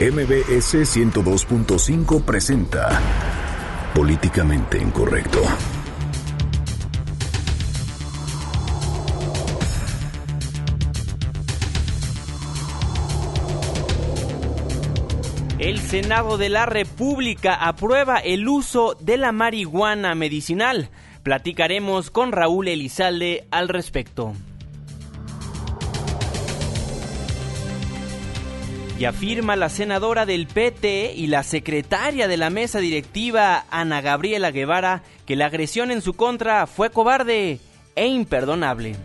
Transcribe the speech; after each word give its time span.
MBS 0.00 0.76
102.5 0.96 2.22
presenta 2.22 2.88
Políticamente 3.92 4.78
Incorrecto. 4.78 5.40
El 15.58 15.80
Senado 15.80 16.38
de 16.38 16.48
la 16.48 16.64
República 16.64 17.54
aprueba 17.56 18.18
el 18.18 18.46
uso 18.46 18.96
de 19.00 19.16
la 19.16 19.32
marihuana 19.32 20.14
medicinal. 20.14 20.90
Platicaremos 21.24 22.12
con 22.12 22.30
Raúl 22.30 22.68
Elizalde 22.68 23.48
al 23.50 23.68
respecto. 23.68 24.32
Y 28.98 29.04
afirma 29.04 29.54
la 29.54 29.68
senadora 29.68 30.26
del 30.26 30.48
PT 30.48 31.12
y 31.14 31.28
la 31.28 31.44
secretaria 31.44 32.26
de 32.26 32.36
la 32.36 32.50
mesa 32.50 32.80
directiva, 32.80 33.64
Ana 33.70 34.00
Gabriela 34.00 34.50
Guevara, 34.50 35.04
que 35.24 35.36
la 35.36 35.46
agresión 35.46 35.92
en 35.92 36.02
su 36.02 36.14
contra 36.14 36.66
fue 36.66 36.90
cobarde 36.90 37.60
e 37.94 38.06
imperdonable. 38.08 38.96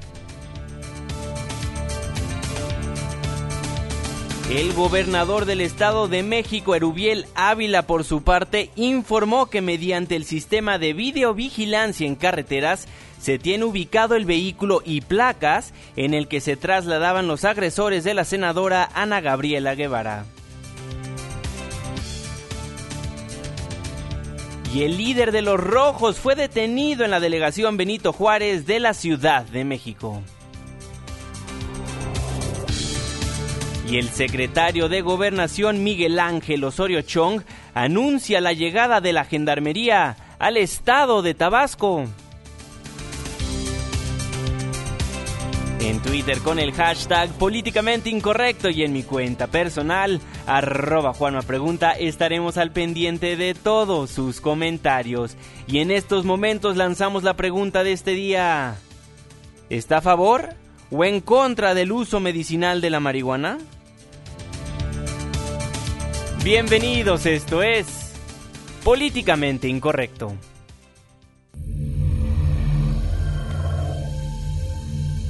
El 4.54 4.72
gobernador 4.74 5.46
del 5.46 5.62
Estado 5.62 6.08
de 6.08 6.22
México, 6.22 6.76
Erubiel 6.76 7.26
Ávila, 7.34 7.88
por 7.88 8.04
su 8.04 8.22
parte, 8.22 8.70
informó 8.76 9.48
que 9.48 9.62
mediante 9.62 10.16
el 10.16 10.26
sistema 10.26 10.78
de 10.78 10.94
videovigilancia 10.94 12.06
en 12.06 12.14
carreteras 12.14 12.88
se 13.20 13.40
tiene 13.40 13.64
ubicado 13.64 14.14
el 14.14 14.26
vehículo 14.26 14.84
y 14.86 15.02
placas 15.02 15.74
en 15.96 16.14
el 16.14 16.28
que 16.28 16.40
se 16.40 16.56
trasladaban 16.56 17.28
los 17.28 17.46
agresores 17.46 18.04
de 18.04 18.14
la 18.14 18.26
senadora 18.26 18.88
Ana 18.94 19.22
Gabriela 19.22 19.74
Guevara. 19.74 20.26
Y 24.72 24.84
el 24.84 24.98
líder 24.98 25.32
de 25.32 25.42
los 25.42 25.60
rojos 25.60 26.20
fue 26.20 26.36
detenido 26.36 27.04
en 27.04 27.10
la 27.10 27.20
delegación 27.20 27.76
Benito 27.76 28.14
Juárez 28.14 28.68
de 28.68 28.80
la 28.80 28.94
Ciudad 28.94 29.46
de 29.46 29.66
México. 29.66 30.22
Y 33.94 34.00
el 34.00 34.10
secretario 34.10 34.90
de 34.90 35.02
Gobernación 35.02 35.84
Miguel 35.84 36.18
Ángel 36.18 36.64
Osorio 36.64 37.04
Chong 37.04 37.44
anuncia 37.76 38.42
la 38.42 38.52
llegada 38.52 39.02
de 39.02 39.14
la 39.14 39.24
Gendarmería 39.24 40.18
al 40.40 40.58
estado 40.58 41.22
de 41.22 41.36
Tabasco. 41.36 42.06
En 45.80 46.02
Twitter 46.02 46.40
con 46.40 46.58
el 46.58 46.72
hashtag 46.72 47.30
políticamente 47.34 48.10
incorrecto 48.10 48.72
y 48.72 48.82
en 48.82 48.94
mi 48.94 49.04
cuenta 49.04 49.46
personal, 49.46 50.20
arroba 50.48 51.14
Juanma 51.14 51.44
estaremos 52.00 52.58
al 52.58 52.72
pendiente 52.72 53.38
de 53.38 53.54
todos 53.54 54.10
sus 54.10 54.42
comentarios. 54.42 55.38
Y 55.68 55.78
en 55.78 55.92
estos 55.92 56.26
momentos 56.26 56.78
lanzamos 56.78 57.22
la 57.22 57.36
pregunta 57.36 57.84
de 57.84 57.92
este 57.92 58.14
día. 58.14 58.74
¿Está 59.70 59.98
a 59.98 60.02
favor 60.02 60.50
o 60.90 61.06
en 61.06 61.22
contra 61.22 61.76
del 61.76 61.92
uso 61.92 62.20
medicinal 62.20 62.82
de 62.82 62.90
la 62.90 63.00
marihuana? 63.00 63.60
Bienvenidos, 66.44 67.26
esto 67.26 67.64
es 67.64 67.86
Políticamente 68.84 69.70
Incorrecto. 69.70 70.36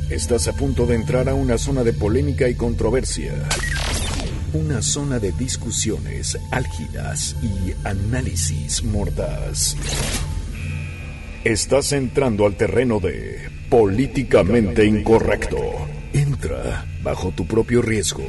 Estás 0.10 0.48
a 0.48 0.54
punto 0.54 0.88
de 0.88 0.96
entrar 0.96 1.30
a 1.30 1.36
una 1.36 1.60
zona 1.60 1.84
de 1.84 1.94
polémica 1.94 2.50
y 2.50 2.56
controversia. 2.56 3.32
Una 4.54 4.82
zona 4.82 5.20
de 5.20 5.34
discusiones 5.34 6.36
álgidas 6.50 7.36
y 7.44 7.88
análisis 7.88 8.84
mordaz. 8.84 9.78
Estás 11.44 11.92
entrando 11.92 12.48
al 12.48 12.58
terreno 12.58 13.00
de 13.00 13.52
políticamente 13.70 14.84
incorrecto. 14.84 15.60
Entra 16.12 16.88
bajo 17.04 17.30
tu 17.30 17.46
propio 17.46 17.84
riesgo. 17.84 18.26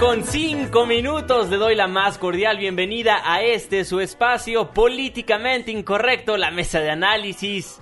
Con 0.00 0.24
5 0.24 0.86
minutos. 0.86 1.50
Le 1.50 1.58
doy 1.58 1.74
la 1.76 1.86
más 1.86 2.16
cordial 2.16 2.56
bienvenida 2.56 3.20
a 3.22 3.42
este 3.42 3.84
su 3.84 4.00
espacio 4.00 4.70
políticamente 4.70 5.70
incorrecto, 5.70 6.38
la 6.38 6.50
mesa 6.50 6.80
de 6.80 6.90
análisis 6.90 7.78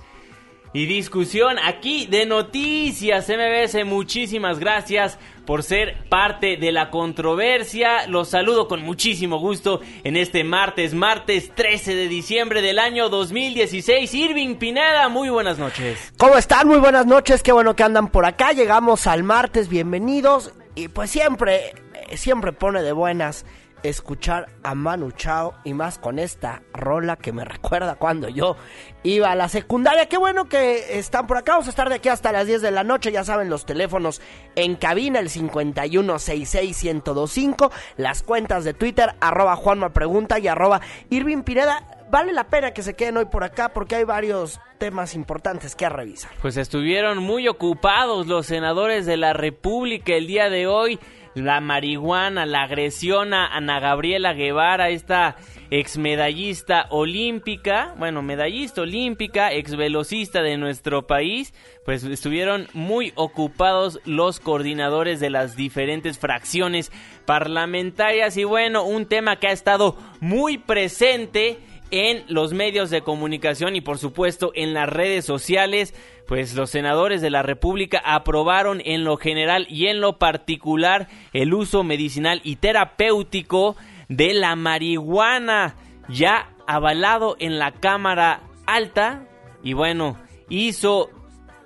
y 0.73 0.87
discusión 0.87 1.59
aquí 1.65 2.07
de 2.07 2.27
Noticias 2.27 3.29
MBS. 3.29 3.85
Muchísimas 3.87 4.59
gracias 4.59 5.17
por 5.47 5.63
ser 5.63 6.09
parte 6.09 6.57
de 6.57 6.73
la 6.73 6.91
controversia. 6.91 8.09
Los 8.09 8.31
saludo 8.31 8.67
con 8.67 8.83
muchísimo 8.83 9.39
gusto 9.39 9.81
en 10.03 10.17
este 10.17 10.43
martes, 10.43 10.95
martes 10.95 11.55
13 11.55 11.95
de 11.95 12.09
diciembre 12.09 12.63
del 12.63 12.81
año 12.81 13.09
2016. 13.11 14.13
Irving 14.13 14.57
Pineda, 14.57 15.09
muy 15.09 15.29
buenas 15.29 15.59
noches. 15.59 16.13
¿Cómo 16.19 16.37
están? 16.37 16.67
Muy 16.67 16.79
buenas 16.79 17.07
noches, 17.07 17.45
qué 17.45 17.53
bueno 17.53 17.77
que 17.77 17.85
andan 17.85 18.09
por 18.09 18.27
acá. 18.27 18.51
Llegamos 18.51 19.07
al 19.07 19.23
martes, 19.23 19.69
bienvenidos. 19.69 20.53
Y 20.75 20.87
pues 20.87 21.11
siempre, 21.11 21.73
siempre 22.17 22.53
pone 22.53 22.83
de 22.83 22.93
buenas 22.93 23.45
escuchar 23.83 24.49
a 24.63 24.75
Manu 24.75 25.11
Chao 25.13 25.55
y 25.65 25.75
más 25.75 25.99
con 25.99 26.19
esta 26.19 26.63
rola 26.73 27.17
que 27.17 27.33
me 27.33 27.45
recuerda 27.45 27.97
cuando 27.97 28.29
yo 28.29 28.57
iba 29.03 29.31
a 29.31 29.35
la 29.35 29.49
secundaria. 29.49 30.07
Qué 30.07 30.17
bueno 30.19 30.49
que 30.49 30.99
están 30.99 31.27
por 31.27 31.37
acá. 31.37 31.53
Vamos 31.53 31.67
a 31.67 31.71
estar 31.71 31.89
de 31.89 31.97
aquí 31.97 32.09
hasta 32.09 32.31
las 32.33 32.47
10 32.47 32.63
de 32.63 32.71
la 32.71 32.85
noche. 32.85 33.11
Ya 33.13 33.25
saben, 33.25 33.51
los 33.51 33.67
teléfonos 33.67 34.23
en 34.57 34.77
cabina, 34.77 35.19
el 35.21 35.29
51661025. 35.31 37.71
Las 37.97 38.23
cuentas 38.23 38.65
de 38.65 38.75
Twitter, 38.75 39.15
arroba 39.21 39.57
Juanma 39.57 39.89
Pregunta 39.91 40.39
y 40.39 40.49
arroba 40.49 40.81
Irving 41.11 41.43
Pineda. 41.43 41.87
Vale 42.11 42.33
la 42.33 42.49
pena 42.49 42.73
que 42.73 42.83
se 42.83 42.95
queden 42.95 43.19
hoy 43.19 43.27
por 43.27 43.45
acá 43.45 43.69
porque 43.69 43.97
hay 43.97 44.05
varios 44.05 44.59
temas 44.79 45.15
importantes 45.15 45.77
que 45.77 45.87
revisar. 45.91 46.31
Pues 46.41 46.57
estuvieron 46.57 47.19
muy 47.19 47.49
ocupados 47.49 48.27
los 48.27 48.47
senadores 48.47 49.05
de 49.05 49.19
la 49.19 49.35
República 49.35 50.15
el 50.15 50.27
día 50.27 50.49
de 50.49 50.67
hoy. 50.67 50.99
La 51.39 51.61
marihuana, 51.61 52.47
la 52.47 52.63
agresión 52.63 53.33
a 53.33 53.47
Ana 53.47 53.81
Gabriela 53.81 54.33
Guevara, 54.33 54.89
esta 54.89 55.37
ex 55.71 55.99
medallista 55.99 56.87
olímpica, 56.91 57.95
bueno, 57.99 58.23
medallista 58.23 58.83
olímpica, 58.83 59.53
ex 59.53 59.77
velocista 59.77 60.43
de 60.43 60.57
nuestro 60.57 61.07
país, 61.07 61.55
pues 61.85 62.03
estuvieron 62.05 62.67
muy 62.73 63.13
ocupados 63.15 64.01
los 64.05 64.41
coordinadores 64.41 65.21
de 65.21 65.31
las 65.31 65.57
diferentes 65.57 66.19
fracciones 66.19 66.91
parlamentarias. 67.25 68.37
Y 68.37 68.45
bueno, 68.45 68.85
un 68.85 69.07
tema 69.07 69.37
que 69.37 69.49
ha 69.49 69.53
estado 69.53 69.97
muy 70.21 70.59
presente 70.59 71.59
en 71.91 72.25
los 72.29 72.53
medios 72.53 72.91
de 72.91 73.03
comunicación 73.03 73.77
y 73.77 73.81
por 73.81 73.99
supuesto 73.99 74.53
en 74.55 74.75
las 74.75 74.89
redes 74.89 75.25
sociales, 75.25 75.95
pues 76.27 76.55
los 76.55 76.71
senadores 76.71 77.23
de 77.23 77.31
la 77.31 77.43
República 77.43 78.01
aprobaron 78.05 78.83
en 78.85 79.05
lo 79.05 79.17
general 79.17 79.67
y 79.69 79.87
en 79.87 80.01
lo 80.01 80.19
particular 80.19 81.09
el 81.33 81.55
uso 81.55 81.85
medicinal 81.85 82.41
y 82.45 82.57
terapéutico 82.57 83.77
de 84.09 84.35
la 84.35 84.57
marihuana, 84.57 85.77
ya 86.09 86.51
avalado 86.67 87.37
en 87.39 87.59
la 87.59 87.73
Cámara 87.73 88.43
Alta 88.67 89.27
y 89.63 89.73
bueno, 89.73 90.19
hizo 90.49 91.11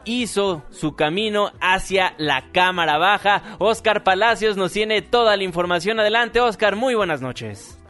hizo 0.05 0.65
su 0.71 0.97
camino 0.97 1.53
hacia 1.61 2.15
la 2.19 2.51
Cámara 2.53 2.99
Baja. 2.99 3.57
Oscar 3.59 4.03
Palacios 4.03 4.57
nos 4.57 4.73
tiene 4.73 5.03
toda 5.03 5.37
la 5.37 5.45
información. 5.45 6.01
Adelante, 6.01 6.41
Oscar, 6.41 6.77
muy 6.77 6.95
buenas 6.95 7.21
noches. 7.21 7.82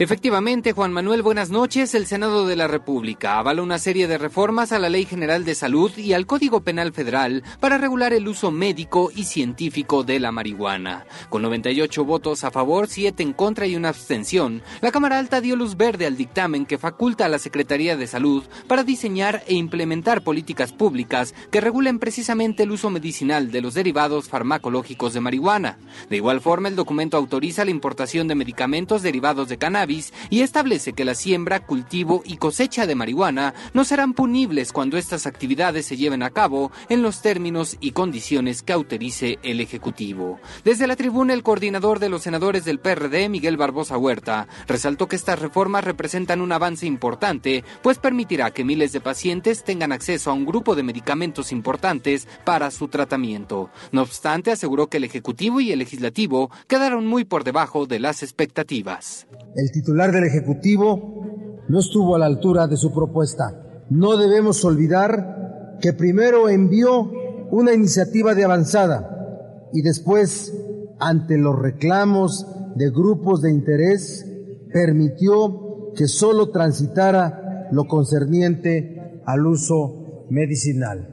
Efectivamente, 0.00 0.72
Juan 0.72 0.94
Manuel, 0.94 1.20
buenas 1.20 1.50
noches. 1.50 1.94
El 1.94 2.06
Senado 2.06 2.46
de 2.46 2.56
la 2.56 2.66
República 2.66 3.38
avala 3.38 3.60
una 3.60 3.78
serie 3.78 4.08
de 4.08 4.16
reformas 4.16 4.72
a 4.72 4.78
la 4.78 4.88
Ley 4.88 5.04
General 5.04 5.44
de 5.44 5.54
Salud 5.54 5.94
y 5.98 6.14
al 6.14 6.24
Código 6.24 6.62
Penal 6.62 6.94
Federal 6.94 7.42
para 7.60 7.76
regular 7.76 8.14
el 8.14 8.26
uso 8.26 8.50
médico 8.50 9.10
y 9.14 9.24
científico 9.24 10.02
de 10.02 10.18
la 10.18 10.32
marihuana. 10.32 11.04
Con 11.28 11.42
98 11.42 12.02
votos 12.06 12.44
a 12.44 12.50
favor, 12.50 12.88
7 12.88 13.22
en 13.22 13.34
contra 13.34 13.66
y 13.66 13.76
una 13.76 13.90
abstención, 13.90 14.62
la 14.80 14.90
Cámara 14.90 15.18
Alta 15.18 15.42
dio 15.42 15.54
luz 15.54 15.76
verde 15.76 16.06
al 16.06 16.16
dictamen 16.16 16.64
que 16.64 16.78
faculta 16.78 17.26
a 17.26 17.28
la 17.28 17.38
Secretaría 17.38 17.98
de 17.98 18.06
Salud 18.06 18.42
para 18.66 18.84
diseñar 18.84 19.42
e 19.48 19.54
implementar 19.54 20.22
políticas 20.22 20.72
públicas 20.72 21.34
que 21.50 21.60
regulen 21.60 21.98
precisamente 21.98 22.62
el 22.62 22.70
uso 22.70 22.88
medicinal 22.88 23.50
de 23.50 23.60
los 23.60 23.74
derivados 23.74 24.30
farmacológicos 24.30 25.12
de 25.12 25.20
marihuana. 25.20 25.76
De 26.08 26.16
igual 26.16 26.40
forma, 26.40 26.68
el 26.68 26.76
documento 26.76 27.18
autoriza 27.18 27.66
la 27.66 27.70
importación 27.70 28.28
de 28.28 28.34
medicamentos 28.34 29.02
derivados 29.02 29.50
de 29.50 29.58
cannabis 29.58 29.89
y 30.30 30.42
establece 30.42 30.92
que 30.92 31.04
la 31.04 31.14
siembra, 31.14 31.66
cultivo 31.66 32.22
y 32.24 32.36
cosecha 32.36 32.86
de 32.86 32.94
marihuana 32.94 33.54
no 33.74 33.84
serán 33.84 34.14
punibles 34.14 34.72
cuando 34.72 34.96
estas 34.96 35.26
actividades 35.26 35.86
se 35.86 35.96
lleven 35.96 36.22
a 36.22 36.30
cabo 36.30 36.70
en 36.88 37.02
los 37.02 37.22
términos 37.22 37.76
y 37.80 37.90
condiciones 37.90 38.62
que 38.62 38.72
autorice 38.72 39.38
el 39.42 39.60
Ejecutivo. 39.60 40.38
Desde 40.64 40.86
la 40.86 40.96
tribuna, 40.96 41.34
el 41.34 41.42
coordinador 41.42 41.98
de 41.98 42.08
los 42.08 42.22
senadores 42.22 42.64
del 42.64 42.78
PRD, 42.78 43.28
Miguel 43.28 43.56
Barbosa 43.56 43.98
Huerta, 43.98 44.46
resaltó 44.68 45.08
que 45.08 45.16
estas 45.16 45.40
reformas 45.40 45.84
representan 45.84 46.40
un 46.40 46.52
avance 46.52 46.86
importante, 46.86 47.64
pues 47.82 47.98
permitirá 47.98 48.52
que 48.52 48.64
miles 48.64 48.92
de 48.92 49.00
pacientes 49.00 49.64
tengan 49.64 49.92
acceso 49.92 50.30
a 50.30 50.34
un 50.34 50.46
grupo 50.46 50.76
de 50.76 50.84
medicamentos 50.84 51.50
importantes 51.50 52.28
para 52.44 52.70
su 52.70 52.88
tratamiento. 52.88 53.70
No 53.90 54.02
obstante, 54.02 54.52
aseguró 54.52 54.86
que 54.88 54.98
el 54.98 55.04
Ejecutivo 55.04 55.60
y 55.60 55.72
el 55.72 55.80
Legislativo 55.80 56.50
quedaron 56.68 57.06
muy 57.06 57.24
por 57.24 57.42
debajo 57.42 57.86
de 57.86 57.98
las 57.98 58.22
expectativas. 58.22 59.26
Titular 59.70 60.12
del 60.12 60.24
Ejecutivo 60.24 61.62
no 61.68 61.78
estuvo 61.78 62.16
a 62.16 62.18
la 62.18 62.26
altura 62.26 62.66
de 62.66 62.76
su 62.76 62.92
propuesta. 62.92 63.84
No 63.90 64.16
debemos 64.16 64.64
olvidar 64.64 65.76
que 65.80 65.92
primero 65.92 66.48
envió 66.48 67.10
una 67.50 67.72
iniciativa 67.72 68.34
de 68.34 68.44
avanzada 68.44 69.68
y 69.72 69.82
después, 69.82 70.52
ante 70.98 71.38
los 71.38 71.58
reclamos 71.58 72.46
de 72.74 72.90
grupos 72.90 73.42
de 73.42 73.50
interés, 73.50 74.26
permitió 74.72 75.92
que 75.94 76.06
solo 76.06 76.50
transitara 76.50 77.68
lo 77.72 77.84
concerniente 77.84 79.22
al 79.26 79.46
uso 79.46 80.26
medicinal. 80.30 81.08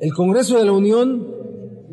El 0.00 0.12
Congreso 0.14 0.58
de 0.58 0.64
la 0.64 0.72
Unión 0.72 1.26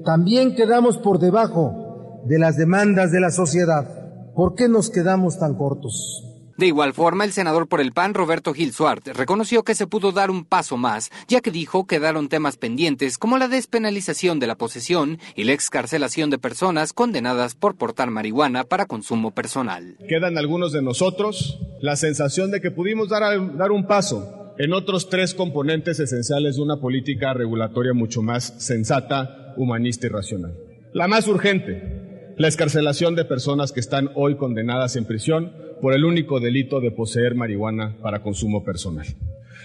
también 0.04 0.56
quedamos 0.56 0.98
por 0.98 1.19
debajo 1.19 2.22
de 2.25 2.40
las 2.40 2.57
demandas 2.57 3.12
de 3.12 3.19
la 3.19 3.31
sociedad. 3.31 3.99
¿Por 4.35 4.55
qué 4.55 4.67
nos 4.69 4.89
quedamos 4.89 5.39
tan 5.39 5.55
cortos? 5.55 6.23
De 6.59 6.67
igual 6.67 6.93
forma, 6.93 7.23
el 7.23 7.31
senador 7.31 7.69
por 7.69 7.79
el 7.79 7.93
PAN, 7.93 8.13
Roberto 8.13 8.53
Gil 8.53 8.73
Suart, 8.73 9.07
reconoció 9.07 9.63
que 9.63 9.75
se 9.75 9.87
pudo 9.87 10.11
dar 10.11 10.29
un 10.29 10.43
paso 10.43 10.75
más, 10.75 11.09
ya 11.29 11.39
que 11.39 11.51
dijo 11.51 11.87
quedaron 11.87 12.27
temas 12.27 12.57
pendientes 12.57 13.17
como 13.17 13.37
la 13.37 13.47
despenalización 13.47 14.39
de 14.39 14.47
la 14.47 14.55
posesión 14.55 15.19
y 15.37 15.45
la 15.45 15.53
excarcelación 15.53 16.29
de 16.29 16.37
personas 16.37 16.91
condenadas 16.91 17.55
por 17.55 17.77
portar 17.77 18.11
marihuana 18.11 18.65
para 18.65 18.87
consumo 18.87 19.31
personal. 19.31 19.95
Quedan 20.09 20.37
algunos 20.37 20.73
de 20.73 20.81
nosotros 20.81 21.59
la 21.79 21.95
sensación 21.95 22.51
de 22.51 22.59
que 22.59 22.71
pudimos 22.71 23.07
dar, 23.07 23.55
dar 23.55 23.71
un 23.71 23.87
paso 23.87 24.53
en 24.57 24.73
otros 24.73 25.07
tres 25.07 25.33
componentes 25.33 26.01
esenciales 26.01 26.57
de 26.57 26.61
una 26.61 26.81
política 26.81 27.33
regulatoria 27.33 27.93
mucho 27.93 28.21
más 28.21 28.53
sensata, 28.57 29.53
humanista 29.55 30.07
y 30.07 30.09
racional. 30.09 30.57
La 30.91 31.07
más 31.07 31.25
urgente, 31.29 32.08
la 32.39 32.47
escarcelación 32.47 33.15
de 33.15 33.25
personas 33.25 33.74
que 33.74 33.81
están 33.81 34.12
hoy 34.15 34.38
condenadas 34.38 34.95
en 34.95 35.03
prisión 35.03 35.51
por 35.81 35.94
el 35.94 36.06
único 36.06 36.39
delito 36.39 36.80
de 36.80 36.89
poseer 36.89 37.36
marihuana 37.36 37.97
para 38.01 38.24
consumo 38.24 38.63
personal. 38.63 39.06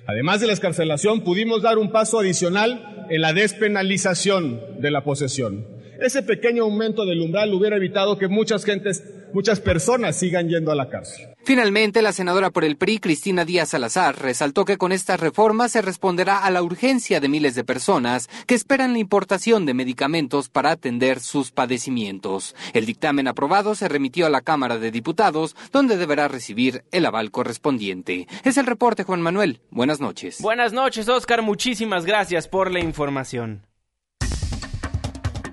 Además 0.07 0.41
de 0.41 0.49
la 0.49 0.55
escarcelación, 0.55 1.23
pudimos 1.23 1.63
dar 1.63 1.79
un 1.79 1.93
paso 1.93 2.19
adicional 2.19 3.07
en 3.11 3.21
la 3.21 3.33
despenalización 3.33 4.61
de 4.81 4.91
la 4.91 5.05
posesión. 5.05 5.65
Ese 6.01 6.25
pequeño 6.25 6.65
aumento 6.65 7.07
del 7.07 7.21
umbral 7.21 7.55
hubiera 7.55 7.77
evitado 7.77 8.19
que 8.19 8.27
muchas 8.27 8.65
gentes 8.65 9.05
muchas 9.33 9.61
personas 9.61 10.17
sigan 10.17 10.49
yendo 10.49 10.73
a 10.73 10.75
la 10.75 10.89
cárcel. 10.89 11.29
Finalmente, 11.45 12.01
la 12.01 12.15
senadora 12.15 12.49
por 12.49 12.65
el 12.65 12.79
PRI, 12.79 13.01
Cristina 13.01 13.45
Díaz 13.45 13.69
Salazar, 13.69 14.19
resaltó 14.19 14.65
que 14.65 14.79
con 14.79 14.93
estas 14.93 15.21
reformas 15.21 15.73
se 15.73 15.83
responderá 15.83 16.39
a 16.39 16.51
la 16.51 16.63
urgencia 16.63 17.21
de 17.21 17.29
miles 17.29 17.55
de 17.55 17.65
personas 17.65 18.31
que 18.47 18.55
esperan 18.55 18.95
la 18.95 18.99
importación 18.99 19.67
de 19.67 19.75
medicamentos 19.75 20.49
para 20.49 20.71
atender 20.71 21.21
sus 21.21 21.51
padecimientos. 21.51 22.57
El 22.73 22.87
dictamen 22.87 23.29
aprobado 23.29 23.75
se 23.75 23.89
remitió 23.89 24.25
a 24.25 24.31
la 24.31 24.41
Cámara 24.41 24.79
de 24.79 24.91
Diputados, 24.91 25.55
donde 25.71 25.99
deberá 25.99 26.29
recibir 26.29 26.85
el 26.93 27.05
aval 27.05 27.31
correspondiente. 27.31 28.27
Es 28.43 28.57
el 28.57 28.65
reporte, 28.65 29.05
Juan 29.05 29.21
Manuel. 29.21 29.61
Buenas 29.71 30.01
noches. 30.01 30.41
Buenas 30.41 30.73
noches, 30.73 31.11
Oscar. 31.11 31.43
Muchísimas 31.43 32.07
gracias 32.07 32.49
por 32.49 32.71
la 32.71 32.81
información. 32.81 33.67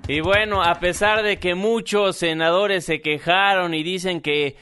Y 0.08 0.20
bueno, 0.20 0.62
a 0.62 0.80
pesar 0.80 1.22
de 1.22 1.38
que 1.38 1.54
muchos 1.54 2.16
senadores 2.16 2.86
se 2.86 3.02
quejaron 3.02 3.74
y 3.74 3.82
dicen 3.82 4.20
que 4.20 4.56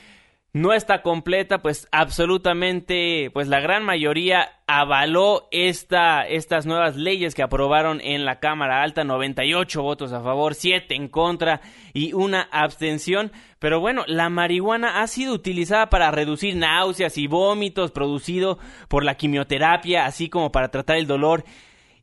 no 0.52 0.73
está 0.73 1.02
completa, 1.02 1.58
pues 1.58 1.87
absolutamente, 1.93 3.31
pues 3.32 3.47
la 3.47 3.61
gran 3.61 3.85
mayoría 3.85 4.50
avaló 4.67 5.47
esta, 5.52 6.26
estas 6.26 6.67
nuevas 6.67 6.97
leyes 6.97 7.37
que 7.37 7.44
aprobaron 7.44 8.00
en 8.00 8.25
la 8.25 8.41
Cámara 8.41 8.82
Alta, 8.82 9.05
98 9.05 9.81
votos 9.81 10.12
a 10.12 10.23
favor, 10.23 10.56
7 10.56 10.93
en 10.97 11.08
contra 11.08 11.61
y 11.93 12.14
una 12.14 12.43
abstención. 12.50 13.31
Pero 13.61 13.79
bueno, 13.79 14.02
la 14.08 14.29
marihuana 14.29 15.02
ha 15.02 15.06
sido 15.06 15.35
utilizada 15.35 15.88
para 15.88 16.11
reducir 16.11 16.56
náuseas 16.56 17.17
y 17.17 17.29
vómitos 17.29 17.93
producido 17.93 18.58
por 18.88 19.05
la 19.05 19.14
quimioterapia, 19.17 20.05
así 20.05 20.29
como 20.29 20.50
para 20.50 20.73
tratar 20.73 20.97
el 20.97 21.06
dolor 21.06 21.44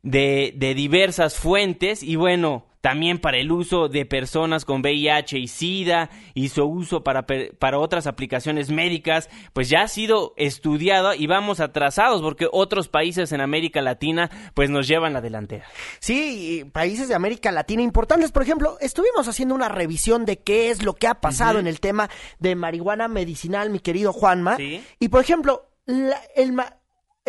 de, 0.03 0.53
de 0.55 0.73
diversas 0.73 1.37
fuentes. 1.37 2.01
Y 2.01 2.15
bueno, 2.15 2.66
también 2.81 3.19
para 3.19 3.37
el 3.37 3.51
uso 3.51 3.87
de 3.89 4.05
personas 4.05 4.65
con 4.65 4.81
VIH 4.81 5.37
y 5.37 5.47
SIDA 5.47 6.09
y 6.33 6.49
su 6.49 6.63
uso 6.63 7.03
para, 7.03 7.25
para 7.25 7.79
otras 7.79 8.07
aplicaciones 8.07 8.69
médicas, 8.69 9.29
pues 9.53 9.69
ya 9.69 9.81
ha 9.81 9.87
sido 9.87 10.33
estudiado 10.37 11.13
y 11.13 11.27
vamos 11.27 11.59
atrasados 11.59 12.21
porque 12.21 12.47
otros 12.51 12.87
países 12.87 13.31
en 13.31 13.41
América 13.41 13.81
Latina 13.81 14.29
pues 14.53 14.69
nos 14.69 14.87
llevan 14.87 15.13
la 15.13 15.21
delantera. 15.21 15.65
Sí, 15.99 16.65
países 16.71 17.07
de 17.07 17.15
América 17.15 17.51
Latina 17.51 17.81
importantes, 17.81 18.31
por 18.31 18.43
ejemplo, 18.43 18.77
estuvimos 18.79 19.27
haciendo 19.27 19.55
una 19.55 19.69
revisión 19.69 20.25
de 20.25 20.39
qué 20.39 20.69
es 20.69 20.83
lo 20.83 20.93
que 20.93 21.07
ha 21.07 21.15
pasado 21.15 21.59
en 21.59 21.67
el 21.67 21.79
tema 21.79 22.09
de 22.39 22.55
marihuana 22.55 23.07
medicinal, 23.07 23.69
mi 23.69 23.79
querido 23.79 24.13
Juanma. 24.13 24.57
Y 24.99 25.09
por 25.09 25.21
ejemplo, 25.21 25.69
el, 25.87 26.53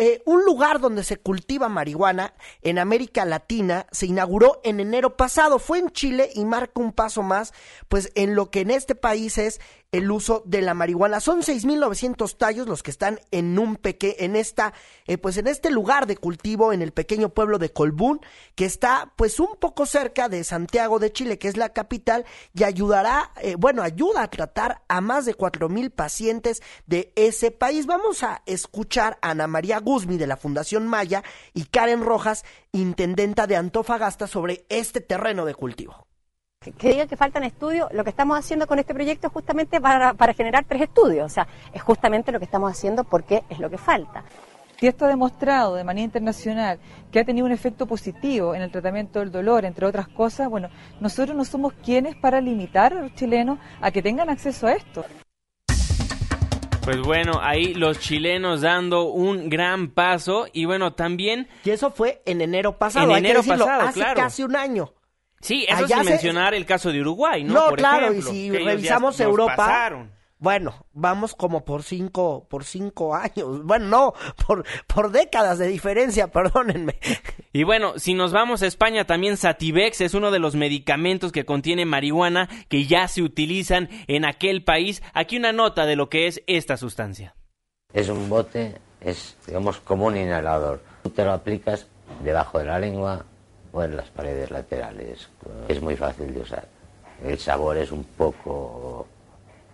eh, 0.01 0.21
un 0.23 0.45
lugar 0.45 0.79
donde 0.79 1.03
se 1.03 1.17
cultiva 1.17 1.67
marihuana 1.67 2.33
en 2.61 2.79
América 2.79 3.25
Latina 3.25 3.85
se 3.91 4.05
inauguró 4.05 4.61
en 4.63 4.79
enero 4.79 5.17
pasado. 5.17 5.59
Fue 5.59 5.77
en 5.77 5.89
Chile 5.89 6.29
y 6.33 6.45
marca 6.45 6.79
un 6.79 6.93
paso 6.93 7.21
más, 7.21 7.53
pues 7.89 8.09
en 8.15 8.33
lo 8.33 8.49
que 8.49 8.61
en 8.61 8.71
este 8.71 8.95
país 8.95 9.37
es 9.37 9.59
el 9.91 10.11
uso 10.11 10.43
de 10.45 10.61
la 10.61 10.73
marihuana. 10.73 11.19
Son 11.19 11.41
6.900 11.41 12.37
tallos 12.37 12.67
los 12.67 12.83
que 12.83 12.91
están 12.91 13.19
en 13.31 13.57
un 13.57 13.75
peque 13.75 14.17
en 14.19 14.35
esta, 14.35 14.73
eh, 15.07 15.17
pues 15.17 15.37
en 15.37 15.47
este 15.47 15.71
lugar 15.71 16.05
de 16.05 16.17
cultivo 16.17 16.73
en 16.73 16.81
el 16.81 16.91
pequeño 16.91 17.29
pueblo 17.29 17.57
de 17.57 17.71
Colbún, 17.71 18.21
que 18.55 18.65
está 18.65 19.13
pues 19.15 19.39
un 19.39 19.55
poco 19.59 19.85
cerca 19.85 20.29
de 20.29 20.43
Santiago 20.43 20.99
de 20.99 21.11
Chile, 21.11 21.39
que 21.39 21.47
es 21.47 21.57
la 21.57 21.69
capital, 21.69 22.25
y 22.53 22.63
ayudará, 22.63 23.31
eh, 23.41 23.55
bueno, 23.57 23.81
ayuda 23.81 24.23
a 24.23 24.29
tratar 24.29 24.83
a 24.87 25.01
más 25.01 25.25
de 25.25 25.35
4.000 25.35 25.89
pacientes 25.89 26.61
de 26.85 27.11
ese 27.15 27.51
país. 27.51 27.85
Vamos 27.87 28.23
a 28.23 28.43
escuchar 28.45 29.17
a 29.21 29.31
Ana 29.31 29.47
María 29.47 29.79
Guzmi 29.79 30.17
de 30.17 30.27
la 30.27 30.37
Fundación 30.37 30.87
Maya 30.87 31.23
y 31.53 31.65
Karen 31.65 32.03
Rojas, 32.03 32.45
intendenta 32.71 33.47
de 33.47 33.55
Antofagasta, 33.55 34.27
sobre 34.27 34.65
este 34.69 35.01
terreno 35.01 35.45
de 35.45 35.55
cultivo 35.55 36.08
que 36.77 36.89
diga 36.89 37.07
que 37.07 37.17
faltan 37.17 37.43
estudios, 37.43 37.89
lo 37.91 38.03
que 38.03 38.09
estamos 38.09 38.37
haciendo 38.37 38.67
con 38.67 38.79
este 38.79 38.93
proyecto 38.93 39.27
es 39.27 39.33
justamente 39.33 39.79
para, 39.79 40.13
para 40.13 40.33
generar 40.33 40.65
tres 40.67 40.83
estudios, 40.83 41.25
o 41.25 41.29
sea, 41.29 41.47
es 41.73 41.81
justamente 41.81 42.31
lo 42.31 42.39
que 42.39 42.45
estamos 42.45 42.71
haciendo 42.71 43.03
porque 43.03 43.43
es 43.49 43.59
lo 43.59 43.69
que 43.69 43.77
falta. 43.77 44.23
Si 44.79 44.87
esto 44.87 45.03
ha 45.03 45.09
demostrado 45.09 45.75
de 45.75 45.83
manera 45.83 46.05
internacional 46.05 46.79
que 47.11 47.19
ha 47.19 47.25
tenido 47.25 47.45
un 47.45 47.51
efecto 47.51 47.85
positivo 47.85 48.55
en 48.55 48.61
el 48.61 48.71
tratamiento 48.71 49.19
del 49.19 49.29
dolor, 49.29 49.65
entre 49.65 49.85
otras 49.85 50.07
cosas, 50.07 50.49
bueno, 50.49 50.69
nosotros 51.01 51.35
no 51.35 51.43
somos 51.43 51.73
quienes 51.83 52.15
para 52.15 52.39
limitar 52.39 52.93
a 52.93 53.01
los 53.01 53.13
chilenos 53.13 53.59
a 53.81 53.91
que 53.91 54.01
tengan 54.01 54.29
acceso 54.29 54.67
a 54.67 54.73
esto. 54.73 55.03
Pues 56.81 57.01
bueno, 57.01 57.33
ahí 57.41 57.73
los 57.73 57.99
chilenos 57.99 58.61
dando 58.61 59.09
un 59.09 59.49
gran 59.49 59.89
paso 59.89 60.47
y 60.53 60.63
bueno, 60.63 60.93
también... 60.93 61.49
Y 61.65 61.71
eso 61.71 61.91
fue 61.91 62.21
en 62.25 62.39
enero 62.39 62.77
pasado, 62.77 63.11
en 63.11 63.17
enero 63.17 63.43
pasado, 63.43 63.81
hace 63.81 64.01
casi 64.15 64.43
un 64.43 64.55
año. 64.55 64.93
Sí, 65.41 65.65
eso 65.69 65.87
sin 65.87 66.05
mencionar 66.05 66.53
el 66.53 66.65
caso 66.65 66.91
de 66.91 67.01
Uruguay, 67.01 67.43
¿no? 67.43 67.53
No, 67.53 67.75
claro, 67.75 68.13
y 68.13 68.21
si 68.21 68.51
revisamos 68.51 69.19
Europa, 69.19 70.09
bueno, 70.39 70.85
vamos 70.93 71.35
como 71.35 71.65
por 71.65 71.83
cinco, 71.83 72.47
por 72.49 72.63
cinco 72.63 73.13
años. 73.13 73.61
Bueno, 73.63 73.87
no, 73.87 74.13
por, 74.47 74.65
por 74.87 75.11
décadas 75.11 75.59
de 75.59 75.67
diferencia, 75.67 76.27
perdónenme. 76.31 76.97
Y 77.51 77.63
bueno, 77.63 77.99
si 77.99 78.13
nos 78.13 78.31
vamos 78.31 78.61
a 78.61 78.67
España, 78.67 79.05
también 79.05 79.35
Sativex 79.35 79.99
es 79.99 80.13
uno 80.13 80.31
de 80.31 80.39
los 80.39 80.55
medicamentos 80.55 81.33
que 81.33 81.45
contiene 81.45 81.85
marihuana 81.85 82.47
que 82.69 82.85
ya 82.85 83.09
se 83.09 83.21
utilizan 83.21 83.89
en 84.07 84.25
aquel 84.25 84.63
país. 84.63 85.03
Aquí 85.13 85.35
una 85.37 85.51
nota 85.51 85.85
de 85.85 85.97
lo 85.97 86.09
que 86.09 86.27
es 86.27 86.41
esta 86.47 86.77
sustancia. 86.77 87.35
Es 87.91 88.07
un 88.07 88.29
bote, 88.29 88.77
es 89.01 89.35
digamos 89.45 89.81
como 89.81 90.05
un 90.05 90.15
inhalador. 90.15 90.81
Tú 91.03 91.09
te 91.09 91.25
lo 91.25 91.33
aplicas 91.33 91.87
debajo 92.23 92.59
de 92.59 92.65
la 92.65 92.79
lengua 92.79 93.25
o 93.71 93.83
en 93.83 93.95
las 93.95 94.09
paredes 94.09 94.51
laterales. 94.51 95.29
Es 95.67 95.81
muy 95.81 95.95
fácil 95.95 96.33
de 96.33 96.41
usar. 96.41 96.67
El 97.23 97.37
sabor 97.37 97.77
es 97.77 97.91
un 97.91 98.03
poco 98.03 99.07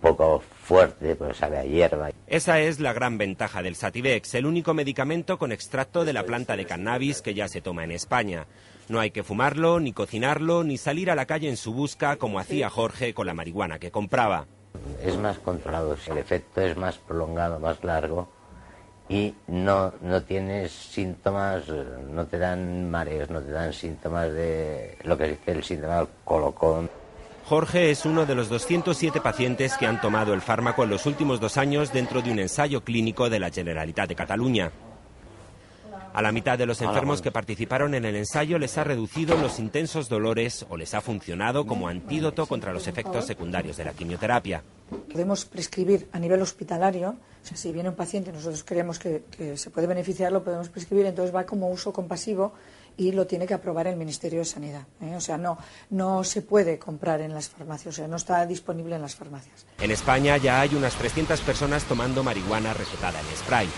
poco 0.00 0.42
fuerte, 0.62 1.16
pero 1.16 1.34
sabe 1.34 1.58
a 1.58 1.64
hierba. 1.64 2.10
Esa 2.26 2.60
es 2.60 2.80
la 2.80 2.92
gran 2.92 3.18
ventaja 3.18 3.62
del 3.62 3.76
Sativex, 3.76 4.34
el 4.34 4.46
único 4.46 4.74
medicamento 4.74 5.38
con 5.38 5.52
extracto 5.52 6.04
de 6.04 6.12
la 6.12 6.24
planta 6.24 6.56
de 6.56 6.66
cannabis 6.66 7.22
que 7.22 7.34
ya 7.34 7.48
se 7.48 7.62
toma 7.62 7.84
en 7.84 7.92
España. 7.92 8.46
No 8.88 9.00
hay 9.00 9.10
que 9.10 9.24
fumarlo, 9.24 9.80
ni 9.80 9.92
cocinarlo, 9.92 10.62
ni 10.62 10.76
salir 10.76 11.10
a 11.10 11.16
la 11.16 11.26
calle 11.26 11.48
en 11.48 11.56
su 11.56 11.72
busca 11.72 12.16
como 12.16 12.38
hacía 12.38 12.70
Jorge 12.70 13.14
con 13.14 13.26
la 13.26 13.34
marihuana 13.34 13.78
que 13.78 13.90
compraba. 13.90 14.46
Es 15.02 15.16
más 15.16 15.38
controlado, 15.38 15.96
el 16.06 16.18
efecto 16.18 16.60
es 16.60 16.76
más 16.76 16.98
prolongado, 16.98 17.58
más 17.58 17.82
largo 17.82 18.35
y 19.08 19.34
no, 19.46 19.92
no 20.00 20.22
tienes 20.22 20.72
síntomas, 20.72 21.64
no 22.10 22.26
te 22.26 22.38
dan 22.38 22.90
mareos, 22.90 23.30
no 23.30 23.40
te 23.40 23.52
dan 23.52 23.72
síntomas 23.72 24.32
de 24.32 24.98
lo 25.04 25.16
que 25.16 25.28
dice 25.28 25.52
el 25.52 25.62
síntoma 25.62 25.98
del 25.98 26.08
colocón. 26.24 26.90
Jorge 27.44 27.92
es 27.92 28.04
uno 28.04 28.26
de 28.26 28.34
los 28.34 28.48
207 28.48 29.20
pacientes 29.20 29.76
que 29.76 29.86
han 29.86 30.00
tomado 30.00 30.34
el 30.34 30.40
fármaco 30.40 30.82
en 30.82 30.90
los 30.90 31.06
últimos 31.06 31.38
dos 31.38 31.56
años 31.56 31.92
dentro 31.92 32.20
de 32.20 32.32
un 32.32 32.40
ensayo 32.40 32.82
clínico 32.82 33.30
de 33.30 33.38
la 33.38 33.50
Generalitat 33.50 34.08
de 34.08 34.16
Cataluña. 34.16 34.72
A 36.16 36.22
la 36.22 36.32
mitad 36.32 36.56
de 36.56 36.64
los 36.64 36.80
enfermos 36.80 37.20
que 37.20 37.30
participaron 37.30 37.94
en 37.94 38.06
el 38.06 38.16
ensayo 38.16 38.58
les 38.58 38.78
ha 38.78 38.84
reducido 38.84 39.36
los 39.36 39.58
intensos 39.58 40.08
dolores 40.08 40.64
o 40.70 40.78
les 40.78 40.94
ha 40.94 41.02
funcionado 41.02 41.66
como 41.66 41.88
antídoto 41.88 42.46
contra 42.46 42.72
los 42.72 42.86
efectos 42.88 43.26
secundarios 43.26 43.76
de 43.76 43.84
la 43.84 43.92
quimioterapia. 43.92 44.62
Podemos 45.12 45.44
prescribir 45.44 46.08
a 46.12 46.18
nivel 46.18 46.40
hospitalario, 46.40 47.10
o 47.10 47.46
sea, 47.46 47.58
si 47.58 47.70
viene 47.70 47.90
un 47.90 47.96
paciente 47.96 48.30
y 48.30 48.32
nosotros 48.32 48.64
creemos 48.64 48.98
que, 48.98 49.24
que 49.30 49.58
se 49.58 49.68
puede 49.68 49.86
beneficiar, 49.86 50.32
lo 50.32 50.42
podemos 50.42 50.70
prescribir, 50.70 51.04
entonces 51.04 51.36
va 51.36 51.44
como 51.44 51.68
uso 51.68 51.92
compasivo 51.92 52.54
y 52.96 53.12
lo 53.12 53.26
tiene 53.26 53.46
que 53.46 53.52
aprobar 53.52 53.86
el 53.86 53.96
Ministerio 53.96 54.38
de 54.38 54.46
Sanidad. 54.46 54.86
¿eh? 55.02 55.16
O 55.16 55.20
sea, 55.20 55.36
no, 55.36 55.58
no 55.90 56.24
se 56.24 56.40
puede 56.40 56.78
comprar 56.78 57.20
en 57.20 57.34
las 57.34 57.50
farmacias, 57.50 57.94
o 57.94 57.96
sea, 57.96 58.08
no 58.08 58.16
está 58.16 58.46
disponible 58.46 58.96
en 58.96 59.02
las 59.02 59.14
farmacias. 59.14 59.66
En 59.82 59.90
España 59.90 60.38
ya 60.38 60.62
hay 60.62 60.74
unas 60.74 60.94
300 60.94 61.38
personas 61.42 61.84
tomando 61.84 62.24
marihuana 62.24 62.72
recetada 62.72 63.20
en 63.20 63.36
spray. 63.36 63.68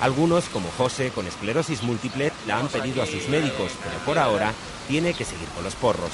Algunos, 0.00 0.48
como 0.48 0.68
José, 0.76 1.10
con 1.10 1.26
esclerosis 1.26 1.82
múltiple, 1.82 2.32
la 2.46 2.58
han 2.58 2.68
pedido 2.68 3.02
a 3.02 3.06
sus 3.06 3.28
médicos, 3.28 3.72
pero 3.82 3.96
por 4.04 4.18
ahora 4.18 4.52
tiene 4.88 5.12
que 5.14 5.24
seguir 5.24 5.48
con 5.48 5.64
los 5.64 5.74
porros. 5.74 6.10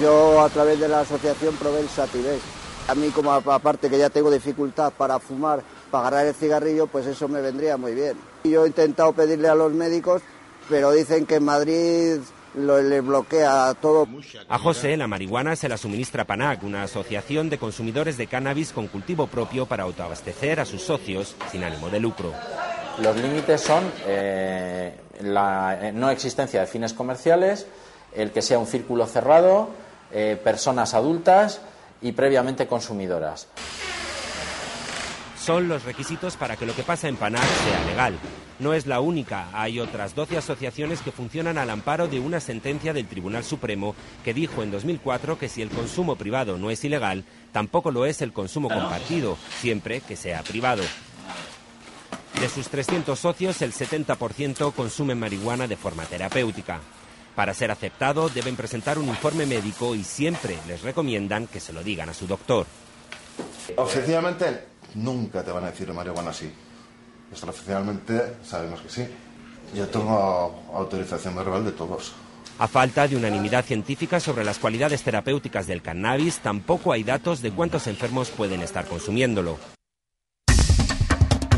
Yo 0.00 0.40
a 0.40 0.48
través 0.48 0.80
de 0.80 0.88
la 0.88 1.00
asociación 1.00 1.54
probé 1.56 1.80
el 1.80 1.88
Sativex. 1.88 2.40
A 2.88 2.94
mí 2.94 3.10
como 3.10 3.32
aparte 3.32 3.90
que 3.90 3.98
ya 3.98 4.10
tengo 4.10 4.30
dificultad 4.30 4.92
para 4.92 5.18
fumar, 5.18 5.62
para 5.90 6.08
agarrar 6.08 6.26
el 6.28 6.34
cigarrillo, 6.34 6.86
pues 6.86 7.06
eso 7.06 7.28
me 7.28 7.40
vendría 7.40 7.76
muy 7.76 7.94
bien. 7.94 8.16
Yo 8.44 8.64
he 8.64 8.68
intentado 8.68 9.12
pedirle 9.12 9.48
a 9.48 9.54
los 9.54 9.72
médicos 9.72 10.22
pero 10.70 10.92
dicen 10.92 11.26
que 11.26 11.34
en 11.34 11.44
Madrid 11.44 12.18
lo, 12.54 12.80
le 12.80 13.00
bloquea 13.00 13.74
todo. 13.74 14.06
A 14.48 14.58
José 14.58 14.96
la 14.96 15.08
marihuana 15.08 15.56
se 15.56 15.68
la 15.68 15.76
suministra 15.76 16.24
PANAC, 16.24 16.62
una 16.62 16.84
asociación 16.84 17.50
de 17.50 17.58
consumidores 17.58 18.16
de 18.16 18.28
cannabis 18.28 18.72
con 18.72 18.86
cultivo 18.86 19.26
propio 19.26 19.66
para 19.66 19.82
autoabastecer 19.82 20.60
a 20.60 20.64
sus 20.64 20.82
socios 20.82 21.36
sin 21.50 21.64
ánimo 21.64 21.90
de 21.90 22.00
lucro. 22.00 22.32
Los 22.98 23.16
límites 23.16 23.60
son 23.60 23.90
eh, 24.06 24.94
la 25.22 25.78
eh, 25.80 25.92
no 25.92 26.10
existencia 26.10 26.60
de 26.60 26.66
fines 26.66 26.92
comerciales, 26.92 27.66
el 28.14 28.30
que 28.30 28.42
sea 28.42 28.58
un 28.58 28.66
círculo 28.66 29.06
cerrado, 29.06 29.70
eh, 30.12 30.38
personas 30.42 30.94
adultas 30.94 31.60
y 32.02 32.12
previamente 32.12 32.66
consumidoras 32.66 33.46
son 35.40 35.68
los 35.68 35.84
requisitos 35.84 36.36
para 36.36 36.56
que 36.56 36.66
lo 36.66 36.76
que 36.76 36.82
pasa 36.82 37.08
en 37.08 37.16
Panac 37.16 37.42
sea 37.42 37.84
legal. 37.86 38.14
No 38.58 38.74
es 38.74 38.86
la 38.86 39.00
única, 39.00 39.48
hay 39.52 39.80
otras 39.80 40.14
12 40.14 40.36
asociaciones 40.36 41.00
que 41.00 41.12
funcionan 41.12 41.56
al 41.56 41.70
amparo 41.70 42.08
de 42.08 42.20
una 42.20 42.40
sentencia 42.40 42.92
del 42.92 43.08
Tribunal 43.08 43.42
Supremo 43.42 43.94
que 44.22 44.34
dijo 44.34 44.62
en 44.62 44.70
2004 44.70 45.38
que 45.38 45.48
si 45.48 45.62
el 45.62 45.70
consumo 45.70 46.16
privado 46.16 46.58
no 46.58 46.70
es 46.70 46.84
ilegal, 46.84 47.24
tampoco 47.52 47.90
lo 47.90 48.04
es 48.04 48.20
el 48.20 48.34
consumo 48.34 48.68
compartido, 48.68 49.38
siempre 49.60 50.02
que 50.02 50.14
sea 50.14 50.42
privado. 50.42 50.82
De 52.40 52.48
sus 52.48 52.68
300 52.68 53.18
socios, 53.18 53.60
el 53.60 53.74
70% 53.74 54.72
consumen 54.72 55.20
marihuana 55.20 55.66
de 55.66 55.76
forma 55.76 56.04
terapéutica. 56.04 56.80
Para 57.36 57.52
ser 57.52 57.70
aceptado 57.70 58.30
deben 58.30 58.56
presentar 58.56 58.98
un 58.98 59.08
informe 59.08 59.44
médico 59.44 59.94
y 59.94 60.02
siempre 60.02 60.56
les 60.66 60.80
recomiendan 60.80 61.46
que 61.48 61.60
se 61.60 61.74
lo 61.74 61.82
digan 61.82 62.08
a 62.08 62.14
su 62.14 62.26
doctor. 62.26 62.66
Objetivamente, 63.76 64.64
nunca 64.94 65.44
te 65.44 65.52
van 65.52 65.64
a 65.64 65.70
decir 65.70 65.92
marihuana 65.92 66.32
sí. 66.32 66.50
Extraoficialmente 67.30 68.36
sabemos 68.42 68.80
que 68.80 68.88
sí. 68.88 69.06
Yo 69.74 69.86
tengo 69.88 70.64
autorización 70.72 71.36
verbal 71.36 71.66
de 71.66 71.72
todos. 71.72 72.14
A 72.58 72.66
falta 72.68 73.06
de 73.06 73.16
unanimidad 73.16 73.66
científica 73.66 74.18
sobre 74.18 74.44
las 74.44 74.58
cualidades 74.58 75.02
terapéuticas 75.02 75.66
del 75.66 75.82
cannabis, 75.82 76.38
tampoco 76.38 76.92
hay 76.92 77.04
datos 77.04 77.42
de 77.42 77.50
cuántos 77.52 77.86
enfermos 77.86 78.30
pueden 78.30 78.62
estar 78.62 78.86
consumiéndolo. 78.86 79.58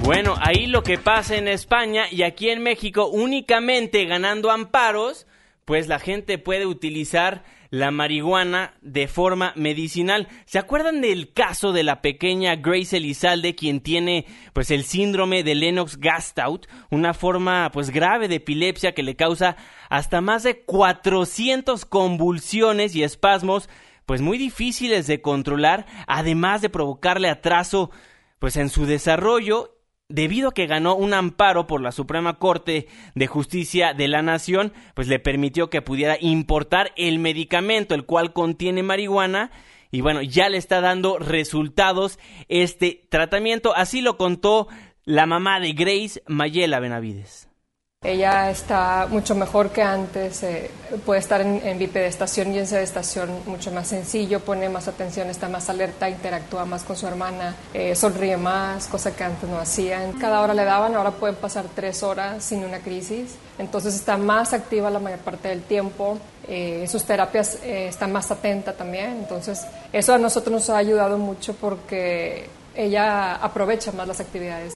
Bueno, 0.04 0.34
ahí 0.40 0.66
lo 0.66 0.82
que 0.82 0.98
pasa 0.98 1.36
en 1.36 1.46
España 1.46 2.06
y 2.10 2.22
aquí 2.22 2.50
en 2.50 2.60
México, 2.60 3.06
únicamente 3.06 4.04
ganando 4.04 4.50
amparos, 4.50 5.28
pues 5.64 5.86
la 5.86 6.00
gente 6.00 6.38
puede 6.38 6.66
utilizar 6.66 7.44
la 7.70 7.92
marihuana 7.92 8.74
de 8.82 9.06
forma 9.06 9.52
medicinal. 9.54 10.26
¿Se 10.44 10.58
acuerdan 10.58 11.00
del 11.00 11.32
caso 11.32 11.72
de 11.72 11.84
la 11.84 12.02
pequeña 12.02 12.56
Grace 12.56 12.96
Elizalde, 12.96 13.54
quien 13.54 13.80
tiene 13.80 14.26
pues 14.52 14.72
el 14.72 14.82
síndrome 14.82 15.44
de 15.44 15.54
Lennox-Gastaut, 15.54 16.66
una 16.90 17.14
forma 17.14 17.70
pues 17.72 17.90
grave 17.90 18.26
de 18.26 18.34
epilepsia 18.34 18.92
que 18.94 19.04
le 19.04 19.14
causa 19.14 19.56
hasta 19.88 20.20
más 20.20 20.42
de 20.42 20.62
400 20.62 21.84
convulsiones 21.84 22.96
y 22.96 23.04
espasmos 23.04 23.70
pues 24.04 24.20
muy 24.20 24.36
difíciles 24.36 25.06
de 25.06 25.22
controlar, 25.22 25.86
además 26.08 26.60
de 26.60 26.70
provocarle 26.70 27.28
atraso 27.28 27.92
pues 28.40 28.56
en 28.56 28.68
su 28.68 28.84
desarrollo 28.84 29.78
debido 30.08 30.50
a 30.50 30.54
que 30.54 30.66
ganó 30.66 30.94
un 30.94 31.14
amparo 31.14 31.66
por 31.66 31.80
la 31.80 31.92
Suprema 31.92 32.38
Corte 32.38 32.88
de 33.14 33.26
Justicia 33.26 33.94
de 33.94 34.08
la 34.08 34.22
Nación, 34.22 34.72
pues 34.94 35.08
le 35.08 35.18
permitió 35.18 35.70
que 35.70 35.82
pudiera 35.82 36.16
importar 36.20 36.92
el 36.96 37.18
medicamento, 37.18 37.94
el 37.94 38.04
cual 38.04 38.32
contiene 38.32 38.82
marihuana, 38.82 39.50
y 39.90 40.00
bueno, 40.00 40.22
ya 40.22 40.48
le 40.48 40.56
está 40.56 40.80
dando 40.80 41.18
resultados 41.18 42.18
este 42.48 43.06
tratamiento. 43.10 43.74
Así 43.76 44.00
lo 44.00 44.16
contó 44.16 44.68
la 45.04 45.26
mamá 45.26 45.60
de 45.60 45.74
Grace, 45.74 46.22
Mayela 46.26 46.80
Benavides. 46.80 47.51
Ella 48.04 48.50
está 48.50 49.06
mucho 49.08 49.36
mejor 49.36 49.70
que 49.70 49.80
antes, 49.80 50.42
eh, 50.42 50.68
puede 51.06 51.20
estar 51.20 51.40
en, 51.40 51.64
en 51.64 51.78
bipedestación 51.78 52.52
y 52.52 52.58
en 52.58 52.66
sedestación 52.66 53.30
mucho 53.46 53.70
más 53.70 53.86
sencillo, 53.86 54.40
pone 54.40 54.68
más 54.68 54.88
atención, 54.88 55.30
está 55.30 55.48
más 55.48 55.70
alerta, 55.70 56.10
interactúa 56.10 56.64
más 56.64 56.82
con 56.82 56.96
su 56.96 57.06
hermana, 57.06 57.54
eh, 57.72 57.94
sonríe 57.94 58.36
más, 58.36 58.88
cosa 58.88 59.14
que 59.14 59.22
antes 59.22 59.48
no 59.48 59.56
hacían. 59.56 60.14
Cada 60.14 60.40
hora 60.40 60.52
le 60.52 60.64
daban, 60.64 60.96
ahora 60.96 61.12
pueden 61.12 61.36
pasar 61.36 61.66
tres 61.76 62.02
horas 62.02 62.42
sin 62.42 62.64
una 62.64 62.80
crisis, 62.80 63.36
entonces 63.56 63.94
está 63.94 64.16
más 64.16 64.52
activa 64.52 64.90
la 64.90 64.98
mayor 64.98 65.20
parte 65.20 65.48
del 65.48 65.62
tiempo, 65.62 66.18
eh, 66.48 66.84
sus 66.88 67.04
terapias 67.04 67.60
eh, 67.62 67.86
está 67.86 68.08
más 68.08 68.32
atenta 68.32 68.72
también, 68.72 69.10
entonces 69.12 69.64
eso 69.92 70.12
a 70.12 70.18
nosotros 70.18 70.52
nos 70.52 70.70
ha 70.70 70.76
ayudado 70.76 71.18
mucho 71.18 71.54
porque 71.54 72.48
ella 72.74 73.36
aprovecha 73.36 73.92
más 73.92 74.08
las 74.08 74.18
actividades. 74.18 74.74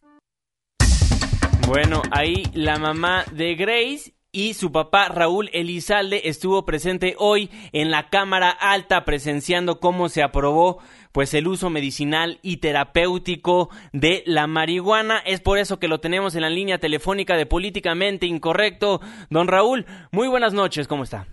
Bueno, 1.67 2.01
ahí 2.13 2.45
la 2.55 2.79
mamá 2.79 3.25
de 3.33 3.57
Grace 3.57 4.15
y 4.31 4.55
su 4.55 4.71
papá 4.71 5.09
Raúl 5.09 5.51
Elizalde 5.53 6.29
estuvo 6.29 6.65
presente 6.65 7.17
hoy 7.19 7.51
en 7.73 7.91
la 7.91 8.09
Cámara 8.09 8.51
Alta 8.51 9.05
presenciando 9.05 9.81
cómo 9.81 10.09
se 10.09 10.23
aprobó 10.23 10.79
pues 11.11 11.35
el 11.35 11.49
uso 11.49 11.69
medicinal 11.69 12.39
y 12.41 12.59
terapéutico 12.59 13.69
de 13.93 14.23
la 14.27 14.47
marihuana. 14.47 15.19
Es 15.19 15.41
por 15.41 15.59
eso 15.59 15.81
que 15.81 15.89
lo 15.89 15.99
tenemos 15.99 16.37
en 16.37 16.43
la 16.43 16.51
línea 16.51 16.79
telefónica 16.79 17.37
de 17.37 17.47
Políticamente 17.47 18.27
Incorrecto. 18.27 19.01
Don 19.29 19.49
Raúl, 19.49 19.87
muy 20.13 20.29
buenas 20.29 20.53
noches, 20.53 20.87
¿cómo 20.87 21.03
está? 21.03 21.27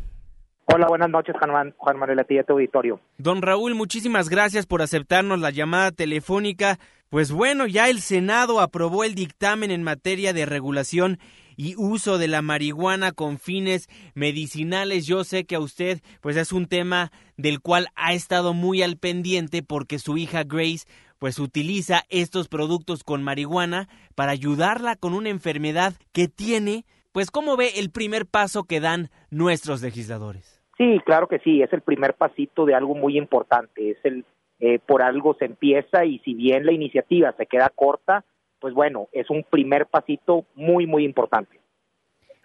Hola, 0.65 0.87
buenas 0.87 1.09
noches, 1.09 1.35
Juan, 1.37 1.75
Juan 1.77 1.99
Manuel, 1.99 2.19
a 2.19 2.23
ti 2.23 2.35
y 2.35 2.39
a 2.39 2.43
tu 2.43 2.53
auditorio. 2.53 2.99
Don 3.17 3.41
Raúl, 3.41 3.75
muchísimas 3.75 4.29
gracias 4.29 4.65
por 4.65 4.81
aceptarnos 4.81 5.39
la 5.39 5.51
llamada 5.51 5.91
telefónica. 5.91 6.79
Pues 7.13 7.31
bueno, 7.31 7.67
ya 7.67 7.91
el 7.91 7.99
Senado 7.99 8.59
aprobó 8.59 9.03
el 9.03 9.13
dictamen 9.13 9.69
en 9.69 9.83
materia 9.83 10.33
de 10.33 10.47
regulación 10.47 11.19
y 11.55 11.75
uso 11.77 12.17
de 12.17 12.27
la 12.27 12.41
marihuana 12.41 13.11
con 13.11 13.37
fines 13.37 13.87
medicinales. 14.15 15.05
Yo 15.05 15.23
sé 15.23 15.45
que 15.45 15.53
a 15.53 15.59
usted 15.59 15.99
pues 16.21 16.37
es 16.37 16.51
un 16.51 16.65
tema 16.65 17.11
del 17.37 17.59
cual 17.59 17.89
ha 17.93 18.13
estado 18.13 18.55
muy 18.55 18.81
al 18.81 18.97
pendiente 18.97 19.61
porque 19.61 19.99
su 19.99 20.17
hija 20.17 20.43
Grace 20.43 20.87
pues 21.19 21.37
utiliza 21.37 22.01
estos 22.09 22.47
productos 22.47 23.03
con 23.03 23.21
marihuana 23.21 23.89
para 24.15 24.31
ayudarla 24.31 24.95
con 24.95 25.13
una 25.13 25.29
enfermedad 25.29 25.93
que 26.13 26.27
tiene. 26.27 26.83
Pues 27.11 27.29
¿cómo 27.29 27.55
ve 27.57 27.73
el 27.77 27.91
primer 27.91 28.25
paso 28.25 28.63
que 28.63 28.79
dan 28.79 29.09
nuestros 29.29 29.83
legisladores? 29.83 30.63
Sí, 30.79 30.99
claro 31.05 31.27
que 31.27 31.37
sí, 31.37 31.61
es 31.61 31.71
el 31.73 31.81
primer 31.81 32.15
pasito 32.15 32.65
de 32.65 32.73
algo 32.73 32.95
muy 32.95 33.19
importante, 33.19 33.91
es 33.91 33.97
el 34.03 34.25
eh, 34.65 34.79
por 34.79 35.01
algo 35.01 35.33
se 35.33 35.43
empieza 35.43 36.05
y 36.05 36.19
si 36.19 36.33
bien 36.35 36.65
la 36.65 36.71
iniciativa 36.71 37.33
se 37.33 37.47
queda 37.47 37.69
corta, 37.75 38.23
pues 38.61 38.73
bueno, 38.73 39.09
es 39.11 39.29
un 39.29 39.43
primer 39.43 39.87
pasito 39.87 40.45
muy, 40.55 40.87
muy 40.87 41.03
importante. 41.03 41.59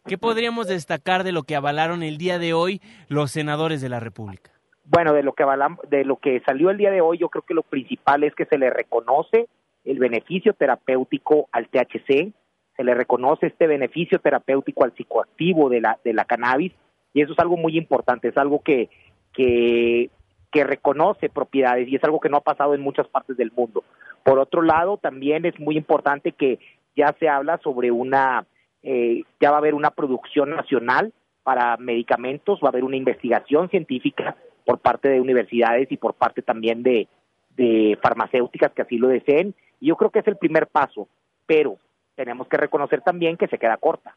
¿Qué 0.04 0.18
podríamos 0.18 0.66
destacar 0.66 1.22
de 1.22 1.30
lo 1.30 1.44
que 1.44 1.54
avalaron 1.54 2.02
el 2.02 2.18
día 2.18 2.40
de 2.40 2.54
hoy 2.54 2.82
los 3.06 3.30
senadores 3.30 3.80
de 3.80 3.88
la 3.88 4.00
República? 4.00 4.50
Bueno, 4.82 5.12
de 5.12 5.22
lo 5.22 5.32
que 5.32 5.44
avalan, 5.44 5.78
de 5.88 6.04
lo 6.04 6.16
que 6.16 6.40
salió 6.40 6.70
el 6.70 6.78
día 6.78 6.90
de 6.90 7.02
hoy, 7.02 7.18
yo 7.18 7.28
creo 7.28 7.42
que 7.42 7.54
lo 7.54 7.62
principal 7.62 8.24
es 8.24 8.34
que 8.34 8.46
se 8.46 8.58
le 8.58 8.68
reconoce 8.68 9.46
el 9.84 10.00
beneficio 10.00 10.54
terapéutico 10.54 11.48
al 11.52 11.68
THC, 11.68 12.32
se 12.76 12.84
le 12.84 12.94
reconoce 12.94 13.46
este 13.46 13.68
beneficio 13.68 14.18
terapéutico 14.18 14.82
al 14.82 14.92
psicoactivo 14.92 15.68
de 15.68 15.82
la 15.82 16.00
de 16.02 16.14
la 16.14 16.24
cannabis 16.24 16.72
y 17.14 17.22
eso 17.22 17.34
es 17.34 17.38
algo 17.38 17.56
muy 17.56 17.78
importante, 17.78 18.26
es 18.26 18.36
algo 18.36 18.60
que 18.60 18.90
que 19.32 20.10
que 20.50 20.64
reconoce 20.64 21.28
propiedades 21.28 21.88
y 21.88 21.96
es 21.96 22.04
algo 22.04 22.20
que 22.20 22.28
no 22.28 22.38
ha 22.38 22.42
pasado 22.42 22.74
en 22.74 22.80
muchas 22.80 23.06
partes 23.08 23.36
del 23.36 23.52
mundo. 23.52 23.84
Por 24.22 24.38
otro 24.38 24.62
lado, 24.62 24.96
también 24.96 25.44
es 25.44 25.58
muy 25.58 25.76
importante 25.76 26.32
que 26.32 26.58
ya 26.96 27.14
se 27.18 27.28
habla 27.28 27.58
sobre 27.58 27.90
una, 27.90 28.46
eh, 28.82 29.22
ya 29.40 29.50
va 29.50 29.56
a 29.56 29.60
haber 29.60 29.74
una 29.74 29.90
producción 29.90 30.50
nacional 30.50 31.12
para 31.42 31.76
medicamentos, 31.76 32.60
va 32.62 32.68
a 32.68 32.70
haber 32.70 32.84
una 32.84 32.96
investigación 32.96 33.68
científica 33.70 34.36
por 34.64 34.78
parte 34.78 35.08
de 35.08 35.20
universidades 35.20 35.90
y 35.90 35.96
por 35.96 36.14
parte 36.14 36.42
también 36.42 36.82
de, 36.82 37.08
de 37.56 37.98
farmacéuticas 38.02 38.72
que 38.72 38.82
así 38.82 38.98
lo 38.98 39.08
deseen. 39.08 39.54
Y 39.80 39.88
yo 39.88 39.96
creo 39.96 40.10
que 40.10 40.18
es 40.18 40.26
el 40.26 40.36
primer 40.36 40.66
paso, 40.66 41.08
pero 41.46 41.76
tenemos 42.14 42.48
que 42.48 42.56
reconocer 42.56 43.00
también 43.00 43.36
que 43.36 43.48
se 43.48 43.58
queda 43.58 43.76
corta. 43.76 44.16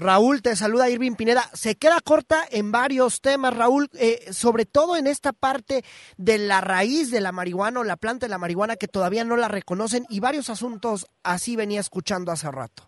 Raúl, 0.00 0.40
te 0.40 0.56
saluda 0.56 0.88
Irving 0.88 1.14
Pineda. 1.14 1.42
Se 1.52 1.76
queda 1.76 1.98
corta 2.02 2.38
en 2.50 2.72
varios 2.72 3.20
temas, 3.20 3.54
Raúl, 3.54 3.88
eh, 4.00 4.32
sobre 4.32 4.64
todo 4.64 4.96
en 4.96 5.06
esta 5.06 5.34
parte 5.34 5.82
de 6.16 6.38
la 6.38 6.62
raíz 6.62 7.10
de 7.10 7.20
la 7.20 7.32
marihuana 7.32 7.80
o 7.80 7.84
la 7.84 7.98
planta 7.98 8.24
de 8.24 8.30
la 8.30 8.38
marihuana 8.38 8.76
que 8.76 8.88
todavía 8.88 9.24
no 9.24 9.36
la 9.36 9.48
reconocen 9.48 10.04
y 10.08 10.20
varios 10.20 10.48
asuntos 10.48 11.06
así 11.22 11.54
venía 11.54 11.80
escuchando 11.80 12.32
hace 12.32 12.50
rato. 12.50 12.84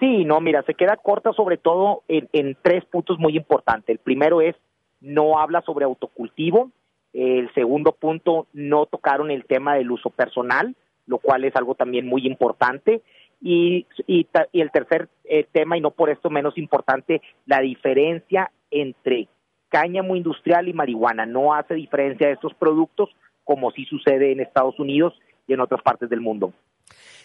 Sí, 0.00 0.24
no, 0.24 0.40
mira, 0.40 0.64
se 0.64 0.74
queda 0.74 0.96
corta 0.96 1.32
sobre 1.32 1.58
todo 1.58 2.02
en, 2.08 2.28
en 2.32 2.56
tres 2.60 2.84
puntos 2.84 3.20
muy 3.20 3.36
importantes. 3.36 3.88
El 3.88 3.98
primero 3.98 4.40
es, 4.40 4.56
no 5.00 5.38
habla 5.38 5.62
sobre 5.62 5.84
autocultivo. 5.84 6.72
El 7.12 7.54
segundo 7.54 7.92
punto, 7.92 8.48
no 8.52 8.86
tocaron 8.86 9.30
el 9.30 9.44
tema 9.44 9.76
del 9.76 9.92
uso 9.92 10.10
personal, 10.10 10.74
lo 11.06 11.18
cual 11.18 11.44
es 11.44 11.54
algo 11.54 11.76
también 11.76 12.06
muy 12.06 12.26
importante. 12.26 13.02
Y, 13.40 13.86
y, 14.06 14.26
y 14.52 14.60
el 14.60 14.70
tercer 14.70 15.08
eh, 15.24 15.46
tema, 15.52 15.76
y 15.76 15.80
no 15.80 15.90
por 15.90 16.10
esto 16.10 16.30
menos 16.30 16.56
importante, 16.58 17.20
la 17.44 17.60
diferencia 17.60 18.50
entre 18.70 19.28
cáñamo 19.68 20.16
industrial 20.16 20.68
y 20.68 20.72
marihuana. 20.72 21.26
No 21.26 21.54
hace 21.54 21.74
diferencia 21.74 22.26
de 22.26 22.34
estos 22.34 22.54
productos 22.54 23.10
como 23.44 23.70
sí 23.70 23.84
sucede 23.84 24.32
en 24.32 24.40
Estados 24.40 24.78
Unidos 24.78 25.14
y 25.46 25.52
en 25.52 25.60
otras 25.60 25.82
partes 25.82 26.10
del 26.10 26.20
mundo. 26.20 26.52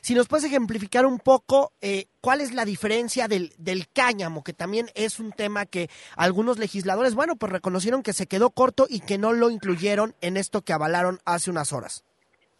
Si 0.01 0.15
nos 0.15 0.27
puedes 0.27 0.45
ejemplificar 0.45 1.05
un 1.05 1.19
poco 1.19 1.73
eh, 1.81 2.05
cuál 2.21 2.41
es 2.41 2.53
la 2.53 2.65
diferencia 2.65 3.27
del, 3.27 3.51
del 3.59 3.87
cáñamo, 3.87 4.43
que 4.43 4.53
también 4.53 4.87
es 4.95 5.19
un 5.19 5.31
tema 5.31 5.67
que 5.67 5.89
algunos 6.17 6.57
legisladores, 6.57 7.13
bueno, 7.13 7.35
pues 7.35 7.51
reconocieron 7.51 8.01
que 8.01 8.13
se 8.13 8.25
quedó 8.25 8.49
corto 8.49 8.87
y 8.89 9.01
que 9.01 9.19
no 9.19 9.31
lo 9.31 9.51
incluyeron 9.51 10.15
en 10.21 10.37
esto 10.37 10.61
que 10.61 10.73
avalaron 10.73 11.19
hace 11.25 11.51
unas 11.51 11.71
horas. 11.71 12.03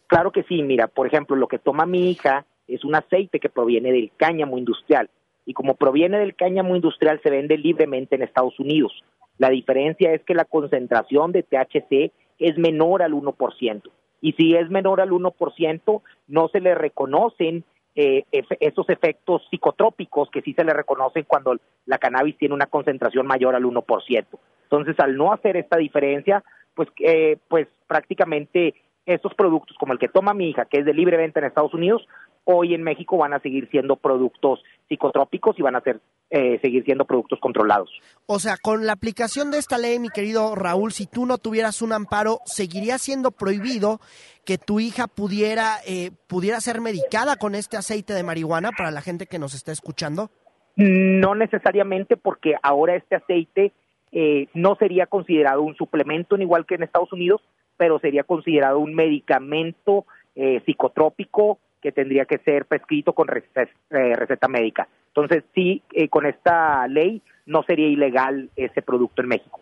Claro 0.06 0.30
que 0.30 0.44
sí, 0.44 0.62
mira, 0.62 0.86
por 0.86 1.06
ejemplo, 1.06 1.34
lo 1.34 1.48
que 1.48 1.58
toma 1.58 1.84
mi 1.84 2.10
hija 2.10 2.46
es 2.68 2.84
un 2.84 2.94
aceite 2.94 3.40
que 3.40 3.48
proviene 3.48 3.92
del 3.92 4.10
cáñamo 4.16 4.58
industrial 4.58 5.10
y 5.44 5.54
como 5.54 5.74
proviene 5.74 6.18
del 6.18 6.34
cáñamo 6.34 6.76
industrial 6.76 7.20
se 7.22 7.30
vende 7.30 7.58
libremente 7.58 8.14
en 8.14 8.22
Estados 8.22 8.58
Unidos. 8.58 8.92
La 9.38 9.50
diferencia 9.50 10.12
es 10.12 10.22
que 10.22 10.34
la 10.34 10.44
concentración 10.44 11.32
de 11.32 11.42
THC 11.42 12.12
es 12.38 12.58
menor 12.58 13.02
al 13.02 13.12
1%. 13.12 13.82
Y 14.20 14.32
si 14.34 14.54
es 14.54 14.70
menor 14.70 15.00
al 15.00 15.10
1%, 15.10 16.02
no 16.28 16.48
se 16.48 16.60
le 16.60 16.74
reconocen 16.74 17.64
eh, 17.94 18.24
esos 18.30 18.88
efectos 18.88 19.42
psicotrópicos 19.50 20.30
que 20.30 20.42
sí 20.42 20.54
se 20.54 20.64
le 20.64 20.72
reconocen 20.72 21.24
cuando 21.24 21.56
la 21.86 21.98
cannabis 21.98 22.38
tiene 22.38 22.54
una 22.54 22.66
concentración 22.66 23.26
mayor 23.26 23.54
al 23.54 23.64
1%. 23.64 24.26
Entonces, 24.62 24.98
al 25.00 25.16
no 25.16 25.32
hacer 25.32 25.56
esta 25.56 25.76
diferencia, 25.76 26.42
pues, 26.74 26.88
eh, 27.00 27.36
pues 27.48 27.66
prácticamente 27.86 28.74
estos 29.04 29.34
productos 29.34 29.76
como 29.78 29.92
el 29.92 29.98
que 29.98 30.08
toma 30.08 30.32
mi 30.32 30.48
hija, 30.48 30.64
que 30.64 30.78
es 30.78 30.84
de 30.84 30.94
libre 30.94 31.16
venta 31.16 31.40
en 31.40 31.46
Estados 31.46 31.74
Unidos, 31.74 32.06
hoy 32.44 32.74
en 32.74 32.82
México 32.82 33.16
van 33.16 33.32
a 33.32 33.40
seguir 33.40 33.68
siendo 33.70 33.96
productos 33.96 34.62
psicotrópicos 34.88 35.58
y 35.58 35.62
van 35.62 35.76
a 35.76 35.80
ser, 35.80 36.00
eh, 36.30 36.58
seguir 36.60 36.84
siendo 36.84 37.04
productos 37.04 37.38
controlados. 37.40 37.90
O 38.26 38.38
sea, 38.38 38.56
con 38.60 38.86
la 38.86 38.92
aplicación 38.92 39.50
de 39.50 39.58
esta 39.58 39.78
ley, 39.78 39.98
mi 39.98 40.08
querido 40.08 40.54
Raúl, 40.54 40.92
si 40.92 41.06
tú 41.06 41.26
no 41.26 41.38
tuvieras 41.38 41.82
un 41.82 41.92
amparo, 41.92 42.40
¿seguiría 42.44 42.98
siendo 42.98 43.30
prohibido 43.30 44.00
que 44.44 44.58
tu 44.58 44.80
hija 44.80 45.06
pudiera, 45.06 45.76
eh, 45.86 46.10
pudiera 46.26 46.60
ser 46.60 46.80
medicada 46.80 47.36
con 47.36 47.54
este 47.54 47.76
aceite 47.76 48.12
de 48.12 48.22
marihuana 48.22 48.70
para 48.76 48.90
la 48.90 49.00
gente 49.00 49.26
que 49.26 49.38
nos 49.38 49.54
está 49.54 49.72
escuchando? 49.72 50.30
No 50.76 51.34
necesariamente 51.34 52.16
porque 52.16 52.54
ahora 52.62 52.96
este 52.96 53.16
aceite 53.16 53.72
eh, 54.10 54.48
no 54.54 54.74
sería 54.76 55.06
considerado 55.06 55.62
un 55.62 55.74
suplemento, 55.76 56.34
en 56.34 56.42
igual 56.42 56.66
que 56.66 56.74
en 56.74 56.82
Estados 56.82 57.12
Unidos, 57.12 57.40
pero 57.76 57.98
sería 57.98 58.24
considerado 58.24 58.78
un 58.78 58.94
medicamento 58.94 60.06
eh, 60.34 60.62
psicotrópico 60.64 61.58
que 61.82 61.92
tendría 61.92 62.24
que 62.24 62.38
ser 62.38 62.66
prescrito 62.66 63.12
con 63.12 63.28
receta, 63.28 63.62
eh, 63.62 64.16
receta 64.16 64.48
médica. 64.48 64.88
Entonces, 65.08 65.44
sí, 65.54 65.82
eh, 65.92 66.08
con 66.08 66.24
esta 66.24 66.86
ley 66.88 67.20
no 67.44 67.62
sería 67.64 67.88
ilegal 67.88 68.50
ese 68.56 68.80
producto 68.80 69.20
en 69.20 69.28
México. 69.28 69.60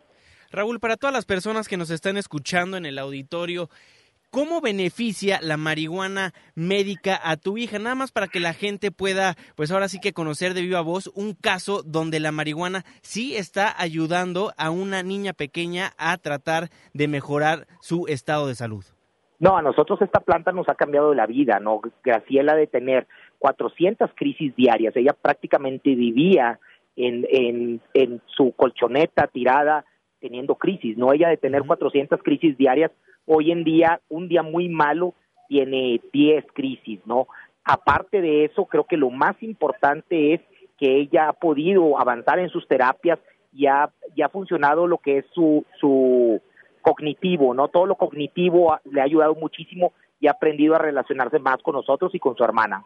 Raúl, 0.52 0.78
para 0.78 0.96
todas 0.96 1.14
las 1.14 1.24
personas 1.24 1.66
que 1.66 1.76
nos 1.76 1.90
están 1.90 2.16
escuchando 2.16 2.76
en 2.76 2.86
el 2.86 2.98
auditorio, 2.98 3.70
¿Cómo 4.30 4.60
beneficia 4.60 5.40
la 5.42 5.56
marihuana 5.56 6.34
médica 6.54 7.20
a 7.20 7.36
tu 7.36 7.58
hija? 7.58 7.80
Nada 7.80 7.96
más 7.96 8.12
para 8.12 8.28
que 8.28 8.38
la 8.38 8.54
gente 8.54 8.92
pueda, 8.92 9.36
pues 9.56 9.72
ahora 9.72 9.88
sí 9.88 9.98
que 9.98 10.12
conocer 10.12 10.54
de 10.54 10.62
viva 10.62 10.82
voz 10.82 11.10
un 11.16 11.34
caso 11.34 11.82
donde 11.82 12.20
la 12.20 12.30
marihuana 12.30 12.84
sí 13.02 13.34
está 13.34 13.74
ayudando 13.76 14.52
a 14.56 14.70
una 14.70 15.02
niña 15.02 15.32
pequeña 15.32 15.94
a 15.98 16.16
tratar 16.16 16.70
de 16.94 17.08
mejorar 17.08 17.66
su 17.80 18.06
estado 18.06 18.46
de 18.46 18.54
salud. 18.54 18.84
No, 19.40 19.56
a 19.56 19.62
nosotros 19.62 20.00
esta 20.02 20.20
planta 20.20 20.52
nos 20.52 20.68
ha 20.68 20.74
cambiado 20.74 21.14
la 21.14 21.26
vida, 21.26 21.58
¿no? 21.60 21.80
Graciela 22.04 22.54
de 22.54 22.66
tener 22.66 23.06
400 23.38 24.10
crisis 24.14 24.54
diarias, 24.54 24.94
ella 24.94 25.14
prácticamente 25.14 25.94
vivía 25.94 26.60
en, 26.94 27.26
en, 27.30 27.80
en 27.94 28.20
su 28.26 28.52
colchoneta 28.52 29.26
tirada 29.28 29.86
teniendo 30.20 30.56
crisis, 30.56 30.98
¿no? 30.98 31.14
Ella 31.14 31.30
de 31.30 31.38
tener 31.38 31.62
400 31.62 32.22
crisis 32.22 32.58
diarias, 32.58 32.90
hoy 33.24 33.50
en 33.50 33.64
día, 33.64 34.00
un 34.10 34.28
día 34.28 34.42
muy 34.42 34.68
malo, 34.68 35.14
tiene 35.48 36.02
10 36.12 36.44
crisis, 36.52 37.00
¿no? 37.06 37.26
Aparte 37.64 38.20
de 38.20 38.44
eso, 38.44 38.66
creo 38.66 38.84
que 38.84 38.98
lo 38.98 39.08
más 39.08 39.42
importante 39.42 40.34
es 40.34 40.40
que 40.78 40.98
ella 40.98 41.30
ha 41.30 41.32
podido 41.32 41.98
avanzar 41.98 42.38
en 42.40 42.50
sus 42.50 42.68
terapias 42.68 43.18
y 43.54 43.66
ha, 43.66 43.90
y 44.14 44.20
ha 44.20 44.28
funcionado 44.28 44.86
lo 44.86 44.98
que 44.98 45.18
es 45.18 45.24
su, 45.32 45.64
su 45.80 46.40
cognitivo, 46.80 47.54
¿no? 47.54 47.68
Todo 47.68 47.86
lo 47.86 47.94
cognitivo 47.94 48.78
le 48.84 49.00
ha 49.00 49.04
ayudado 49.04 49.34
muchísimo 49.34 49.92
y 50.20 50.26
ha 50.26 50.32
aprendido 50.32 50.74
a 50.74 50.78
relacionarse 50.78 51.38
más 51.38 51.62
con 51.62 51.74
nosotros 51.74 52.14
y 52.14 52.18
con 52.18 52.36
su 52.36 52.44
hermana. 52.44 52.84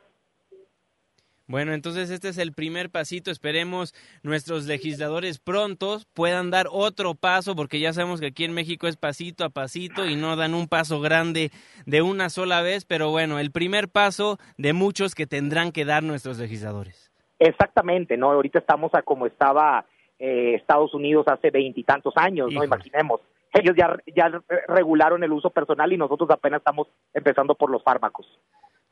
Bueno, 1.46 1.74
entonces 1.74 2.08
este 2.08 2.28
es 2.28 2.38
el 2.38 2.54
primer 2.54 2.88
pasito. 2.88 3.30
Esperemos 3.30 3.94
nuestros 4.22 4.64
legisladores 4.64 5.38
prontos 5.38 6.06
puedan 6.14 6.50
dar 6.50 6.68
otro 6.70 7.14
paso, 7.14 7.54
porque 7.54 7.80
ya 7.80 7.92
sabemos 7.92 8.20
que 8.20 8.28
aquí 8.28 8.44
en 8.44 8.54
México 8.54 8.86
es 8.86 8.96
pasito 8.96 9.44
a 9.44 9.50
pasito 9.50 10.06
y 10.06 10.16
no 10.16 10.36
dan 10.36 10.54
un 10.54 10.68
paso 10.68 11.02
grande 11.02 11.50
de 11.84 12.00
una 12.00 12.30
sola 12.30 12.62
vez, 12.62 12.86
pero 12.86 13.10
bueno, 13.10 13.38
el 13.38 13.50
primer 13.50 13.88
paso 13.90 14.38
de 14.56 14.72
muchos 14.72 15.14
que 15.14 15.26
tendrán 15.26 15.70
que 15.70 15.84
dar 15.84 16.02
nuestros 16.02 16.38
legisladores. 16.38 17.12
Exactamente, 17.38 18.16
¿no? 18.16 18.30
Ahorita 18.30 18.58
estamos 18.58 18.94
a 18.94 19.02
como 19.02 19.26
estaba 19.26 19.84
eh, 20.18 20.54
Estados 20.54 20.94
Unidos 20.94 21.26
hace 21.28 21.50
veintitantos 21.50 22.14
años, 22.16 22.50
¿no? 22.54 22.64
Imaginemos. 22.64 23.20
Ellos 23.54 23.76
ya, 23.76 23.96
ya 24.14 24.42
regularon 24.68 25.22
el 25.22 25.32
uso 25.32 25.50
personal 25.50 25.92
y 25.92 25.96
nosotros 25.96 26.28
apenas 26.30 26.58
estamos 26.58 26.88
empezando 27.12 27.54
por 27.54 27.70
los 27.70 27.82
fármacos. 27.82 28.26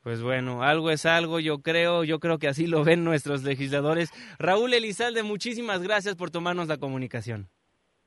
Pues 0.03 0.21
bueno, 0.21 0.63
algo 0.63 0.89
es 0.89 1.05
algo, 1.05 1.39
yo 1.39 1.61
creo, 1.61 2.03
yo 2.03 2.19
creo 2.19 2.37
que 2.37 2.47
así 2.47 2.67
lo 2.67 2.83
ven 2.83 3.03
nuestros 3.03 3.43
legisladores. 3.43 4.11
Raúl 4.39 4.73
Elizalde, 4.73 5.23
muchísimas 5.23 5.81
gracias 5.81 6.15
por 6.15 6.29
tomarnos 6.29 6.67
la 6.67 6.77
comunicación. 6.77 7.47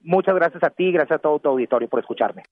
Muchas 0.00 0.34
gracias 0.34 0.62
a 0.62 0.70
ti, 0.70 0.92
gracias 0.92 1.18
a 1.18 1.22
todo 1.22 1.38
tu 1.38 1.48
auditorio 1.48 1.88
por 1.88 2.00
escucharme. 2.00 2.42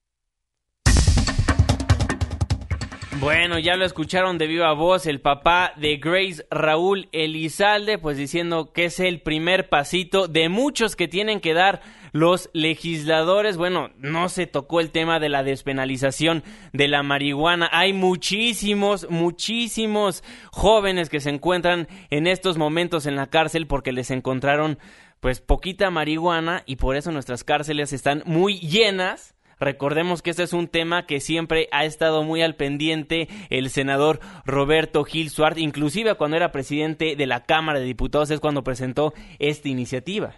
Bueno, 3.20 3.58
ya 3.60 3.76
lo 3.76 3.84
escucharon 3.84 4.38
de 4.38 4.48
viva 4.48 4.72
voz 4.72 5.06
el 5.06 5.20
papá 5.20 5.72
de 5.76 5.96
Grace 5.98 6.44
Raúl 6.50 7.08
Elizalde, 7.12 7.96
pues 7.96 8.16
diciendo 8.16 8.72
que 8.72 8.86
es 8.86 8.98
el 8.98 9.20
primer 9.20 9.68
pasito 9.68 10.26
de 10.26 10.48
muchos 10.48 10.96
que 10.96 11.06
tienen 11.06 11.40
que 11.40 11.54
dar 11.54 11.80
los 12.12 12.50
legisladores. 12.52 13.56
Bueno, 13.56 13.90
no 13.98 14.28
se 14.28 14.46
tocó 14.46 14.80
el 14.80 14.90
tema 14.90 15.20
de 15.20 15.28
la 15.28 15.44
despenalización 15.44 16.42
de 16.72 16.88
la 16.88 17.02
marihuana. 17.04 17.70
Hay 17.72 17.92
muchísimos, 17.92 19.08
muchísimos 19.08 20.24
jóvenes 20.50 21.08
que 21.08 21.20
se 21.20 21.30
encuentran 21.30 21.86
en 22.10 22.26
estos 22.26 22.58
momentos 22.58 23.06
en 23.06 23.16
la 23.16 23.28
cárcel 23.28 23.68
porque 23.68 23.92
les 23.92 24.10
encontraron 24.10 24.78
pues 25.20 25.40
poquita 25.40 25.88
marihuana 25.90 26.64
y 26.66 26.76
por 26.76 26.96
eso 26.96 27.12
nuestras 27.12 27.44
cárceles 27.44 27.92
están 27.92 28.22
muy 28.26 28.58
llenas 28.58 29.33
Recordemos 29.60 30.22
que 30.22 30.30
este 30.30 30.42
es 30.42 30.52
un 30.52 30.68
tema 30.68 31.06
que 31.06 31.20
siempre 31.20 31.68
ha 31.72 31.84
estado 31.84 32.22
muy 32.22 32.42
al 32.42 32.56
pendiente 32.56 33.28
el 33.50 33.70
senador 33.70 34.20
Roberto 34.44 35.04
Gil 35.04 35.30
Suárez, 35.30 35.58
inclusive 35.58 36.14
cuando 36.14 36.36
era 36.36 36.52
presidente 36.52 37.16
de 37.16 37.26
la 37.26 37.44
Cámara 37.44 37.78
de 37.78 37.84
Diputados 37.84 38.30
es 38.30 38.40
cuando 38.40 38.64
presentó 38.64 39.14
esta 39.38 39.68
iniciativa. 39.68 40.34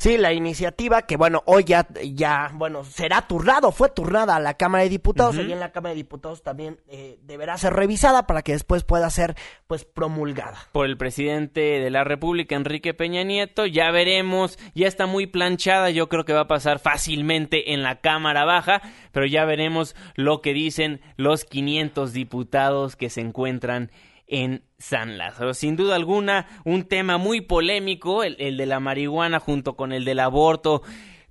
Sí, 0.00 0.16
la 0.16 0.32
iniciativa 0.32 1.02
que, 1.02 1.18
bueno, 1.18 1.42
hoy 1.44 1.64
ya, 1.64 1.86
ya, 2.02 2.50
bueno, 2.54 2.84
será 2.84 3.28
turnado, 3.28 3.70
fue 3.70 3.90
turnada 3.90 4.36
a 4.36 4.40
la 4.40 4.54
Cámara 4.54 4.82
de 4.82 4.88
Diputados, 4.88 5.36
y 5.36 5.52
en 5.52 5.60
la 5.60 5.72
Cámara 5.72 5.90
de 5.90 5.96
Diputados 5.96 6.42
también 6.42 6.80
eh, 6.88 7.18
deberá 7.24 7.58
ser 7.58 7.74
revisada 7.74 8.26
para 8.26 8.40
que 8.40 8.52
después 8.52 8.82
pueda 8.82 9.10
ser, 9.10 9.36
pues, 9.66 9.84
promulgada. 9.84 10.56
Por 10.72 10.86
el 10.86 10.96
presidente 10.96 11.60
de 11.60 11.90
la 11.90 12.02
República, 12.02 12.56
Enrique 12.56 12.94
Peña 12.94 13.24
Nieto, 13.24 13.66
ya 13.66 13.90
veremos, 13.90 14.58
ya 14.74 14.88
está 14.88 15.04
muy 15.04 15.26
planchada, 15.26 15.90
yo 15.90 16.08
creo 16.08 16.24
que 16.24 16.32
va 16.32 16.40
a 16.40 16.48
pasar 16.48 16.78
fácilmente 16.78 17.74
en 17.74 17.82
la 17.82 18.00
Cámara 18.00 18.46
Baja, 18.46 18.80
pero 19.12 19.26
ya 19.26 19.44
veremos 19.44 19.94
lo 20.14 20.40
que 20.40 20.54
dicen 20.54 21.02
los 21.18 21.44
500 21.44 22.14
diputados 22.14 22.96
que 22.96 23.10
se 23.10 23.20
encuentran 23.20 23.90
en 24.30 24.62
San 24.78 25.18
Lázaro. 25.18 25.52
Sin 25.52 25.76
duda 25.76 25.96
alguna, 25.96 26.46
un 26.64 26.84
tema 26.84 27.18
muy 27.18 27.42
polémico, 27.42 28.24
el, 28.24 28.36
el, 28.38 28.56
de 28.56 28.66
la 28.66 28.80
marihuana 28.80 29.40
junto 29.40 29.76
con 29.76 29.92
el 29.92 30.04
del 30.04 30.20
aborto 30.20 30.82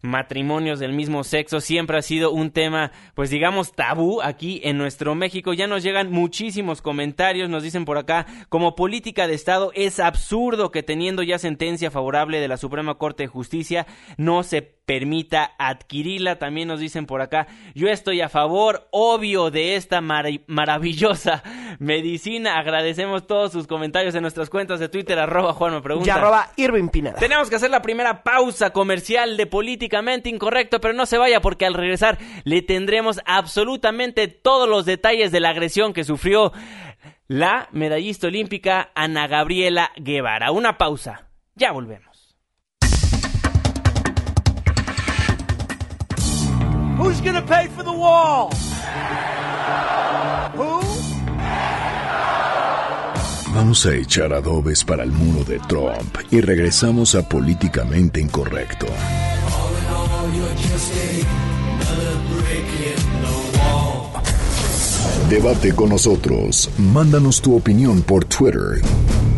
matrimonios 0.01 0.79
del 0.79 0.93
mismo 0.93 1.23
sexo 1.23 1.59
siempre 1.59 1.97
ha 1.97 2.01
sido 2.01 2.31
un 2.31 2.51
tema, 2.51 2.91
pues 3.15 3.29
digamos, 3.29 3.73
tabú 3.73 4.21
aquí 4.21 4.61
en 4.63 4.77
nuestro 4.77 5.15
México. 5.15 5.53
Ya 5.53 5.67
nos 5.67 5.83
llegan 5.83 6.11
muchísimos 6.11 6.81
comentarios, 6.81 7.49
nos 7.49 7.63
dicen 7.63 7.85
por 7.85 7.97
acá, 7.97 8.25
como 8.49 8.75
política 8.75 9.27
de 9.27 9.33
Estado 9.33 9.71
es 9.75 9.99
absurdo 9.99 10.71
que 10.71 10.83
teniendo 10.83 11.23
ya 11.23 11.37
sentencia 11.37 11.91
favorable 11.91 12.39
de 12.39 12.47
la 12.47 12.57
Suprema 12.57 12.95
Corte 12.95 13.23
de 13.23 13.27
Justicia 13.27 13.87
no 14.17 14.43
se 14.43 14.78
permita 14.89 15.51
adquirirla. 15.59 16.39
También 16.39 16.67
nos 16.67 16.79
dicen 16.79 17.05
por 17.05 17.21
acá, 17.21 17.45
yo 17.75 17.89
estoy 17.89 18.21
a 18.21 18.27
favor, 18.27 18.87
obvio, 18.89 19.51
de 19.51 19.75
esta 19.75 20.01
maravillosa 20.01 21.43
medicina. 21.79 22.57
Agradecemos 22.57 23.27
todos 23.27 23.51
sus 23.51 23.67
comentarios 23.67 24.15
en 24.15 24.23
nuestras 24.23 24.49
cuentas 24.49 24.79
de 24.79 24.89
Twitter, 24.89 25.19
arroba 25.19 25.53
Juan 25.53 25.75
me 25.75 25.81
pregunta. 25.83 26.07
Y 26.07 26.09
arroba 26.09 26.49
Irving 26.55 26.87
Pineda. 26.87 27.19
Tenemos 27.19 27.51
que 27.51 27.57
hacer 27.57 27.69
la 27.69 27.83
primera 27.83 28.23
pausa 28.23 28.71
comercial 28.71 29.37
de 29.37 29.45
políticamente 29.45 30.27
incorrecto, 30.27 30.81
pero 30.81 30.95
no 30.95 31.05
se 31.05 31.19
vaya 31.19 31.39
porque 31.39 31.67
al 31.67 31.75
regresar 31.75 32.17
le 32.43 32.63
tendremos 32.63 33.21
absolutamente 33.27 34.27
todos 34.27 34.67
los 34.67 34.87
detalles 34.87 35.31
de 35.31 35.39
la 35.39 35.49
agresión 35.49 35.93
que 35.93 36.03
sufrió 36.03 36.51
la 37.27 37.69
medallista 37.73 38.25
olímpica 38.25 38.89
Ana 38.95 39.27
Gabriela 39.27 39.91
Guevara. 39.97 40.49
Una 40.51 40.79
pausa. 40.79 41.27
Ya 41.53 41.73
volvemos. 41.73 42.08
Who's 46.99 47.21
gonna 47.21 47.41
pay 47.41 47.67
for 47.69 47.81
the 47.81 47.93
wall? 47.93 48.49
Who? 50.53 50.81
Vamos 53.53 53.85
a 53.85 53.95
echar 53.95 54.33
adobes 54.33 54.83
para 54.83 55.03
el 55.03 55.11
muro 55.13 55.45
de 55.45 55.59
Trump 55.59 56.17
y 56.29 56.41
regresamos 56.41 57.15
a 57.15 57.27
Políticamente 57.27 58.19
Incorrecto. 58.19 58.87
Debate 65.29 65.73
con 65.73 65.89
nosotros. 65.89 66.69
Mándanos 66.77 67.41
tu 67.41 67.55
opinión 67.55 68.01
por 68.01 68.25
Twitter 68.25 68.81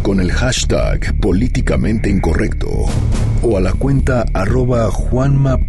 con 0.02 0.19
el 0.19 0.32
hashtag 0.32 1.15
Políticamente 1.19 2.10
Incorrecto 2.10 2.69
o 3.43 3.56
a 3.56 3.62
la 3.62 3.74
cuenta 3.74 4.26
arroba 4.34 4.89
Juanma. 4.89 5.60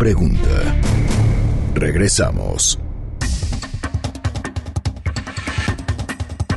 Regresamos. 1.75 2.79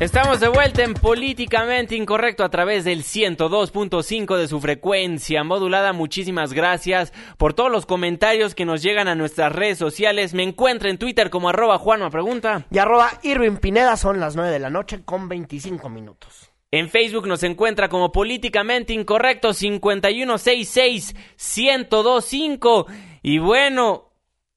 Estamos 0.02 0.42
de 0.42 0.50
vuelta 0.50 0.84
en 0.84 0.94
Políticamente 0.94 1.96
Incorrecto 1.96 2.44
a 2.44 2.50
través 2.50 2.84
del 2.84 3.04
102.5 3.04 4.36
de 4.36 4.50
su 4.50 4.60
frecuencia 4.60 5.46
modulada. 5.46 5.94
Muchísimas 5.94 6.52
gracias 6.52 7.14
por 7.38 7.54
todos 7.54 7.72
los 7.72 7.86
comentarios 7.86 8.56
que 8.56 8.66
nos 8.66 8.82
llegan 8.84 9.08
a 9.08 9.16
nuestras 9.16 9.54
redes 9.54 9.78
sociales. 9.78 10.34
Me 10.34 10.44
encuentro 10.44 10.90
en 10.90 10.98
Twitter 10.98 11.30
como 11.30 11.48
arroba 11.48 11.78
Juanma 11.78 12.10
Pregunta. 12.10 12.66
Y 12.70 12.78
arroba 12.78 13.10
Irving 13.24 13.56
Pineda 13.56 13.96
son 13.96 14.20
las 14.20 14.36
9 14.36 14.52
de 14.52 14.60
la 14.60 14.70
noche 14.70 15.04
con 15.06 15.30
25 15.30 15.88
minutos. 15.90 16.52
En 16.72 16.90
Facebook 16.90 17.26
nos 17.26 17.42
encuentra 17.44 17.88
como 17.88 18.12
Políticamente 18.12 18.92
Incorrecto 18.92 19.54
5166 19.54 21.16
1025. 21.38 22.88
Y 23.22 23.38
bueno, 23.38 24.05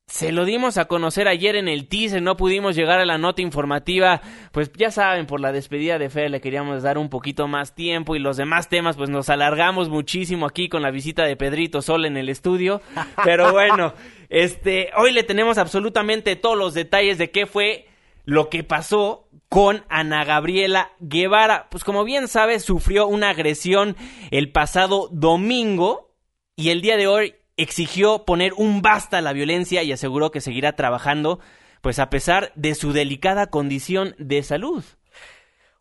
se 0.09 0.33
lo 0.33 0.47
dimos 0.47 0.79
a 0.79 0.87
conocer 0.87 1.29
ayer 1.29 1.55
en 1.55 1.69
el 1.69 1.87
teaser, 1.87 2.23
no 2.23 2.39
pudimos 2.39 2.75
llegar 2.75 2.99
a 2.99 3.05
la 3.05 3.19
nota 3.19 3.43
informativa, 3.43 4.23
pues 4.53 4.73
ya 4.73 4.91
saben, 4.91 5.27
por 5.27 5.39
la 5.39 5.53
despedida 5.53 5.99
de 5.99 6.09
Fer 6.09 6.31
le 6.31 6.41
queríamos 6.41 6.83
dar 6.83 6.97
un 6.97 7.11
poquito 7.11 7.47
más 7.47 7.75
tiempo 7.75 8.17
y 8.17 8.19
los 8.19 8.39
demás 8.39 8.71
temas 8.71 8.97
pues 8.97 9.11
nos 9.11 9.29
alargamos 9.29 9.91
muchísimo 9.91 10.47
aquí 10.47 10.71
con 10.71 10.81
la 10.81 10.91
visita 10.91 11.25
de 11.25 11.37
Pedrito 11.37 11.83
Sol 11.83 12.07
en 12.07 12.17
el 12.17 12.31
estudio, 12.31 12.81
pero 13.25 13.53
bueno, 13.53 13.93
este, 14.31 14.89
hoy 14.97 15.13
le 15.13 15.25
tenemos 15.25 15.59
absolutamente 15.59 16.37
todos 16.37 16.57
los 16.57 16.73
detalles 16.73 17.19
de 17.19 17.31
qué 17.31 17.45
fue 17.45 17.87
lo 18.25 18.49
que 18.49 18.65
pasó 18.65 19.29
con 19.51 19.85
Ana 19.91 20.25
Gabriela 20.25 20.93
Guevara, 21.01 21.69
pues 21.71 21.85
como 21.85 22.05
bien 22.05 22.29
sabe 22.29 22.61
sufrió 22.61 23.07
una 23.07 23.31
agresión 23.31 23.95
el 24.31 24.53
pasado 24.53 25.11
domingo 25.13 26.15
y 26.57 26.71
el 26.71 26.81
día 26.81 26.97
de 26.97 27.07
hoy 27.09 27.35
exigió 27.59 28.25
poner 28.25 28.55
un 28.55 28.81
basta 28.81 29.19
a 29.19 29.21
la 29.23 29.35
violencia 29.35 29.83
y 29.83 29.93
aseguró 29.93 30.31
que 30.31 30.41
seguirá 30.41 30.75
trabajando, 30.75 31.41
pues 31.83 31.99
a 31.99 32.09
pesar 32.09 32.53
de 32.55 32.75
su 32.75 32.93
delicada 32.93 33.49
condición 33.49 34.15
de 34.19 34.43
salud. 34.43 34.83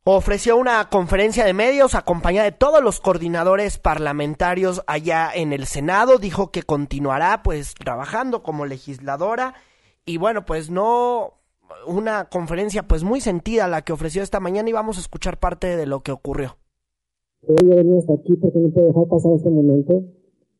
Ofreció 0.03 0.57
una 0.57 0.89
conferencia 0.89 1.45
de 1.45 1.53
medios 1.53 1.93
acompañada 1.93 2.45
de 2.45 2.53
todos 2.53 2.81
los 2.81 2.99
coordinadores 2.99 3.77
parlamentarios 3.77 4.81
allá 4.87 5.29
en 5.33 5.53
el 5.53 5.65
Senado. 5.65 6.17
Dijo 6.17 6.49
que 6.49 6.63
continuará 6.63 7.43
pues 7.43 7.75
trabajando 7.75 8.41
como 8.41 8.65
legisladora 8.65 9.53
y 10.05 10.17
bueno 10.17 10.45
pues 10.45 10.69
no 10.69 11.33
una 11.85 12.29
conferencia 12.29 12.83
pues 12.83 13.03
muy 13.03 13.19
sentida 13.19 13.67
la 13.67 13.81
que 13.81 13.91
ofreció 13.91 14.23
esta 14.23 14.39
mañana 14.39 14.69
y 14.69 14.73
vamos 14.73 14.97
a 14.97 15.01
escuchar 15.01 15.39
parte 15.39 15.75
de 15.75 15.85
lo 15.85 15.99
que 15.99 16.13
ocurrió. 16.13 16.57
Hasta 17.43 18.13
aquí 18.13 18.35
porque 18.37 18.59
no 18.59 18.69
puedo 18.69 18.87
dejar 18.87 19.07
pasar 19.09 19.33
este 19.35 19.49
momento 19.49 20.16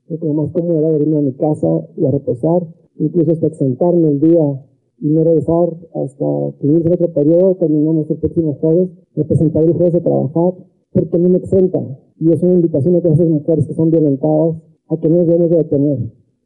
lo 0.10 0.34
más 0.34 0.52
cómodo 0.52 0.80
era 0.80 0.92
venirme 0.92 1.18
a 1.18 1.22
mi 1.22 1.34
casa 1.34 1.68
y 1.98 2.06
a 2.06 2.12
reposar, 2.12 2.66
incluso 2.98 3.32
hasta 3.32 3.48
exentarme 3.48 4.08
el 4.08 4.20
día 4.20 4.64
y 5.00 5.10
no 5.10 5.24
regresar 5.24 5.76
hasta 5.94 6.26
que 6.60 6.68
inicie 6.68 6.94
otro 6.94 7.14
periodo, 7.14 7.56
terminamos 7.56 8.10
el 8.10 8.18
próximo 8.18 8.56
jueves, 8.56 8.90
me 9.16 9.26
presentaré 9.26 9.68
el 9.68 9.74
jueves 9.74 9.96
a 9.96 10.02
trabajar, 10.02 10.54
porque 10.92 11.20
no 11.20 11.30
me 11.30 11.38
exenta. 11.38 11.80
Y 12.20 12.32
es 12.32 12.42
una 12.42 12.54
invitación 12.54 12.96
a 12.96 13.02
todas 13.02 13.20
esas 13.20 13.30
mujeres 13.30 13.68
que 13.68 13.74
son 13.74 13.92
violentadas 13.92 14.56
a 14.90 14.98
que 14.98 15.10
no 15.10 15.18
debemos 15.18 15.50
de 15.50 15.58
detener. 15.58 16.00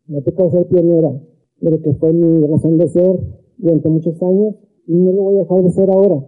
Me 0.07 0.21
toca 0.21 0.49
ser 0.49 0.67
pionera 0.67 1.13
de 1.61 1.71
lo 1.71 1.81
que 1.81 1.93
fue 1.93 2.11
mi 2.11 2.45
razón 2.47 2.77
de 2.77 2.87
ser 2.87 3.19
durante 3.57 3.87
muchos 3.87 4.21
años 4.23 4.55
y 4.87 4.93
no 4.95 5.13
lo 5.13 5.23
voy 5.23 5.35
a 5.35 5.39
dejar 5.39 5.63
de 5.63 5.69
ser 5.69 5.89
ahora. 5.91 6.25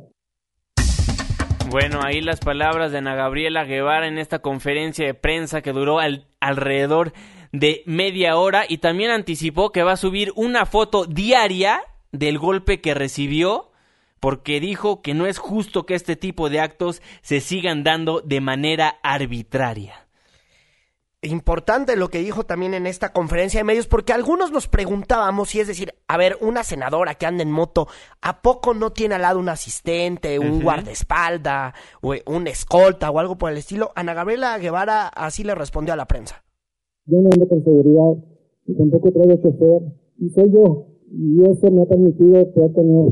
Bueno, 1.73 2.01
ahí 2.03 2.21
las 2.21 2.39
palabras 2.39 2.91
de 2.91 2.99
Ana 2.99 3.15
Gabriela 3.15 3.63
Guevara 3.63 4.07
en 4.07 4.19
esta 4.19 4.43
conferencia 4.43 5.07
de 5.07 5.15
prensa 5.15 5.63
que 5.63 5.73
duró 5.73 5.97
alrededor 6.39 7.13
de 7.51 7.81
media 7.87 8.37
hora 8.37 8.65
y 8.69 8.77
también 8.77 9.09
anticipó 9.09 9.71
que 9.71 9.81
va 9.81 9.93
a 9.93 9.97
subir 9.97 10.31
una 10.35 10.67
foto 10.67 11.05
diaria 11.05 11.81
del 12.11 12.37
golpe 12.37 12.79
que 12.79 12.93
recibió 12.93 13.71
porque 14.19 14.59
dijo 14.59 15.01
que 15.01 15.15
no 15.15 15.25
es 15.25 15.39
justo 15.39 15.87
que 15.87 15.95
este 15.95 16.15
tipo 16.15 16.51
de 16.51 16.59
actos 16.59 17.01
se 17.23 17.41
sigan 17.41 17.83
dando 17.83 18.21
de 18.21 18.39
manera 18.39 18.99
arbitraria 19.01 20.02
importante 21.31 21.95
lo 21.95 22.09
que 22.09 22.19
dijo 22.19 22.43
también 22.43 22.73
en 22.73 22.85
esta 22.85 23.13
conferencia 23.13 23.59
de 23.59 23.63
medios, 23.63 23.87
porque 23.87 24.13
algunos 24.13 24.51
nos 24.51 24.67
preguntábamos 24.67 25.49
si 25.49 25.59
es 25.59 25.67
decir, 25.67 25.93
a 26.07 26.17
ver, 26.17 26.37
una 26.41 26.63
senadora 26.63 27.15
que 27.15 27.25
anda 27.25 27.43
en 27.43 27.51
moto, 27.51 27.87
¿a 28.21 28.41
poco 28.41 28.73
no 28.73 28.91
tiene 28.91 29.15
al 29.15 29.21
lado 29.21 29.39
un 29.39 29.49
asistente, 29.49 30.39
un 30.39 30.61
guardaespalda, 30.61 31.73
o 32.01 32.13
un 32.27 32.47
escolta 32.47 33.09
o 33.09 33.19
algo 33.19 33.37
por 33.37 33.51
el 33.51 33.57
estilo? 33.57 33.91
Ana 33.95 34.13
Gabriela 34.13 34.57
Guevara 34.57 35.07
así 35.07 35.43
le 35.43 35.55
respondió 35.55 35.93
a 35.93 35.97
la 35.97 36.07
prensa. 36.07 36.43
Yo 37.05 37.21
no 37.21 37.29
ando 37.31 37.47
con 37.47 37.63
seguridad 37.63 38.23
y 38.65 38.77
tampoco 38.77 39.11
traigo 39.11 39.35
chofer, 39.35 39.81
y 40.17 40.29
soy 40.29 40.51
yo, 40.51 40.87
y 41.11 41.43
eso 41.49 41.69
me 41.71 41.83
ha 41.83 41.85
permitido 41.85 42.51
poder 42.53 42.73
tener 42.73 43.11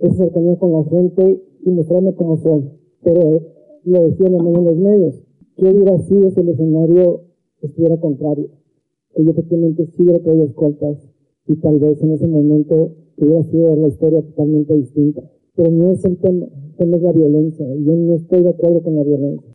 esa 0.00 0.16
cercanía 0.16 0.58
con 0.58 0.72
la 0.72 0.84
gente 0.90 1.42
y 1.64 1.70
mostrarme 1.70 2.14
cómo 2.14 2.36
soy. 2.38 2.70
Pero 3.02 3.36
eh, 3.36 3.42
lo 3.84 4.02
decían 4.02 4.34
en 4.34 4.64
los 4.64 4.76
medios, 4.76 5.14
¿qué 5.56 5.64
hubiera 5.64 5.98
sido 5.98 6.30
si 6.30 6.40
el 6.40 6.48
escenario 6.50 7.27
estuviera 7.62 7.96
contrario? 7.98 8.48
Que 9.14 9.24
yo 9.24 9.30
efectivamente 9.30 9.86
sí 9.86 10.02
hubiera 10.02 10.22
traído 10.22 10.44
escoltas 10.44 11.08
y 11.46 11.56
tal 11.56 11.78
vez 11.78 12.02
en 12.02 12.12
ese 12.12 12.28
momento 12.28 12.94
hubiera 13.16 13.42
sido 13.44 13.76
la 13.76 13.88
historia 13.88 14.22
totalmente 14.22 14.74
distinta. 14.74 15.22
Pero 15.54 15.70
no 15.70 15.92
es 15.92 16.04
el 16.04 16.16
tema, 16.18 16.46
el 16.46 16.76
tema 16.76 16.96
es 16.96 17.02
la 17.02 17.12
violencia. 17.12 17.66
Yo 17.66 17.92
no 17.92 18.14
estoy 18.14 18.42
de 18.42 18.50
acuerdo 18.50 18.82
con 18.82 18.96
la 18.96 19.02
violencia. 19.02 19.52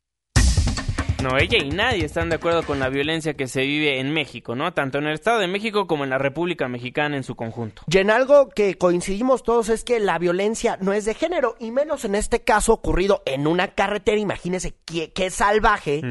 No, 1.24 1.38
ella 1.38 1.58
y 1.63 1.70
nadie 1.70 2.04
están 2.04 2.28
de 2.28 2.36
acuerdo 2.36 2.63
con 2.63 2.80
la 2.80 2.89
violencia 2.89 3.36
que 3.36 3.48
se 3.48 3.62
vive 3.62 4.02
en 4.02 4.12
México, 4.12 4.56
¿no? 4.56 4.74
Tanto 4.74 4.98
en 4.98 5.06
el 5.06 5.13
Estado 5.13 5.39
de 5.39 5.48
México 5.48 5.88
como 5.88 6.04
en 6.04 6.10
la 6.10 6.18
República 6.18 6.68
Mexicana 6.68 7.16
en 7.16 7.24
su 7.24 7.36
conjunto. 7.36 7.84
Y 7.89 7.98
en 8.00 8.10
algo 8.10 8.50
que 8.50 8.76
coincidimos 8.76 9.42
todos 9.42 9.70
es 9.70 9.86
que 9.86 10.02
la 10.02 10.20
violencia 10.20 10.78
no 10.82 10.92
es 10.92 11.06
de 11.06 11.13
género, 11.13 11.56
y 11.62 11.72
menos 11.72 12.04
en 12.04 12.16
este 12.16 12.42
caso 12.42 12.74
ocurrido 12.74 13.22
en 13.26 13.48
una 13.48 13.70
carretera. 13.70 14.18
Imagínense 14.18 14.74
qué, 14.84 15.13
qué 15.13 15.30
salvaje, 15.30 16.02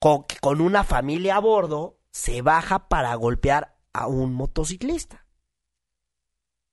con, 0.00 0.24
con 0.40 0.60
una 0.60 0.82
familia 0.82 1.36
a 1.36 1.40
bordo, 1.40 2.00
se 2.10 2.42
baja 2.42 2.88
para 2.88 3.14
golpear 3.14 3.76
a 3.92 4.08
un 4.08 4.34
motociclista. 4.34 5.26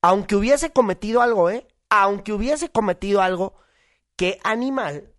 Aunque 0.02 0.36
hubiese 0.36 0.72
cometido 0.72 1.22
algo, 1.22 1.52
¿eh? 1.52 1.68
Aunque 1.90 2.34
hubiese 2.34 2.70
cometido 2.70 3.22
algo, 3.22 3.54
¿qué 4.16 4.40
animal 4.44 5.13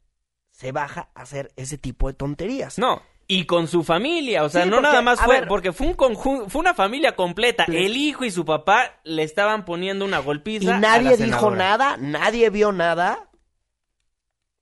se 0.59 0.73
baja 0.73 1.09
a 1.15 1.23
hacer 1.23 1.53
ese 1.55 1.79
tipo 1.79 2.09
de 2.09 2.15
tonterías. 2.15 2.79
No, 2.79 3.01
y 3.29 3.45
con 3.45 3.69
su 3.69 3.85
familia, 3.85 4.43
o 4.43 4.49
sea, 4.49 4.67
no 4.67 4.81
nada 4.81 5.03
más 5.03 5.21
fue, 5.21 5.47
porque 5.47 5.73
fue 5.73 5.87
un 5.87 6.51
fue 6.51 6.61
una 6.61 6.75
familia 6.75 7.15
completa. 7.15 7.65
El 7.69 7.97
hijo 7.97 8.25
y 8.25 8.33
su 8.33 8.45
papá 8.45 8.99
le 9.05 9.23
estaban 9.23 9.65
poniendo 9.65 10.05
una 10.05 10.19
golpiza. 10.19 10.77
Y 10.77 10.81
nadie 10.81 11.17
dijo 11.17 11.53
nada, 11.53 11.97
nadie 11.97 12.51
vio 12.51 12.73
nada. 12.73 13.28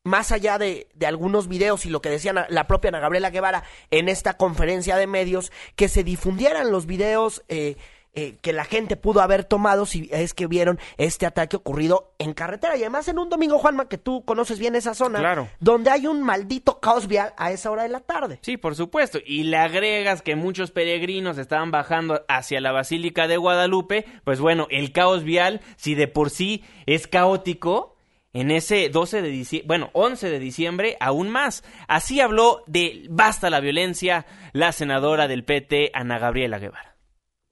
Más 0.07 0.33
allá 0.33 0.59
de, 0.59 0.89
de, 0.95 1.07
algunos 1.07 1.49
videos 1.49 1.85
y 1.85 1.91
lo 1.91 2.01
que 2.01 2.11
decía 2.11 2.47
la 2.49 2.67
propia 2.67 2.89
Ana 2.89 3.01
Gabriela 3.01 3.31
Guevara 3.31 3.65
en 3.91 4.09
esta 4.09 4.37
conferencia 4.37 4.97
de 4.97 5.07
medios, 5.07 5.53
que 5.75 5.89
se 5.89 6.05
difundieran 6.05 6.71
los 6.71 6.87
videos 6.87 7.43
eh, 7.49 7.77
eh, 8.19 8.39
que 8.41 8.55
la 8.55 8.65
gente 8.65 8.97
pudo 8.97 9.21
haber 9.21 9.45
tomado 9.45 9.85
si 9.85 10.09
es 10.11 10.33
que 10.33 10.47
vieron 10.47 10.79
este 10.97 11.27
ataque 11.27 11.57
ocurrido 11.57 12.15
en 12.19 12.33
carretera. 12.33 12.75
Y 12.75 12.81
además 12.81 13.09
en 13.09 13.19
un 13.19 13.29
domingo, 13.29 13.59
Juanma, 13.59 13.91
que 13.91 13.99
tú 13.99 14.25
conoces 14.25 14.59
bien 14.59 14.75
esa 14.75 14.95
zona, 14.95 15.19
claro. 15.19 15.49
donde 15.61 15.91
hay 15.91 16.07
un 16.07 16.23
maldito 16.23 16.81
caos 16.81 17.09
vial 17.09 17.35
a 17.37 17.53
esa 17.53 17.71
hora 17.71 17.83
de 17.83 17.91
la 17.91 18.01
tarde. 18.01 18.39
Sí, 18.41 18.57
por 18.57 18.75
supuesto. 18.75 19.19
Y 19.23 19.43
le 19.43 19.59
agregas 19.59 20.23
que 20.23 20.35
muchos 20.35 20.71
peregrinos 20.71 21.37
estaban 21.37 21.71
bajando 21.71 22.25
hacia 22.27 22.63
la 22.63 22.73
Basílica 22.73 23.29
de 23.29 23.37
Guadalupe. 23.37 24.07
Pues 24.25 24.41
bueno, 24.41 24.67
el 24.71 24.93
caos 24.93 25.23
vial, 25.23 25.61
si 25.77 25.95
de 25.95 26.09
por 26.09 26.31
sí 26.31 26.65
es 26.87 27.07
caótico, 27.09 27.96
en 28.37 28.51
ese 28.51 28.89
12 28.89 29.23
de 29.23 29.29
diciembre, 29.29 29.67
bueno, 29.67 29.91
11 29.93 30.31
de 30.31 30.39
diciembre, 30.39 30.97
aún 31.01 31.29
más. 31.31 31.65
Así 31.89 32.21
habló 32.21 32.63
de 32.67 33.07
basta 33.11 33.51
la 33.51 33.61
violencia 33.61 34.27
la 34.53 34.73
senadora 34.73 35.29
del 35.29 35.45
PT, 35.45 35.91
Ana 35.95 36.19
Gabriela 36.19 36.59
Guevara 36.59 36.97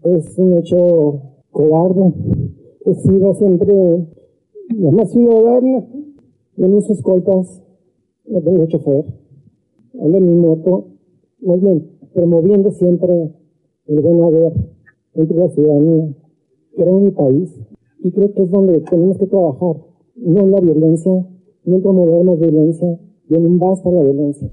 es 0.05 0.38
un 0.38 0.59
hecho 0.59 1.23
cobarde. 1.51 2.12
He 2.85 2.94
sido 2.94 3.35
siempre 3.35 4.07
la 4.68 4.90
más 4.90 5.11
ciudadana, 5.11 5.87
de 6.57 6.68
mis 6.68 6.88
escoltas, 6.90 7.62
no 8.27 8.40
tengo 8.40 8.66
chofer, 8.66 9.05
en 9.94 10.12
mi 10.12 10.47
moto, 10.47 10.88
muy 11.40 11.59
bien, 11.61 11.90
promoviendo 12.12 12.70
siempre 12.70 13.33
el 13.87 14.01
buen 14.01 14.23
haber 14.23 14.53
entre 15.14 15.37
la 15.37 15.49
ciudadanía. 15.49 16.14
Creo 16.77 16.99
en 16.99 17.05
mi 17.05 17.11
país 17.11 17.61
y 18.01 18.11
creo 18.12 18.33
que 18.35 18.42
es 18.42 18.51
donde 18.51 18.81
tenemos 18.81 19.18
que 19.18 19.27
trabajar, 19.27 19.77
no 20.16 20.40
en 20.40 20.53
la 20.53 20.61
violencia, 20.61 21.12
no 21.64 21.77
en 21.77 21.83
promover 21.83 22.24
más 22.24 22.38
violencia 22.38 22.88
y 23.29 23.35
en 23.35 23.46
un 23.46 23.59
basta 23.59 23.90
la 23.90 24.03
violencia. 24.03 24.50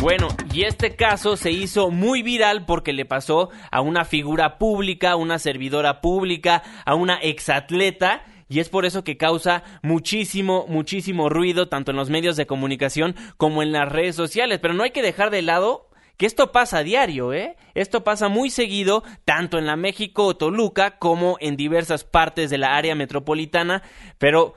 Bueno, 0.00 0.28
y 0.54 0.62
este 0.62 0.94
caso 0.94 1.36
se 1.36 1.50
hizo 1.50 1.90
muy 1.90 2.22
viral 2.22 2.64
porque 2.66 2.92
le 2.92 3.04
pasó 3.04 3.50
a 3.72 3.80
una 3.80 4.04
figura 4.04 4.56
pública, 4.56 5.12
a 5.12 5.16
una 5.16 5.40
servidora 5.40 6.00
pública, 6.00 6.62
a 6.86 6.94
una 6.94 7.16
exatleta. 7.16 8.22
Y 8.48 8.60
es 8.60 8.68
por 8.68 8.86
eso 8.86 9.02
que 9.02 9.16
causa 9.16 9.64
muchísimo, 9.82 10.66
muchísimo 10.68 11.28
ruido, 11.28 11.68
tanto 11.68 11.90
en 11.90 11.96
los 11.96 12.10
medios 12.10 12.36
de 12.36 12.46
comunicación 12.46 13.16
como 13.36 13.60
en 13.62 13.72
las 13.72 13.90
redes 13.90 14.14
sociales. 14.14 14.60
Pero 14.62 14.72
no 14.72 14.84
hay 14.84 14.92
que 14.92 15.02
dejar 15.02 15.30
de 15.30 15.42
lado 15.42 15.87
que 16.18 16.26
esto 16.26 16.52
pasa 16.52 16.78
a 16.78 16.82
diario, 16.82 17.32
¿eh? 17.32 17.56
Esto 17.74 18.02
pasa 18.02 18.28
muy 18.28 18.50
seguido, 18.50 19.04
tanto 19.24 19.56
en 19.56 19.66
la 19.66 19.76
México 19.76 20.36
Toluca 20.36 20.98
como 20.98 21.36
en 21.40 21.56
diversas 21.56 22.02
partes 22.02 22.50
de 22.50 22.58
la 22.58 22.76
área 22.76 22.96
metropolitana, 22.96 23.84
pero 24.18 24.54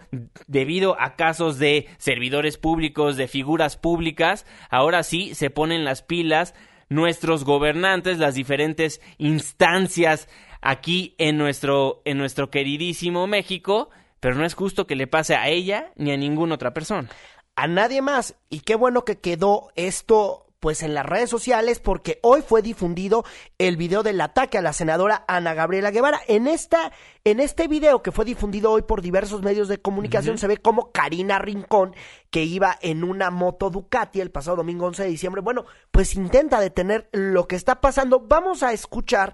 debido 0.47 0.99
a 0.99 1.15
casos 1.15 1.59
de 1.59 1.87
servidores 1.99 2.57
públicos, 2.57 3.15
de 3.15 3.27
figuras 3.27 3.77
públicas, 3.77 4.47
ahora 4.71 5.03
sí 5.03 5.35
se 5.35 5.51
ponen 5.51 5.85
las 5.85 6.01
pilas 6.01 6.55
nuestros 6.89 7.45
gobernantes, 7.45 8.17
las 8.17 8.33
diferentes 8.33 8.99
instancias 9.19 10.27
aquí 10.61 11.13
en 11.19 11.37
nuestro, 11.37 12.01
en 12.05 12.17
nuestro 12.17 12.49
queridísimo 12.49 13.27
México, 13.27 13.91
pero 14.19 14.35
no 14.35 14.45
es 14.45 14.55
justo 14.55 14.87
que 14.87 14.95
le 14.95 15.05
pase 15.05 15.35
a 15.35 15.47
ella 15.47 15.93
ni 15.95 16.11
a 16.11 16.17
ninguna 16.17 16.55
otra 16.55 16.73
persona. 16.73 17.07
A 17.55 17.67
nadie 17.67 18.01
más. 18.01 18.35
Y 18.49 18.61
qué 18.61 18.75
bueno 18.75 19.05
que 19.05 19.19
quedó 19.19 19.69
esto 19.75 20.50
pues 20.61 20.83
en 20.83 20.93
las 20.93 21.05
redes 21.05 21.29
sociales 21.29 21.79
porque 21.79 22.19
hoy 22.21 22.43
fue 22.43 22.61
difundido 22.61 23.25
el 23.57 23.77
video 23.77 24.03
del 24.03 24.21
ataque 24.21 24.59
a 24.59 24.61
la 24.61 24.73
senadora 24.73 25.25
Ana 25.27 25.55
Gabriela 25.55 25.89
Guevara. 25.89 26.21
En 26.27 26.47
esta 26.47 26.91
en 27.23 27.39
este 27.39 27.67
video 27.67 28.03
que 28.03 28.11
fue 28.11 28.25
difundido 28.25 28.71
hoy 28.71 28.83
por 28.83 29.01
diversos 29.01 29.41
medios 29.41 29.67
de 29.67 29.81
comunicación 29.81 30.37
se 30.37 30.47
ve 30.47 30.57
como 30.57 30.91
Karina 30.91 31.39
Rincón 31.39 31.95
que 32.29 32.43
iba 32.43 32.77
en 32.81 33.03
una 33.03 33.31
moto 33.31 33.71
Ducati 33.71 34.21
el 34.21 34.29
pasado 34.29 34.57
domingo 34.57 34.85
11 34.85 35.03
de 35.03 35.09
diciembre, 35.09 35.41
bueno, 35.41 35.65
pues 35.91 36.15
intenta 36.15 36.59
detener 36.59 37.09
lo 37.11 37.47
que 37.47 37.55
está 37.55 37.81
pasando. 37.81 38.19
Vamos 38.19 38.61
a 38.61 38.71
escuchar 38.71 39.33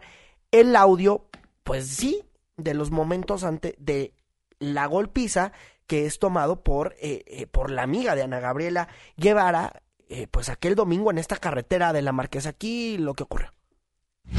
el 0.52 0.78
audio, 0.78 1.28
pues 1.64 1.88
sí, 1.88 2.24
de 2.56 2.74
los 2.74 2.90
momentos 2.90 3.44
antes 3.44 3.76
de 3.80 4.14
la 4.60 4.86
golpiza 4.86 5.52
que 5.88 6.06
es 6.06 6.20
tomado 6.20 6.64
por, 6.64 6.96
eh, 7.00 7.24
eh, 7.28 7.48
por 7.48 7.70
la 7.70 7.84
amiga 7.84 8.16
de 8.16 8.24
Ana 8.24 8.40
Gabriela 8.40 8.88
Guevara, 9.18 9.82
eh, 10.10 10.28
pues 10.30 10.50
aquel 10.50 10.76
domingo 10.76 11.12
en 11.12 11.18
esta 11.18 11.38
carretera 11.38 11.94
de 11.94 12.02
la 12.02 12.12
Marquesa 12.12 12.50
aquí 12.50 12.98
lo 12.98 13.14
que 13.14 13.24
ocurrió. 13.24 13.54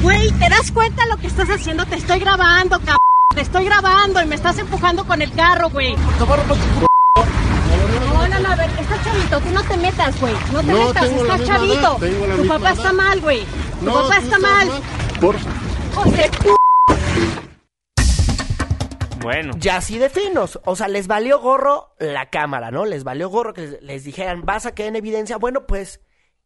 Güey, 0.02 0.30
¿te 0.32 0.48
das 0.48 0.70
cuenta 0.72 1.06
lo 1.06 1.16
que 1.16 1.26
estás 1.26 1.48
haciendo? 1.48 1.86
Te 1.86 1.96
estoy 1.96 2.18
grabando, 2.18 2.78
cabrón. 2.78 2.98
Te 3.34 3.42
estoy 3.42 3.64
grabando 3.64 4.22
y 4.22 4.26
me 4.26 4.34
estás 4.34 4.58
empujando 4.58 5.06
con 5.06 5.22
el 5.22 5.32
carro, 5.32 5.70
güey. 5.70 5.94
No, 5.96 6.26
no, 8.28 8.40
no, 8.40 8.48
a 8.48 8.56
ver, 8.56 8.70
está 8.70 9.02
chavito, 9.02 9.40
tú 9.40 9.50
no 9.52 9.62
te 9.62 9.76
metas, 9.76 10.20
güey. 10.20 10.34
No 10.52 10.60
te 10.60 10.72
metas, 10.72 11.04
está 11.04 11.44
chavito. 11.44 11.98
Tu 12.36 12.48
papá 12.48 12.72
está 12.72 12.92
mal, 12.92 13.20
güey. 13.20 13.44
Tu 13.80 13.86
papá 13.86 14.18
está 14.18 14.38
mal. 14.38 14.68
Por... 15.20 15.36
José, 15.94 16.30
Ya 19.58 19.76
así 19.76 19.98
de 19.98 20.08
finos. 20.08 20.60
O 20.64 20.76
sea, 20.76 20.88
les 20.88 21.06
valió 21.06 21.40
gorro 21.40 21.94
la 21.98 22.30
cámara, 22.30 22.70
¿no? 22.70 22.84
Les 22.84 23.04
valió 23.04 23.28
gorro 23.28 23.54
que 23.54 23.78
les 23.80 24.04
dijeran, 24.04 24.44
vas 24.44 24.66
a 24.66 24.74
quedar 24.74 24.90
en 24.90 24.96
evidencia. 24.96 25.36
Bueno, 25.36 25.66
pues, 25.66 26.00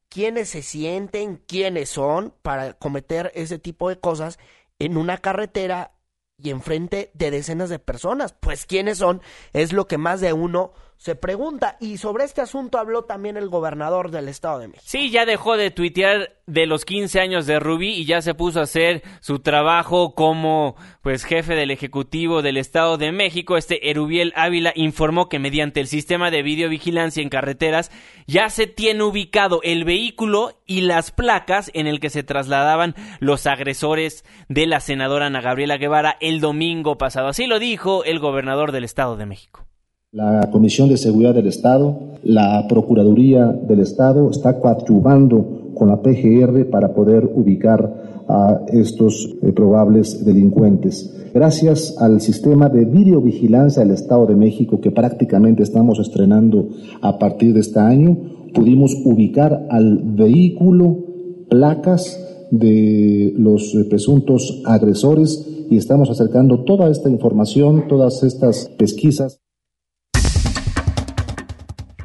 ¿quiénes 0.09 0.51
se 0.51 0.63
sienten? 0.63 1.37
¿Quiénes 1.47 1.91
son 1.91 2.35
para 2.43 2.75
cometer 2.75 3.33
ese 3.35 3.59
tipo 3.59 3.89
de 3.89 3.99
cosas 4.01 4.39
en 4.79 4.97
una 4.97 5.19
carretera 5.19 5.93
y 6.37 6.51
enfrente 6.51 7.11
de 7.15 7.31
decenas 7.31 7.71
de 7.71 7.79
personas? 7.79 8.33
Pues, 8.33 8.67
¿quiénes 8.67 8.99
son? 8.99 9.23
Es 9.53 9.73
lo 9.73 9.87
que 9.87 9.99
más 9.99 10.21
de 10.21 10.33
uno 10.33 10.73
se 11.03 11.17
pregunta. 11.17 11.77
Y 11.81 11.97
sobre 11.99 12.23
este 12.23 12.43
asunto 12.43 12.79
habló 12.79 13.03
también 13.03 13.37
el 13.37 13.49
gobernador 13.49 14.13
del 14.13 14.29
Estado 14.29 14.61
de 14.61 14.69
México. 14.69 14.85
Sí, 14.87 15.11
ya 15.11 15.27
dejó 15.27 15.57
de 15.57 15.73
tuitear 15.73 16.37
de 16.47 16.67
los 16.67 16.85
15 16.85 17.19
años 17.19 17.45
de 17.47 17.59
Rubí 17.59 17.89
y 17.89 18.05
ya 18.05 18.23
se 18.23 18.35
puso 18.35 18.61
a 18.61 18.65
hacer 18.65 19.03
su 19.21 19.41
trabajo 19.41 20.15
como 20.15 20.77
pues 21.03 21.25
jefe 21.25 21.57
del 21.57 21.73
Ejecutivo 21.73 22.41
del 22.41 22.57
Estado 22.57 22.99
de 22.99 23.11
México. 23.11 23.57
Este 23.57 23.91
Erubiel 23.91 24.33
Ávila 24.37 24.73
informó 24.77 25.29
que 25.29 25.41
mediante 25.41 25.81
el 25.81 25.89
sistema 25.89 26.31
de 26.31 26.45
videovigilancia 26.45 27.21
en 27.21 27.31
carreteras 27.31 27.91
ya 28.29 28.49
se 28.49 28.69
tiene 28.69 29.03
ubicado 29.03 29.59
el 29.65 29.85
vehículo 29.85 30.63
y 30.67 30.83
las 30.83 31.11
placas 31.11 31.73
en 31.75 31.89
el 31.89 31.99
que 31.99 32.11
se 32.11 32.23
trasladaban 32.23 32.95
los 33.19 33.49
agresores 33.49 34.25
de 34.49 34.69
la 34.69 34.79
senadora 34.79 35.27
Ana 35.27 35.41
Gabriela 35.41 35.79
Guevara 35.79 36.17
el 36.21 36.41
domingo 36.41 36.97
pasado. 36.97 37.27
Así 37.27 37.49
lo 37.49 37.59
dijo 37.59 38.05
el 38.05 38.21
gobernador 38.21 38.71
del 38.71 38.85
Estado 38.85 39.17
de 39.17 39.27
México. 39.27 39.67
La 40.15 40.51
Comisión 40.53 40.91
de 40.91 40.99
Seguridad 40.99 41.33
del 41.33 41.47
Estado, 41.47 41.99
la 42.23 42.67
Procuraduría 42.69 43.47
del 43.47 43.81
Estado 43.81 44.29
está 44.29 44.61
coadyuvando 44.61 45.73
con 45.75 45.89
la 45.89 46.03
PGR 46.03 46.69
para 46.69 46.93
poder 46.93 47.31
ubicar 47.35 48.27
a 48.29 48.61
estos 48.69 49.35
eh, 49.41 49.53
probables 49.53 50.23
delincuentes. 50.23 51.11
Gracias 51.33 51.97
al 51.99 52.21
sistema 52.21 52.69
de 52.69 52.85
videovigilancia 52.85 53.83
del 53.83 53.93
Estado 53.93 54.27
de 54.27 54.37
México 54.37 54.83
que 54.83 54.91
prácticamente 54.91 55.63
estamos 55.63 55.99
estrenando 55.99 56.69
a 57.01 57.19
partir 57.19 57.55
de 57.55 57.61
este 57.61 57.81
año, 57.81 58.15
pudimos 58.53 58.95
ubicar 59.07 59.67
al 59.71 59.99
vehículo, 59.99 61.07
placas 61.49 62.23
de 62.51 63.33
los 63.39 63.75
eh, 63.75 63.87
presuntos 63.89 64.61
agresores 64.67 65.49
y 65.71 65.79
estamos 65.79 66.11
acercando 66.11 66.65
toda 66.65 66.91
esta 66.91 67.09
información, 67.09 67.89
todas 67.89 68.23
estas 68.25 68.69
pesquisas. 68.77 69.42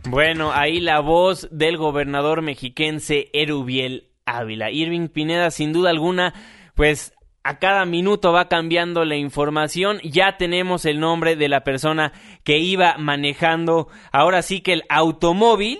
Bueno, 0.09 0.53
ahí 0.53 0.79
la 0.79 1.01
voz 1.01 1.49
del 1.51 1.75
gobernador 1.75 2.41
mexiquense 2.41 3.29
Erubiel 3.33 4.07
Ávila. 4.25 4.71
Irving 4.71 5.09
Pineda, 5.09 5.51
sin 5.51 5.73
duda 5.73 5.89
alguna, 5.89 6.33
pues 6.75 7.13
a 7.43 7.59
cada 7.59 7.85
minuto 7.85 8.31
va 8.31 8.47
cambiando 8.47 9.03
la 9.03 9.17
información. 9.17 9.99
Ya 10.03 10.37
tenemos 10.37 10.85
el 10.85 11.01
nombre 11.01 11.35
de 11.35 11.49
la 11.49 11.65
persona 11.65 12.13
que 12.45 12.57
iba 12.57 12.97
manejando 12.97 13.89
ahora 14.13 14.43
sí 14.43 14.61
que 14.61 14.73
el 14.73 14.83
automóvil 14.89 15.79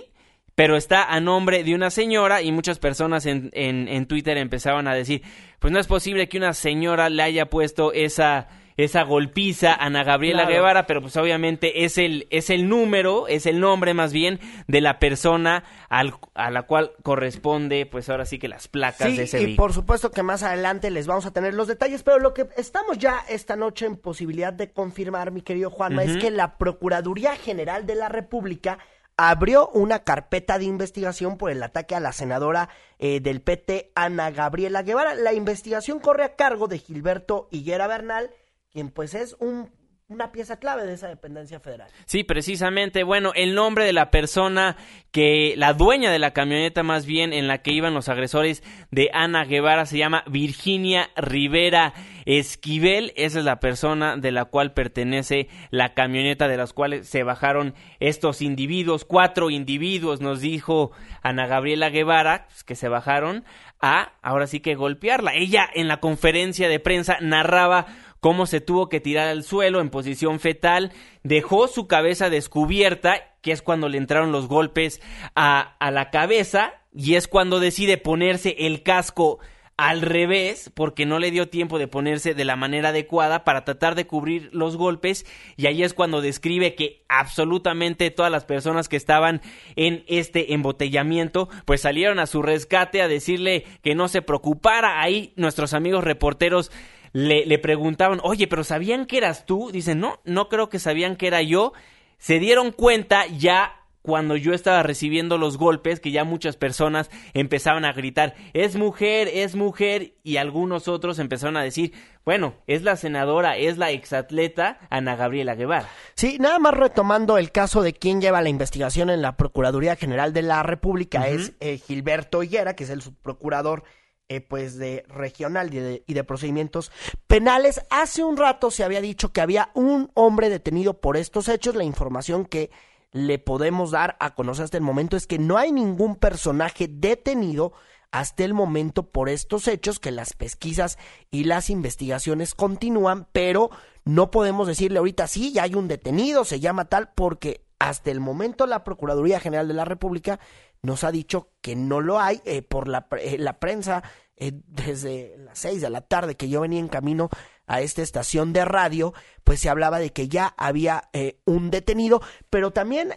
pero 0.54 0.76
está 0.76 1.04
a 1.04 1.20
nombre 1.20 1.62
de 1.62 1.72
una 1.76 1.88
señora 1.88 2.42
y 2.42 2.50
muchas 2.50 2.80
personas 2.80 3.26
en, 3.26 3.50
en, 3.52 3.86
en, 3.86 4.06
Twitter 4.06 4.36
empezaban 4.36 4.88
a 4.88 4.94
decir, 4.94 5.22
pues 5.60 5.72
no 5.72 5.78
es 5.78 5.86
posible 5.86 6.28
que 6.28 6.36
una 6.36 6.52
señora 6.52 7.08
le 7.10 7.22
haya 7.22 7.48
puesto 7.48 7.92
esa 7.92 8.48
esa 8.78 9.02
golpiza 9.02 9.72
a 9.72 9.86
Ana 9.86 10.04
Gabriela 10.04 10.46
Guevara, 10.46 10.86
pero 10.86 11.02
pues 11.02 11.16
obviamente 11.16 11.84
es 11.84 11.98
el, 11.98 12.28
es 12.30 12.48
el 12.48 12.68
número, 12.68 13.26
es 13.26 13.44
el 13.44 13.58
nombre 13.58 13.92
más 13.92 14.12
bien 14.12 14.38
de 14.68 14.80
la 14.80 15.00
persona 15.00 15.64
al, 15.88 16.14
a 16.34 16.50
la 16.52 16.62
cual 16.62 16.92
corresponde, 17.02 17.86
pues 17.86 18.08
ahora 18.08 18.24
sí 18.24 18.38
que 18.38 18.46
las 18.46 18.68
placas 18.68 19.16
de 19.16 19.24
ese 19.24 19.42
y 19.42 19.56
por 19.56 19.72
supuesto 19.72 20.12
que 20.12 20.22
más 20.22 20.44
adelante 20.44 20.90
les 20.92 21.08
vamos 21.08 21.26
a 21.26 21.32
tener 21.32 21.54
los 21.54 21.66
detalles, 21.66 22.04
pero 22.04 22.20
lo 22.20 22.32
que 22.34 22.46
estamos 22.56 22.98
ya 22.98 23.24
esta 23.28 23.56
noche 23.56 23.84
en 23.84 23.96
posibilidad 23.96 24.52
de 24.52 24.70
confirmar, 24.70 25.32
mi 25.32 25.42
querido 25.42 25.70
Juanma, 25.70 26.04
es 26.04 26.16
que 26.16 26.30
la 26.30 26.56
Procuraduría 26.56 27.34
General 27.34 27.84
de 27.84 27.96
la 27.96 28.08
República 28.08 28.78
abrió 29.16 29.68
una 29.70 30.04
carpeta 30.04 30.58
de 30.58 30.66
investigación 30.66 31.36
por 31.36 31.50
el 31.50 31.60
ataque 31.64 31.96
a 31.96 32.00
la 32.00 32.12
senadora 32.12 32.68
eh, 33.00 33.18
del 33.18 33.42
PT, 33.42 33.90
Ana 33.96 34.30
Gabriela 34.30 34.84
Guevara. 34.84 35.16
La 35.16 35.32
investigación 35.32 35.98
corre 35.98 36.22
a 36.22 36.36
cargo 36.36 36.68
de 36.68 36.78
Gilberto 36.78 37.48
Higuera 37.50 37.88
Bernal, 37.88 38.30
quien 38.72 38.90
pues 38.90 39.14
es 39.14 39.36
un, 39.40 39.70
una 40.08 40.32
pieza 40.32 40.58
clave 40.58 40.86
de 40.86 40.94
esa 40.94 41.08
dependencia 41.08 41.60
federal. 41.60 41.90
Sí, 42.06 42.24
precisamente. 42.24 43.02
Bueno, 43.02 43.32
el 43.34 43.54
nombre 43.54 43.84
de 43.84 43.92
la 43.92 44.10
persona 44.10 44.76
que, 45.10 45.52
la 45.56 45.74
dueña 45.74 46.10
de 46.10 46.18
la 46.18 46.32
camioneta 46.32 46.82
más 46.82 47.04
bien 47.04 47.34
en 47.34 47.46
la 47.46 47.58
que 47.58 47.72
iban 47.72 47.92
los 47.92 48.08
agresores 48.08 48.62
de 48.90 49.10
Ana 49.12 49.44
Guevara 49.44 49.84
se 49.84 49.98
llama 49.98 50.24
Virginia 50.26 51.10
Rivera 51.16 51.92
Esquivel. 52.24 53.12
Esa 53.16 53.40
es 53.40 53.44
la 53.44 53.60
persona 53.60 54.16
de 54.16 54.32
la 54.32 54.46
cual 54.46 54.72
pertenece 54.72 55.48
la 55.70 55.92
camioneta 55.92 56.48
de 56.48 56.56
las 56.56 56.72
cuales 56.72 57.06
se 57.06 57.22
bajaron 57.22 57.74
estos 58.00 58.40
individuos. 58.40 59.04
Cuatro 59.04 59.50
individuos, 59.50 60.22
nos 60.22 60.40
dijo 60.40 60.90
Ana 61.22 61.46
Gabriela 61.46 61.90
Guevara, 61.90 62.46
pues, 62.48 62.64
que 62.64 62.76
se 62.76 62.88
bajaron 62.88 63.44
a, 63.80 64.12
ahora 64.22 64.46
sí 64.46 64.60
que 64.60 64.74
golpearla. 64.74 65.34
Ella 65.34 65.68
en 65.72 65.86
la 65.86 66.00
conferencia 66.00 66.68
de 66.68 66.80
prensa 66.80 67.18
narraba 67.20 67.86
cómo 68.20 68.46
se 68.46 68.60
tuvo 68.60 68.88
que 68.88 69.00
tirar 69.00 69.28
al 69.28 69.42
suelo 69.42 69.80
en 69.80 69.90
posición 69.90 70.40
fetal, 70.40 70.92
dejó 71.22 71.68
su 71.68 71.86
cabeza 71.86 72.30
descubierta, 72.30 73.34
que 73.42 73.52
es 73.52 73.62
cuando 73.62 73.88
le 73.88 73.98
entraron 73.98 74.32
los 74.32 74.48
golpes 74.48 75.00
a, 75.34 75.76
a 75.78 75.90
la 75.90 76.10
cabeza, 76.10 76.74
y 76.92 77.14
es 77.14 77.28
cuando 77.28 77.60
decide 77.60 77.98
ponerse 77.98 78.56
el 78.58 78.82
casco 78.82 79.38
al 79.76 80.02
revés, 80.02 80.72
porque 80.74 81.06
no 81.06 81.20
le 81.20 81.30
dio 81.30 81.48
tiempo 81.48 81.78
de 81.78 81.86
ponerse 81.86 82.34
de 82.34 82.44
la 82.44 82.56
manera 82.56 82.88
adecuada 82.88 83.44
para 83.44 83.64
tratar 83.64 83.94
de 83.94 84.08
cubrir 84.08 84.50
los 84.52 84.76
golpes, 84.76 85.24
y 85.56 85.66
ahí 85.66 85.84
es 85.84 85.94
cuando 85.94 86.20
describe 86.20 86.74
que 86.74 87.04
absolutamente 87.08 88.10
todas 88.10 88.32
las 88.32 88.44
personas 88.44 88.88
que 88.88 88.96
estaban 88.96 89.40
en 89.76 90.02
este 90.08 90.52
embotellamiento, 90.52 91.48
pues 91.64 91.82
salieron 91.82 92.18
a 92.18 92.26
su 92.26 92.42
rescate 92.42 93.02
a 93.02 93.08
decirle 93.08 93.66
que 93.80 93.94
no 93.94 94.08
se 94.08 94.20
preocupara. 94.20 95.00
Ahí 95.00 95.32
nuestros 95.36 95.72
amigos 95.74 96.02
reporteros 96.02 96.72
le, 97.12 97.46
le 97.46 97.58
preguntaban, 97.58 98.20
oye, 98.22 98.46
pero 98.46 98.64
¿sabían 98.64 99.06
que 99.06 99.18
eras 99.18 99.46
tú? 99.46 99.70
Dicen, 99.72 100.00
no, 100.00 100.20
no 100.24 100.48
creo 100.48 100.68
que 100.68 100.78
sabían 100.78 101.16
que 101.16 101.26
era 101.26 101.42
yo. 101.42 101.72
Se 102.18 102.38
dieron 102.38 102.72
cuenta 102.72 103.26
ya 103.26 103.78
cuando 104.08 104.36
yo 104.36 104.54
estaba 104.54 104.82
recibiendo 104.82 105.36
los 105.36 105.58
golpes 105.58 106.00
que 106.00 106.10
ya 106.10 106.24
muchas 106.24 106.56
personas 106.56 107.10
empezaban 107.34 107.84
a 107.84 107.92
gritar, 107.92 108.34
es 108.54 108.76
mujer, 108.76 109.28
es 109.30 109.54
mujer, 109.54 110.14
y 110.22 110.38
algunos 110.38 110.88
otros 110.88 111.18
empezaron 111.18 111.58
a 111.58 111.62
decir, 111.62 111.92
bueno, 112.24 112.54
es 112.66 112.82
la 112.82 112.96
senadora, 112.96 113.58
es 113.58 113.76
la 113.76 113.90
exatleta 113.90 114.78
Ana 114.88 115.14
Gabriela 115.14 115.56
Guevara. 115.56 115.88
Sí, 116.14 116.38
nada 116.40 116.58
más 116.58 116.72
retomando 116.72 117.36
el 117.36 117.52
caso 117.52 117.82
de 117.82 117.92
quien 117.92 118.22
lleva 118.22 118.40
la 118.40 118.48
investigación 118.48 119.10
en 119.10 119.20
la 119.20 119.36
Procuraduría 119.36 119.94
General 119.94 120.32
de 120.32 120.42
la 120.42 120.62
República, 120.62 121.28
es 121.28 121.52
eh, 121.60 121.76
Gilberto 121.76 122.42
Higuera, 122.42 122.74
que 122.74 122.84
es 122.84 122.90
el 122.90 123.02
subprocurador 123.02 123.84
eh, 124.28 124.40
pues 124.40 124.76
de 124.76 125.04
regional 125.08 125.72
y 125.72 125.78
de, 125.78 126.04
y 126.06 126.14
de, 126.14 126.24
procedimientos 126.24 126.92
penales. 127.26 127.80
Hace 127.90 128.24
un 128.24 128.36
rato 128.36 128.70
se 128.70 128.84
había 128.84 129.00
dicho 129.00 129.32
que 129.32 129.40
había 129.40 129.70
un 129.74 130.10
hombre 130.14 130.50
detenido 130.50 131.00
por 131.00 131.16
estos 131.16 131.48
hechos. 131.48 131.74
La 131.74 131.84
información 131.84 132.44
que 132.44 132.70
le 133.12 133.38
podemos 133.38 133.90
dar 133.90 134.16
a 134.20 134.34
conocer 134.34 134.64
hasta 134.64 134.76
el 134.76 134.82
momento 134.82 135.16
es 135.16 135.26
que 135.26 135.38
no 135.38 135.56
hay 135.56 135.72
ningún 135.72 136.16
personaje 136.16 136.88
detenido 136.88 137.72
hasta 138.10 138.44
el 138.44 138.54
momento 138.54 139.10
por 139.10 139.28
estos 139.28 139.68
hechos, 139.68 139.98
que 139.98 140.10
las 140.10 140.32
pesquisas 140.32 140.98
y 141.30 141.44
las 141.44 141.70
investigaciones 141.70 142.54
continúan, 142.54 143.26
pero 143.32 143.70
no 144.04 144.30
podemos 144.30 144.66
decirle 144.66 144.98
ahorita 144.98 145.26
sí, 145.26 145.52
ya 145.52 145.64
hay 145.64 145.74
un 145.74 145.88
detenido, 145.88 146.44
se 146.44 146.60
llama 146.60 146.86
tal, 146.86 147.10
porque 147.14 147.66
hasta 147.78 148.10
el 148.10 148.20
momento 148.20 148.66
la 148.66 148.82
Procuraduría 148.82 149.40
General 149.40 149.68
de 149.68 149.74
la 149.74 149.84
República 149.84 150.40
nos 150.82 151.04
ha 151.04 151.12
dicho 151.12 151.50
que 151.60 151.76
no 151.76 152.00
lo 152.00 152.20
hay 152.20 152.40
eh, 152.44 152.62
por 152.62 152.88
la, 152.88 153.06
eh, 153.20 153.36
la 153.38 153.58
prensa 153.58 154.02
eh, 154.36 154.52
desde 154.66 155.36
las 155.38 155.58
seis 155.58 155.80
de 155.80 155.90
la 155.90 156.02
tarde 156.02 156.36
que 156.36 156.48
yo 156.48 156.60
venía 156.60 156.80
en 156.80 156.88
camino 156.88 157.28
a 157.66 157.80
esta 157.80 158.02
estación 158.02 158.52
de 158.52 158.64
radio, 158.64 159.12
pues 159.44 159.60
se 159.60 159.68
hablaba 159.68 159.98
de 159.98 160.10
que 160.10 160.28
ya 160.28 160.54
había 160.56 161.10
un 161.44 161.70
detenido, 161.70 162.22
pero 162.48 162.70
también 162.70 163.12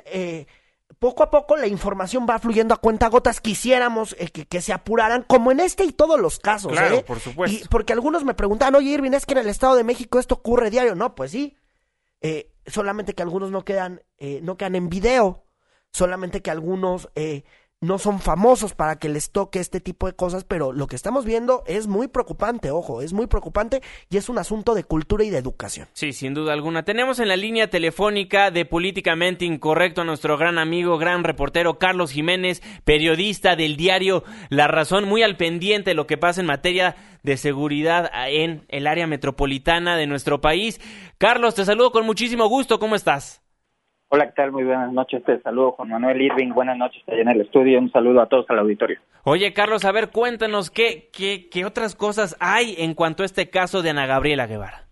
poco 0.99 1.23
a 1.23 1.31
poco 1.31 1.55
la 1.55 1.67
información 1.67 2.27
va 2.29 2.37
fluyendo 2.37 2.73
a 2.73 2.81
cuenta 2.81 3.07
gotas. 3.07 3.39
Quisiéramos 3.39 4.13
que, 4.33 4.45
que, 4.45 4.61
se 4.61 4.73
apuraran, 4.73 5.23
como 5.23 5.53
en 5.53 5.61
este 5.61 5.85
y 5.85 5.93
todos 5.93 6.19
los 6.19 6.37
casos. 6.37 6.73
Claro, 6.73 7.05
por 7.05 7.21
supuesto. 7.21 7.59
Y 7.63 7.65
porque 7.69 7.93
algunos 7.93 8.25
me 8.25 8.33
preguntan, 8.33 8.75
oye 8.75 8.89
Irving, 8.89 9.13
es 9.13 9.25
que 9.25 9.35
en 9.35 9.39
el 9.39 9.47
Estado 9.47 9.75
de 9.75 9.85
México 9.85 10.19
esto 10.19 10.35
ocurre 10.35 10.69
diario. 10.69 10.95
No, 10.95 11.15
pues 11.15 11.31
sí. 11.31 11.55
solamente 12.65 13.13
que 13.13 13.23
algunos 13.23 13.51
no 13.51 13.63
quedan, 13.63 14.01
no 14.41 14.57
quedan 14.57 14.75
en 14.75 14.89
video 14.89 15.45
solamente 15.91 16.41
que 16.41 16.51
algunos 16.51 17.09
eh, 17.15 17.43
no 17.81 17.97
son 17.97 18.19
famosos 18.19 18.75
para 18.75 18.97
que 18.97 19.09
les 19.09 19.31
toque 19.31 19.59
este 19.59 19.79
tipo 19.79 20.05
de 20.05 20.13
cosas, 20.13 20.43
pero 20.43 20.71
lo 20.71 20.85
que 20.85 20.95
estamos 20.95 21.25
viendo 21.25 21.63
es 21.65 21.87
muy 21.87 22.07
preocupante, 22.07 22.69
ojo, 22.69 23.01
es 23.01 23.11
muy 23.11 23.25
preocupante 23.25 23.81
y 24.09 24.17
es 24.17 24.29
un 24.29 24.37
asunto 24.37 24.75
de 24.75 24.83
cultura 24.83 25.23
y 25.23 25.31
de 25.31 25.39
educación. 25.39 25.87
Sí, 25.93 26.13
sin 26.13 26.35
duda 26.35 26.53
alguna. 26.53 26.83
Tenemos 26.83 27.19
en 27.19 27.27
la 27.27 27.35
línea 27.35 27.71
telefónica 27.71 28.51
de 28.51 28.65
Políticamente 28.65 29.45
Incorrecto 29.45 30.01
a 30.01 30.05
nuestro 30.05 30.37
gran 30.37 30.59
amigo, 30.59 30.99
gran 30.99 31.23
reportero 31.23 31.79
Carlos 31.79 32.11
Jiménez, 32.11 32.61
periodista 32.83 33.55
del 33.55 33.77
diario 33.77 34.23
La 34.49 34.67
Razón, 34.67 35.05
muy 35.05 35.23
al 35.23 35.35
pendiente 35.35 35.89
de 35.89 35.95
lo 35.95 36.05
que 36.05 36.17
pasa 36.19 36.41
en 36.41 36.47
materia 36.47 36.95
de 37.23 37.35
seguridad 37.37 38.11
en 38.27 38.63
el 38.69 38.85
área 38.85 39.07
metropolitana 39.07 39.97
de 39.97 40.05
nuestro 40.05 40.39
país. 40.39 40.79
Carlos, 41.17 41.55
te 41.55 41.65
saludo 41.65 41.91
con 41.91 42.05
muchísimo 42.05 42.47
gusto, 42.47 42.77
¿cómo 42.77 42.95
estás? 42.95 43.40
Hola, 44.13 44.25
¿qué 44.25 44.33
tal? 44.33 44.51
Muy 44.51 44.65
buenas 44.65 44.91
noches. 44.91 45.23
Te 45.23 45.39
saludo 45.39 45.71
Juan 45.71 45.87
Manuel 45.87 46.21
Irving. 46.21 46.49
Buenas 46.49 46.77
noches 46.77 47.01
allá 47.07 47.21
en 47.21 47.29
el 47.29 47.39
estudio. 47.39 47.79
Un 47.79 47.89
saludo 47.93 48.21
a 48.21 48.25
todos 48.25 48.45
al 48.49 48.59
auditorio. 48.59 48.99
Oye, 49.23 49.53
Carlos, 49.53 49.85
a 49.85 49.93
ver, 49.93 50.09
cuéntanos 50.09 50.69
qué, 50.69 51.09
qué, 51.13 51.47
qué 51.49 51.63
otras 51.63 51.95
cosas 51.95 52.35
hay 52.41 52.75
en 52.77 52.93
cuanto 52.93 53.23
a 53.23 53.25
este 53.25 53.49
caso 53.49 53.81
de 53.81 53.91
Ana 53.91 54.07
Gabriela 54.07 54.47
Guevara. 54.47 54.83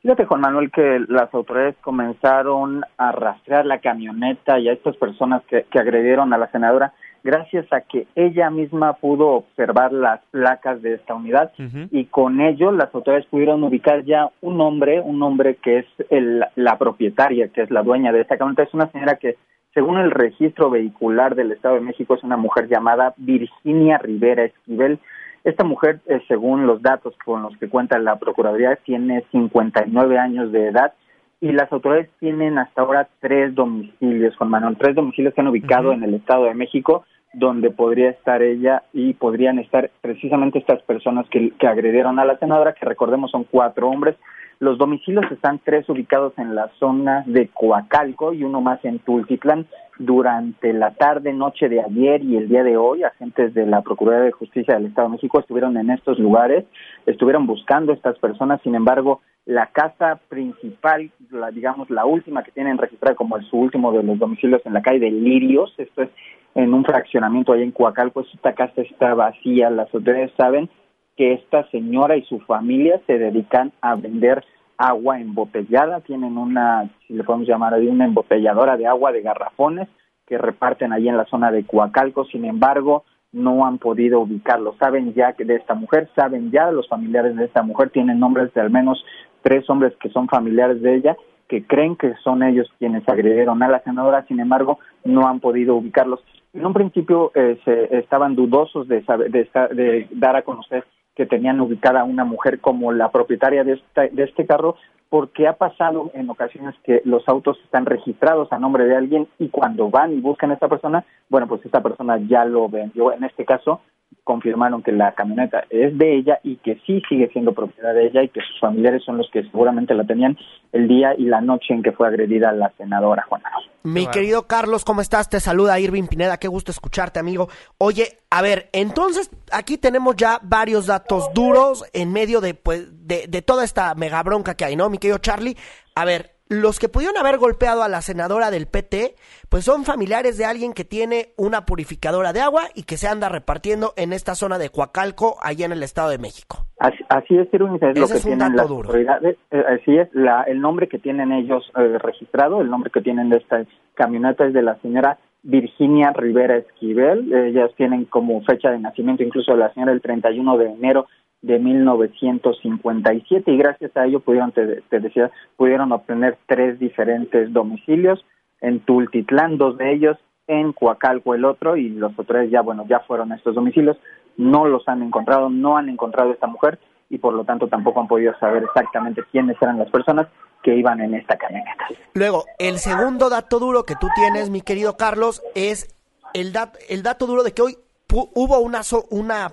Fíjate, 0.00 0.24
Juan 0.24 0.40
Manuel, 0.40 0.70
que 0.70 1.00
las 1.06 1.34
autoridades 1.34 1.76
comenzaron 1.82 2.82
a 2.96 3.12
rastrear 3.12 3.66
la 3.66 3.80
camioneta 3.80 4.58
y 4.58 4.70
a 4.70 4.72
estas 4.72 4.96
personas 4.96 5.42
que, 5.50 5.66
que 5.70 5.78
agredieron 5.78 6.32
a 6.32 6.38
la 6.38 6.50
senadora 6.50 6.94
gracias 7.26 7.66
a 7.72 7.80
que 7.80 8.06
ella 8.14 8.48
misma 8.50 8.94
pudo 8.94 9.30
observar 9.30 9.92
las 9.92 10.20
placas 10.30 10.80
de 10.80 10.94
esta 10.94 11.14
unidad 11.14 11.52
y 11.90 12.04
con 12.04 12.40
ello 12.40 12.70
las 12.70 12.94
autoridades 12.94 13.26
pudieron 13.26 13.64
ubicar 13.64 14.04
ya 14.04 14.30
un 14.40 14.60
hombre, 14.60 15.00
un 15.00 15.20
hombre 15.24 15.56
que 15.56 15.80
es 15.80 15.86
el, 16.08 16.44
la 16.54 16.78
propietaria, 16.78 17.48
que 17.48 17.62
es 17.62 17.70
la 17.72 17.82
dueña 17.82 18.12
de 18.12 18.20
esta 18.20 18.38
camioneta, 18.38 18.62
es 18.62 18.74
una 18.74 18.90
señora 18.92 19.16
que 19.16 19.36
según 19.74 19.98
el 19.98 20.12
registro 20.12 20.70
vehicular 20.70 21.34
del 21.34 21.50
Estado 21.50 21.74
de 21.74 21.80
México 21.80 22.14
es 22.14 22.22
una 22.22 22.36
mujer 22.36 22.68
llamada 22.68 23.12
Virginia 23.16 23.98
Rivera 23.98 24.44
Esquivel. 24.44 25.00
Esta 25.42 25.64
mujer, 25.64 26.00
eh, 26.06 26.22
según 26.28 26.66
los 26.66 26.80
datos 26.80 27.14
con 27.24 27.42
los 27.42 27.56
que 27.58 27.68
cuenta 27.68 27.98
la 27.98 28.16
Procuraduría, 28.16 28.76
tiene 28.76 29.24
59 29.32 30.18
años 30.18 30.52
de 30.52 30.68
edad 30.68 30.94
y 31.40 31.52
las 31.52 31.70
autoridades 31.72 32.08
tienen 32.20 32.58
hasta 32.58 32.82
ahora 32.82 33.08
tres 33.20 33.54
domicilios, 33.54 34.36
Juan 34.36 34.50
Manuel, 34.50 34.76
tres 34.78 34.94
domicilios 34.94 35.34
que 35.34 35.40
han 35.40 35.48
ubicado 35.48 35.92
en 35.92 36.02
el 36.04 36.14
Estado 36.14 36.44
de 36.44 36.54
México 36.54 37.04
donde 37.32 37.70
podría 37.70 38.10
estar 38.10 38.42
ella 38.42 38.82
y 38.92 39.14
podrían 39.14 39.58
estar 39.58 39.90
precisamente 40.00 40.58
estas 40.58 40.82
personas 40.82 41.26
que, 41.28 41.52
agredieron 41.66 42.18
a 42.18 42.24
la 42.24 42.38
senadora, 42.38 42.74
que 42.74 42.86
recordemos 42.86 43.30
son 43.30 43.44
cuatro 43.44 43.88
hombres. 43.88 44.16
Los 44.58 44.78
domicilios 44.78 45.30
están 45.30 45.60
tres 45.62 45.86
ubicados 45.88 46.32
en 46.38 46.54
la 46.54 46.70
zona 46.78 47.24
de 47.26 47.48
Coacalco 47.48 48.32
y 48.32 48.42
uno 48.42 48.60
más 48.60 48.82
en 48.84 48.98
Tultitlán. 49.00 49.66
durante 49.98 50.74
la 50.74 50.92
tarde, 50.92 51.32
noche 51.32 51.70
de 51.70 51.80
ayer 51.80 52.22
y 52.22 52.36
el 52.36 52.48
día 52.48 52.62
de 52.62 52.76
hoy, 52.76 53.02
agentes 53.02 53.54
de 53.54 53.64
la 53.64 53.80
Procuraduría 53.80 54.26
de 54.26 54.32
Justicia 54.32 54.74
del 54.74 54.86
Estado 54.86 55.08
de 55.08 55.12
México 55.12 55.40
estuvieron 55.40 55.76
en 55.78 55.90
estos 55.90 56.18
lugares, 56.18 56.64
estuvieron 57.06 57.46
buscando 57.46 57.92
a 57.92 57.94
estas 57.94 58.18
personas, 58.18 58.60
sin 58.62 58.74
embargo, 58.74 59.22
la 59.46 59.68
casa 59.68 60.20
principal, 60.28 61.10
la, 61.30 61.50
digamos 61.50 61.88
la 61.88 62.04
última 62.04 62.42
que 62.42 62.50
tienen 62.50 62.76
registrada 62.76 63.14
como 63.14 63.40
su 63.42 63.56
último 63.56 63.92
de 63.92 64.02
los 64.02 64.18
domicilios 64.18 64.60
en 64.66 64.74
la 64.74 64.82
calle 64.82 64.98
de 64.98 65.10
Lirios, 65.10 65.72
esto 65.78 66.02
es 66.02 66.10
en 66.56 66.72
un 66.72 66.84
fraccionamiento 66.84 67.52
allá 67.52 67.64
en 67.64 67.70
Coacalco, 67.70 68.22
esta 68.22 68.54
casa 68.54 68.80
está 68.80 69.12
vacía, 69.14 69.68
las 69.68 69.92
autoridades 69.94 70.32
saben 70.38 70.70
que 71.14 71.34
esta 71.34 71.68
señora 71.70 72.16
y 72.16 72.24
su 72.24 72.40
familia 72.40 72.98
se 73.06 73.18
dedican 73.18 73.72
a 73.82 73.94
vender 73.94 74.42
agua 74.78 75.20
embotellada, 75.20 76.00
tienen 76.00 76.38
una, 76.38 76.90
si 77.06 77.12
le 77.12 77.24
podemos 77.24 77.46
llamar 77.46 77.74
así, 77.74 77.86
una 77.86 78.06
embotelladora 78.06 78.78
de 78.78 78.86
agua 78.86 79.12
de 79.12 79.20
garrafones 79.20 79.88
que 80.26 80.38
reparten 80.38 80.94
allí 80.94 81.10
en 81.10 81.18
la 81.18 81.26
zona 81.26 81.50
de 81.50 81.64
Coacalco, 81.64 82.24
sin 82.24 82.46
embargo, 82.46 83.04
no 83.32 83.66
han 83.66 83.76
podido 83.76 84.20
ubicarlo. 84.20 84.74
Saben 84.78 85.12
ya 85.12 85.34
que 85.34 85.44
de 85.44 85.56
esta 85.56 85.74
mujer, 85.74 86.08
saben 86.16 86.50
ya 86.50 86.70
los 86.70 86.88
familiares 86.88 87.36
de 87.36 87.44
esta 87.44 87.62
mujer, 87.62 87.90
tienen 87.90 88.18
nombres 88.18 88.52
de 88.54 88.62
al 88.62 88.70
menos 88.70 89.04
tres 89.42 89.68
hombres 89.68 89.92
que 90.00 90.08
son 90.08 90.26
familiares 90.26 90.80
de 90.80 90.94
ella, 90.94 91.16
que 91.48 91.64
creen 91.64 91.96
que 91.96 92.14
son 92.24 92.42
ellos 92.42 92.68
quienes 92.78 93.08
agredieron 93.08 93.62
a 93.62 93.68
la 93.68 93.80
senadora, 93.80 94.24
sin 94.26 94.40
embargo, 94.40 94.78
no 95.04 95.26
han 95.26 95.40
podido 95.40 95.76
ubicarlos. 95.76 96.20
En 96.52 96.64
un 96.66 96.72
principio 96.72 97.32
eh, 97.34 97.58
se 97.64 97.98
estaban 97.98 98.34
dudosos 98.34 98.88
de, 98.88 99.04
de, 99.28 99.48
de 99.74 100.08
dar 100.12 100.36
a 100.36 100.42
conocer 100.42 100.84
que 101.14 101.26
tenían 101.26 101.60
ubicada 101.60 102.00
a 102.02 102.04
una 102.04 102.24
mujer 102.24 102.60
como 102.60 102.92
la 102.92 103.10
propietaria 103.10 103.64
de, 103.64 103.80
de 104.12 104.22
este 104.22 104.46
carro, 104.46 104.76
porque 105.08 105.48
ha 105.48 105.54
pasado 105.54 106.10
en 106.14 106.28
ocasiones 106.28 106.74
que 106.84 107.00
los 107.04 107.26
autos 107.28 107.58
están 107.64 107.86
registrados 107.86 108.52
a 108.52 108.58
nombre 108.58 108.84
de 108.84 108.96
alguien 108.96 109.28
y 109.38 109.48
cuando 109.48 109.88
van 109.88 110.12
y 110.12 110.20
buscan 110.20 110.50
a 110.50 110.54
esta 110.54 110.68
persona, 110.68 111.04
bueno, 111.30 111.46
pues 111.46 111.64
esta 111.64 111.82
persona 111.82 112.18
ya 112.28 112.44
lo 112.44 112.68
vendió. 112.68 113.12
En 113.12 113.24
este 113.24 113.44
caso, 113.44 113.80
confirmaron 114.26 114.82
que 114.82 114.90
la 114.90 115.14
camioneta 115.14 115.64
es 115.70 115.96
de 115.96 116.16
ella 116.16 116.40
y 116.42 116.56
que 116.56 116.80
sí 116.84 117.00
sigue 117.08 117.28
siendo 117.32 117.52
propiedad 117.52 117.94
de 117.94 118.06
ella 118.06 118.24
y 118.24 118.28
que 118.28 118.40
sus 118.40 118.58
familiares 118.58 119.04
son 119.04 119.18
los 119.18 119.30
que 119.30 119.44
seguramente 119.44 119.94
la 119.94 120.04
tenían 120.04 120.36
el 120.72 120.88
día 120.88 121.14
y 121.16 121.26
la 121.26 121.40
noche 121.40 121.74
en 121.74 121.82
que 121.82 121.92
fue 121.92 122.08
agredida 122.08 122.50
la 122.50 122.72
senadora 122.76 123.24
Juana. 123.28 123.48
Mi 123.84 124.08
querido 124.08 124.48
Carlos, 124.48 124.84
¿cómo 124.84 125.00
estás? 125.00 125.30
Te 125.30 125.38
saluda 125.38 125.78
Irving 125.78 126.08
Pineda, 126.08 126.38
qué 126.38 126.48
gusto 126.48 126.72
escucharte, 126.72 127.20
amigo. 127.20 127.48
Oye, 127.78 128.18
a 128.30 128.42
ver, 128.42 128.68
entonces 128.72 129.30
aquí 129.52 129.78
tenemos 129.78 130.16
ya 130.16 130.40
varios 130.42 130.86
datos 130.86 131.32
duros 131.32 131.84
en 131.92 132.12
medio 132.12 132.40
de, 132.40 132.54
pues, 132.54 133.06
de, 133.06 133.26
de 133.28 133.42
toda 133.42 133.64
esta 133.64 133.94
mega 133.94 134.20
bronca 134.24 134.56
que 134.56 134.64
hay, 134.64 134.74
¿no, 134.74 134.90
mi 134.90 134.98
querido 134.98 135.18
Charlie? 135.18 135.56
A 135.94 136.04
ver, 136.04 136.35
los 136.48 136.78
que 136.78 136.88
pudieron 136.88 137.16
haber 137.16 137.38
golpeado 137.38 137.82
a 137.82 137.88
la 137.88 138.00
senadora 138.00 138.50
del 138.50 138.66
PT, 138.66 139.14
pues 139.48 139.64
son 139.64 139.84
familiares 139.84 140.38
de 140.38 140.44
alguien 140.44 140.72
que 140.72 140.84
tiene 140.84 141.28
una 141.36 141.66
purificadora 141.66 142.32
de 142.32 142.40
agua 142.40 142.64
y 142.74 142.84
que 142.84 142.96
se 142.96 143.08
anda 143.08 143.28
repartiendo 143.28 143.92
en 143.96 144.12
esta 144.12 144.34
zona 144.34 144.58
de 144.58 144.70
Coacalco, 144.70 145.36
allá 145.42 145.66
en 145.66 145.72
el 145.72 145.82
Estado 145.82 146.10
de 146.10 146.18
México. 146.18 146.66
Así, 146.78 147.36
es, 147.36 147.48
es 147.52 147.60
lo 147.60 147.78
que 147.78 148.20
tienen 148.20 148.54
las 148.54 148.70
autoridades, 148.70 149.38
eh, 149.50 149.64
así 149.66 149.96
es, 149.96 150.08
la, 150.12 150.42
el 150.42 150.60
nombre 150.60 150.88
que 150.88 150.98
tienen 150.98 151.32
ellos 151.32 151.64
eh, 151.76 151.98
registrado, 151.98 152.60
el 152.60 152.70
nombre 152.70 152.90
que 152.90 153.00
tienen 153.00 153.30
de 153.30 153.38
esta 153.38 153.64
camioneta 153.94 154.46
es 154.46 154.52
de 154.52 154.62
la 154.62 154.76
señora 154.80 155.18
Virginia 155.42 156.12
Rivera 156.12 156.58
Esquivel, 156.58 157.32
ellas 157.32 157.70
tienen 157.76 158.04
como 158.04 158.42
fecha 158.42 158.70
de 158.70 158.78
nacimiento 158.78 159.22
incluso 159.22 159.56
la 159.56 159.72
señora 159.72 159.92
el 159.92 160.02
31 160.02 160.58
de 160.58 160.66
enero 160.66 161.06
de 161.42 161.58
1957 161.58 163.50
y 163.50 163.56
gracias 163.56 163.96
a 163.96 164.06
ello 164.06 164.20
pudieron, 164.20 164.52
te, 164.52 164.82
decía, 165.00 165.30
pudieron 165.56 165.92
obtener 165.92 166.38
tres 166.46 166.78
diferentes 166.78 167.52
domicilios 167.52 168.24
en 168.60 168.80
Tultitlán, 168.80 169.58
dos 169.58 169.76
de 169.78 169.92
ellos, 169.92 170.16
en 170.46 170.72
Coacalco 170.72 171.34
el 171.34 171.44
otro 171.44 171.76
y 171.76 171.90
los 171.90 172.18
otros 172.18 172.50
ya, 172.50 172.62
bueno, 172.62 172.84
ya 172.88 173.00
fueron 173.00 173.32
estos 173.32 173.54
domicilios, 173.54 173.96
no 174.36 174.66
los 174.66 174.86
han 174.88 175.02
encontrado, 175.02 175.50
no 175.50 175.76
han 175.76 175.88
encontrado 175.88 176.30
a 176.30 176.34
esta 176.34 176.46
mujer 176.46 176.78
y 177.08 177.18
por 177.18 177.34
lo 177.34 177.44
tanto 177.44 177.68
tampoco 177.68 178.00
han 178.00 178.08
podido 178.08 178.36
saber 178.38 178.64
exactamente 178.64 179.22
quiénes 179.30 179.56
eran 179.60 179.78
las 179.78 179.90
personas 179.90 180.26
que 180.62 180.74
iban 180.74 181.00
en 181.00 181.14
esta 181.14 181.36
camioneta. 181.36 181.86
Luego, 182.14 182.44
el 182.58 182.78
segundo 182.78 183.28
dato 183.28 183.58
duro 183.60 183.84
que 183.84 183.94
tú 183.94 184.08
tienes, 184.16 184.50
mi 184.50 184.62
querido 184.62 184.96
Carlos, 184.96 185.42
es 185.54 185.94
el, 186.34 186.52
el 186.88 187.02
dato 187.02 187.26
duro 187.26 187.44
de 187.44 187.52
que 187.52 187.62
hoy 187.62 187.76
hubo 188.12 188.58
una, 188.60 188.80
una 189.10 189.52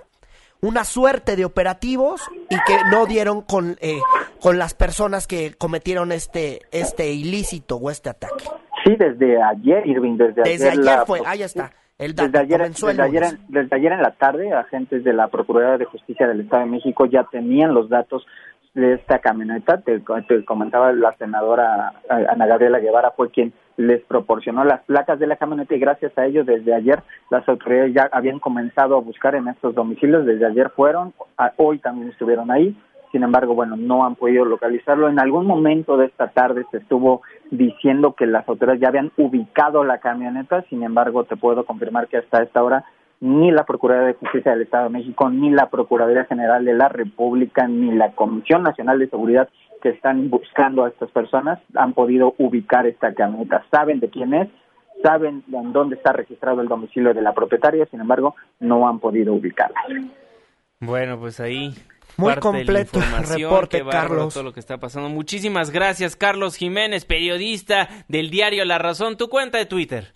una 0.64 0.84
suerte 0.84 1.36
de 1.36 1.44
operativos 1.44 2.22
y 2.48 2.56
que 2.66 2.78
no 2.90 3.04
dieron 3.04 3.42
con, 3.42 3.76
eh, 3.80 3.98
con 4.40 4.58
las 4.58 4.74
personas 4.74 5.26
que 5.26 5.52
cometieron 5.54 6.10
este, 6.10 6.60
este 6.72 7.12
ilícito 7.12 7.76
o 7.76 7.90
este 7.90 8.10
ataque. 8.10 8.44
Sí, 8.82 8.96
desde 8.96 9.42
ayer, 9.42 9.86
Irving, 9.86 10.16
desde, 10.16 10.42
desde 10.42 10.70
ayer. 10.70 11.00
fue, 11.06 11.20
ahí 11.26 11.42
está. 11.42 11.70
El 11.98 12.14
desde, 12.14 12.38
ayer, 12.38 12.60
desde, 12.60 13.02
ayer, 13.02 13.38
desde 13.48 13.76
ayer 13.76 13.92
en 13.92 14.02
la 14.02 14.12
tarde, 14.12 14.52
agentes 14.52 15.04
de 15.04 15.12
la 15.12 15.28
Procuraduría 15.28 15.78
de 15.78 15.84
Justicia 15.84 16.26
del 16.26 16.40
Estado 16.40 16.64
de 16.64 16.70
México 16.70 17.06
ya 17.06 17.24
tenían 17.30 17.72
los 17.72 17.88
datos 17.88 18.26
de 18.74 18.94
esta 18.94 19.20
camioneta. 19.20 19.80
Te, 19.80 20.02
comentaba 20.44 20.92
la 20.92 21.14
senadora 21.16 21.92
eh, 22.10 22.26
Ana 22.28 22.46
Gabriela 22.46 22.80
Guevara, 22.80 23.12
fue 23.12 23.30
quien 23.30 23.52
les 23.76 24.02
proporcionó 24.04 24.64
las 24.64 24.82
placas 24.84 25.18
de 25.18 25.26
la 25.26 25.36
camioneta 25.36 25.74
y 25.74 25.80
gracias 25.80 26.16
a 26.16 26.26
ello 26.26 26.44
desde 26.44 26.74
ayer 26.74 27.02
las 27.30 27.48
autoridades 27.48 27.92
ya 27.92 28.08
habían 28.12 28.38
comenzado 28.38 28.96
a 28.96 29.00
buscar 29.00 29.34
en 29.34 29.48
estos 29.48 29.74
domicilios. 29.74 30.26
Desde 30.26 30.46
ayer 30.46 30.70
fueron, 30.70 31.12
hoy 31.56 31.78
también 31.78 32.10
estuvieron 32.10 32.50
ahí. 32.50 32.76
Sin 33.12 33.22
embargo, 33.22 33.54
bueno, 33.54 33.76
no 33.76 34.04
han 34.04 34.16
podido 34.16 34.44
localizarlo. 34.44 35.08
En 35.08 35.20
algún 35.20 35.46
momento 35.46 35.96
de 35.96 36.06
esta 36.06 36.28
tarde 36.28 36.66
se 36.72 36.78
estuvo 36.78 37.22
diciendo 37.52 38.14
que 38.14 38.26
las 38.26 38.48
autoridades 38.48 38.80
ya 38.80 38.88
habían 38.88 39.12
ubicado 39.16 39.84
la 39.84 39.98
camioneta. 39.98 40.62
Sin 40.68 40.82
embargo, 40.82 41.22
te 41.22 41.36
puedo 41.36 41.64
confirmar 41.64 42.08
que 42.08 42.16
hasta 42.16 42.42
esta 42.42 42.60
hora 42.60 42.84
ni 43.20 43.50
la 43.50 43.64
Procuraduría 43.64 44.08
de 44.08 44.14
Justicia 44.14 44.52
del 44.52 44.62
Estado 44.62 44.84
de 44.84 44.90
México, 44.90 45.30
ni 45.30 45.50
la 45.50 45.70
Procuraduría 45.70 46.24
General 46.24 46.64
de 46.64 46.74
la 46.74 46.88
República, 46.88 47.66
ni 47.66 47.92
la 47.94 48.12
Comisión 48.12 48.62
Nacional 48.62 48.98
de 48.98 49.08
Seguridad 49.08 49.48
que 49.82 49.90
están 49.90 50.30
buscando 50.30 50.84
a 50.84 50.88
estas 50.88 51.10
personas 51.10 51.60
han 51.74 51.92
podido 51.92 52.34
ubicar 52.38 52.86
esta 52.86 53.12
camioneta. 53.12 53.64
Saben 53.70 54.00
de 54.00 54.08
quién 54.08 54.32
es, 54.32 54.48
saben 55.02 55.44
en 55.52 55.72
dónde 55.72 55.96
está 55.96 56.12
registrado 56.12 56.62
el 56.62 56.68
domicilio 56.68 57.12
de 57.12 57.20
la 57.20 57.34
propietaria, 57.34 57.86
sin 57.90 58.00
embargo, 58.00 58.34
no 58.60 58.88
han 58.88 58.98
podido 58.98 59.34
ubicarla. 59.34 59.78
Bueno, 60.80 61.18
pues 61.18 61.38
ahí 61.38 61.74
muy 62.16 62.34
completo 62.36 63.00
el 63.00 63.26
reporte, 63.26 63.84
Carlos. 63.90 64.34
Todo 64.34 64.44
lo 64.44 64.52
que 64.52 64.60
está 64.60 64.78
pasando. 64.78 65.08
Muchísimas 65.08 65.70
gracias, 65.70 66.16
Carlos 66.16 66.56
Jiménez, 66.56 67.04
periodista 67.04 67.88
del 68.08 68.30
diario 68.30 68.64
La 68.64 68.78
Razón. 68.78 69.16
Tu 69.16 69.28
cuenta 69.28 69.58
de 69.58 69.66
Twitter. 69.66 70.13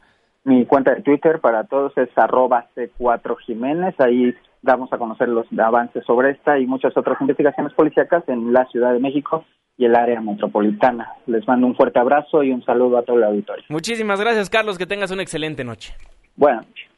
Mi 0.48 0.64
cuenta 0.64 0.94
de 0.94 1.02
Twitter 1.02 1.40
para 1.40 1.64
todos 1.64 1.92
es 1.98 2.08
arroba 2.16 2.68
C4 2.74 3.36
Jiménez. 3.44 3.94
Ahí 3.98 4.34
damos 4.62 4.90
a 4.94 4.96
conocer 4.96 5.28
los 5.28 5.44
avances 5.58 6.02
sobre 6.06 6.30
esta 6.30 6.58
y 6.58 6.66
muchas 6.66 6.96
otras 6.96 7.20
investigaciones 7.20 7.74
policíacas 7.74 8.26
en 8.28 8.50
la 8.54 8.64
Ciudad 8.68 8.94
de 8.94 8.98
México 8.98 9.44
y 9.76 9.84
el 9.84 9.94
área 9.94 10.22
metropolitana. 10.22 11.12
Les 11.26 11.46
mando 11.46 11.66
un 11.66 11.76
fuerte 11.76 12.00
abrazo 12.00 12.42
y 12.42 12.50
un 12.50 12.64
saludo 12.64 12.96
a 12.96 13.02
todo 13.02 13.18
el 13.18 13.24
auditorio. 13.24 13.62
Muchísimas 13.68 14.18
gracias, 14.22 14.48
Carlos. 14.48 14.78
Que 14.78 14.86
tengas 14.86 15.10
una 15.10 15.20
excelente 15.20 15.64
noche. 15.64 15.94
Buenas 16.34 16.66
noches. 16.66 16.88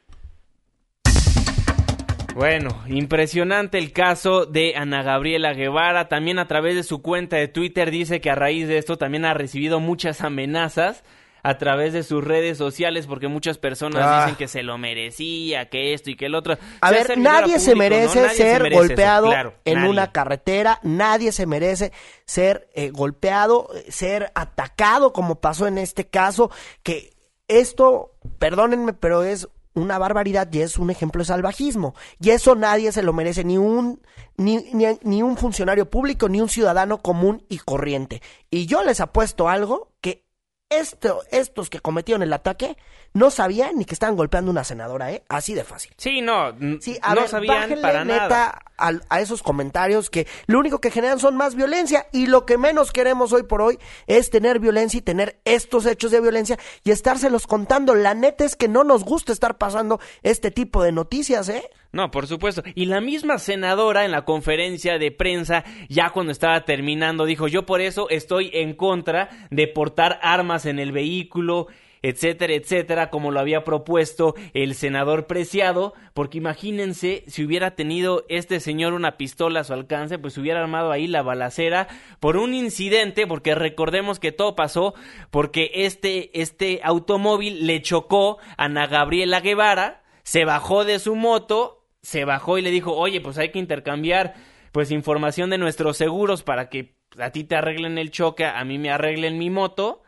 Bueno, 2.37 2.69
impresionante 2.87 3.79
el 3.79 3.93
caso 3.93 4.47
de 4.47 4.77
Ana 4.77 5.03
Gabriela 5.03 5.55
Guevara. 5.55 6.07
También 6.07 6.39
a 6.39 6.47
través 6.47 6.77
de 6.77 6.85
su 6.85 7.03
cuenta 7.03 7.35
de 7.35 7.49
Twitter 7.49 7.91
dice 7.91 8.21
que 8.21 8.31
a 8.31 8.37
raíz 8.37 8.69
de 8.69 8.79
esto 8.79 8.97
también 8.97 9.25
ha 9.25 9.35
recibido 9.35 9.81
muchas 9.81 10.23
amenazas 10.23 11.03
a 11.43 11.59
través 11.59 11.93
de 11.93 12.03
sus 12.03 12.23
redes 12.23 12.59
sociales 12.59 13.07
porque 13.07 13.29
muchas 13.29 13.59
personas 13.59 14.03
ah. 14.05 14.25
dicen 14.25 14.37
que 14.37 14.49
se 14.49 14.63
lo 14.63 14.79
merecía, 14.79 15.69
que 15.69 15.95
esto 15.95 16.11
y 16.11 16.17
que 16.17 16.27
el 16.27 16.35
otro. 16.35 16.59
A 16.81 16.91
ver, 16.91 17.19
nadie 17.19 17.59
se 17.59 17.75
merece 17.75 18.29
ser 18.31 18.73
golpeado 18.73 19.31
en 19.65 19.85
una 19.85 20.13
carretera, 20.13 20.81
nadie 20.83 21.33
se 21.33 21.47
merece 21.47 21.93
ser 22.25 22.69
eh, 22.75 22.91
golpeado, 22.91 23.69
ser 23.89 24.33
atacado 24.35 25.13
como 25.13 25.41
pasó 25.41 25.67
en 25.67 25.79
este 25.79 26.07
caso, 26.07 26.51
que 26.83 27.13
esto, 27.49 28.13
perdónenme, 28.39 28.93
pero 28.93 29.23
es 29.25 29.49
una 29.75 29.99
barbaridad 29.99 30.49
y 30.53 30.61
es 30.61 30.79
un 30.79 30.91
ejemplo 30.91 31.21
de 31.21 31.27
salvajismo. 31.27 31.95
Y 32.21 32.31
eso 32.31 32.55
nadie 32.55 32.93
se 32.93 33.03
lo 33.03 33.13
merece, 33.13 33.45
ni 33.45 33.59
un, 33.59 34.01
ni, 34.37 34.59
ni, 34.73 34.87
ni, 35.03 35.23
un 35.23 35.37
funcionario 35.37 35.89
público, 35.89 36.29
ni 36.29 36.41
un 36.41 36.49
ciudadano 36.49 36.99
común 36.99 37.45
y 37.49 37.59
corriente. 37.59 38.23
Y 38.51 38.67
yo 38.67 38.83
les 38.83 39.01
apuesto 39.01 39.49
algo 39.49 39.93
que 40.01 40.25
esto, 40.71 41.23
estos 41.33 41.69
que 41.69 41.81
cometieron 41.81 42.23
el 42.23 42.33
ataque 42.33 42.77
no 43.13 43.31
sabían 43.31 43.77
ni 43.77 43.85
que 43.85 43.95
estaban 43.95 44.17
golpeando 44.17 44.51
a 44.51 44.53
una 44.53 44.65
senadora, 44.65 45.13
¿eh? 45.13 45.23
Así 45.29 45.55
de 45.55 45.65
fácil. 45.65 45.93
Sí, 45.97 46.21
no, 46.21 46.53
sí, 46.81 46.99
no 47.15 47.27
sabían 47.27 47.81
para 47.81 48.05
nada. 48.05 48.63
A, 48.77 48.93
a, 49.11 49.21
esos 49.21 49.43
comentarios 49.43 50.09
que 50.09 50.27
lo 50.47 50.59
único 50.59 50.81
que 50.81 50.91
generan 50.91 51.19
son 51.19 51.37
más 51.37 51.55
violencia 51.55 52.07
y 52.13 52.29
lo 52.29 52.47
que 52.47 52.57
menos 52.57 52.93
queremos 52.93 53.31
hoy 53.35 53.43
por 53.43 53.61
hoy 53.61 53.79
es 54.07 54.31
tener 54.31 54.59
violencia 54.59 54.97
y 54.97 55.03
tener 55.03 55.39
estos 55.45 55.85
hechos 55.85 56.13
de 56.13 56.21
violencia 56.21 56.59
y 56.83 56.91
estárselos 56.91 57.47
contando. 57.47 57.95
La 57.95 58.15
neta 58.15 58.45
es 58.45 58.57
que 58.57 58.69
no 58.69 58.85
nos 58.85 59.05
gusta 59.05 59.33
estar 59.33 59.59
pasando 59.59 60.01
este 60.23 60.51
tipo 60.51 60.83
de 60.83 60.93
noticias, 60.93 61.51
¿eh? 61.51 61.63
No, 61.93 62.11
por 62.11 62.27
supuesto. 62.27 62.63
Y 62.75 62.87
la 62.87 63.01
misma 63.01 63.39
senadora 63.39 64.05
en 64.05 64.13
la 64.13 64.25
conferencia 64.25 64.99
de 64.99 65.11
prensa, 65.11 65.65
ya 65.89 66.11
cuando 66.11 66.33
estaba 66.33 66.65
terminando, 66.65 67.25
dijo, 67.25 67.49
yo 67.49 67.67
por 67.67 67.81
eso 67.81 68.09
estoy 68.09 68.51
en 68.55 68.75
contra 68.75 69.29
de 69.51 69.67
portar 69.67 70.21
armas 70.23 70.67
en 70.67 70.79
el 70.79 70.93
vehículo 70.93 71.67
etcétera, 72.03 72.55
etcétera, 72.55 73.11
como 73.11 73.31
lo 73.31 73.41
había 73.41 73.65
propuesto 73.65 74.35
el 74.55 74.75
senador 74.75 75.27
Preciado, 75.27 75.95
porque 76.15 76.39
imagínense 76.39 77.25
si 77.27 77.45
hubiera 77.45 77.75
tenido 77.77 78.25
este 78.29 78.61
señor 78.61 78.93
una 78.95 79.17
pistola 79.17 79.61
a 79.61 79.65
su 79.65 79.73
alcance, 79.73 80.19
pues 80.19 80.39
hubiera 80.39 80.61
armado 80.61 80.93
ahí 80.93 81.07
la 81.07 81.23
balacera 81.23 81.89
por 82.21 82.37
un 82.37 82.55
incidente, 82.55 83.27
porque 83.27 83.55
recordemos 83.55 84.19
que 84.19 84.33
todo 84.33 84.57
pasó 84.57 84.95
porque 85.31 85.71
este, 85.75 86.41
este 86.41 86.81
automóvil 86.83 87.67
le 87.67 87.83
chocó 87.83 88.39
a 88.57 88.65
Ana 88.65 88.87
Gabriela 88.87 89.41
Guevara, 89.41 90.03
se 90.23 90.45
bajó 90.45 90.85
de 90.85 90.99
su 90.99 91.17
moto, 91.17 91.87
se 92.03 92.25
bajó 92.25 92.57
y 92.57 92.63
le 92.63 92.71
dijo, 92.71 92.95
oye, 92.95 93.21
pues 93.21 93.37
hay 93.39 93.51
que 93.51 93.59
intercambiar 93.59 94.35
pues 94.73 94.91
información 94.91 95.51
de 95.51 95.59
nuestros 95.59 95.97
seguros 95.97 96.43
para 96.43 96.69
que 96.69 96.95
a 97.19 97.31
ti 97.31 97.45
te 97.45 97.57
arreglen 97.57 97.99
el 97.99 98.11
choque, 98.11 98.45
a 98.45 98.65
mí 98.65 98.79
me 98.79 98.91
arreglen 98.91 99.39
mi 99.39 99.51
moto. 99.51 100.03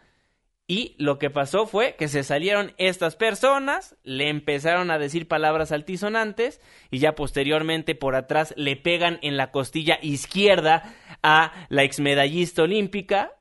Y 0.69 0.95
lo 0.99 1.19
que 1.19 1.29
pasó 1.29 1.67
fue 1.67 1.97
que 1.97 2.09
se 2.09 2.23
salieron 2.23 2.73
estas 2.79 3.17
personas, 3.17 3.97
le 4.05 4.29
empezaron 4.29 4.91
a 4.91 4.99
decir 4.99 5.27
palabras 5.27 5.73
altisonantes 5.73 6.61
y 6.91 6.99
ya 6.99 7.15
posteriormente 7.15 7.95
por 7.95 8.15
atrás 8.15 8.55
le 8.57 8.77
pegan 8.77 9.19
en 9.23 9.37
la 9.37 9.51
costilla 9.51 9.99
izquierda 10.01 10.95
a 11.23 11.53
la 11.69 11.83
exmedallista 11.83 12.63
olímpica. 12.63 13.33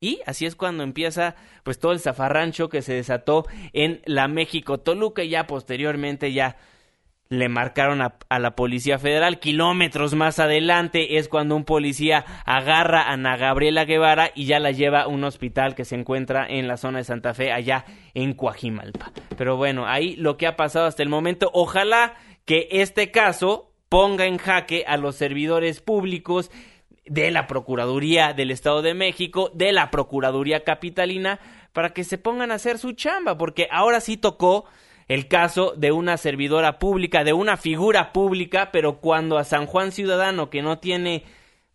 Y 0.00 0.20
así 0.26 0.44
es 0.44 0.56
cuando 0.56 0.82
empieza 0.82 1.36
pues 1.62 1.78
todo 1.78 1.92
el 1.92 2.00
zafarrancho 2.00 2.68
que 2.68 2.82
se 2.82 2.94
desató 2.94 3.46
en 3.72 4.02
la 4.04 4.28
México 4.28 4.78
Toluca 4.78 5.22
y 5.22 5.30
ya 5.30 5.46
posteriormente 5.46 6.32
ya 6.32 6.56
le 7.28 7.48
marcaron 7.48 8.02
a, 8.02 8.38
la 8.38 8.56
Policía 8.56 8.98
Federal. 8.98 9.40
Kilómetros 9.40 10.14
más 10.14 10.38
adelante 10.38 11.18
es 11.18 11.28
cuando 11.28 11.56
un 11.56 11.64
policía 11.64 12.24
agarra 12.44 13.02
a 13.02 13.12
Ana 13.12 13.36
Gabriela 13.36 13.84
Guevara 13.84 14.30
y 14.34 14.46
ya 14.46 14.60
la 14.60 14.70
lleva 14.70 15.02
a 15.02 15.08
un 15.08 15.24
hospital 15.24 15.74
que 15.74 15.84
se 15.84 15.96
encuentra 15.96 16.46
en 16.48 16.68
la 16.68 16.76
zona 16.76 16.98
de 16.98 17.04
Santa 17.04 17.34
Fe, 17.34 17.52
allá 17.52 17.84
en 18.14 18.34
Coajimalpa. 18.34 19.12
Pero 19.36 19.56
bueno, 19.56 19.86
ahí 19.86 20.16
lo 20.16 20.36
que 20.36 20.46
ha 20.46 20.56
pasado 20.56 20.86
hasta 20.86 21.02
el 21.02 21.08
momento. 21.08 21.50
Ojalá 21.52 22.14
que 22.44 22.68
este 22.70 23.10
caso 23.10 23.72
ponga 23.88 24.26
en 24.26 24.38
jaque 24.38 24.84
a 24.86 24.96
los 24.96 25.16
servidores 25.16 25.80
públicos 25.80 26.50
de 27.06 27.30
la 27.30 27.46
Procuraduría 27.46 28.32
del 28.32 28.50
Estado 28.50 28.82
de 28.82 28.94
México, 28.94 29.50
de 29.54 29.72
la 29.72 29.90
Procuraduría 29.90 30.64
Capitalina, 30.64 31.40
para 31.72 31.90
que 31.90 32.04
se 32.04 32.18
pongan 32.18 32.50
a 32.50 32.54
hacer 32.54 32.78
su 32.78 32.92
chamba, 32.92 33.36
porque 33.36 33.68
ahora 33.70 34.00
sí 34.00 34.16
tocó 34.16 34.64
el 35.08 35.28
caso 35.28 35.74
de 35.76 35.92
una 35.92 36.16
servidora 36.16 36.78
pública, 36.78 37.24
de 37.24 37.32
una 37.32 37.56
figura 37.56 38.12
pública, 38.12 38.70
pero 38.72 39.00
cuando 39.00 39.38
a 39.38 39.44
San 39.44 39.66
Juan 39.66 39.92
Ciudadano, 39.92 40.50
que 40.50 40.62
no 40.62 40.78
tiene, 40.78 41.24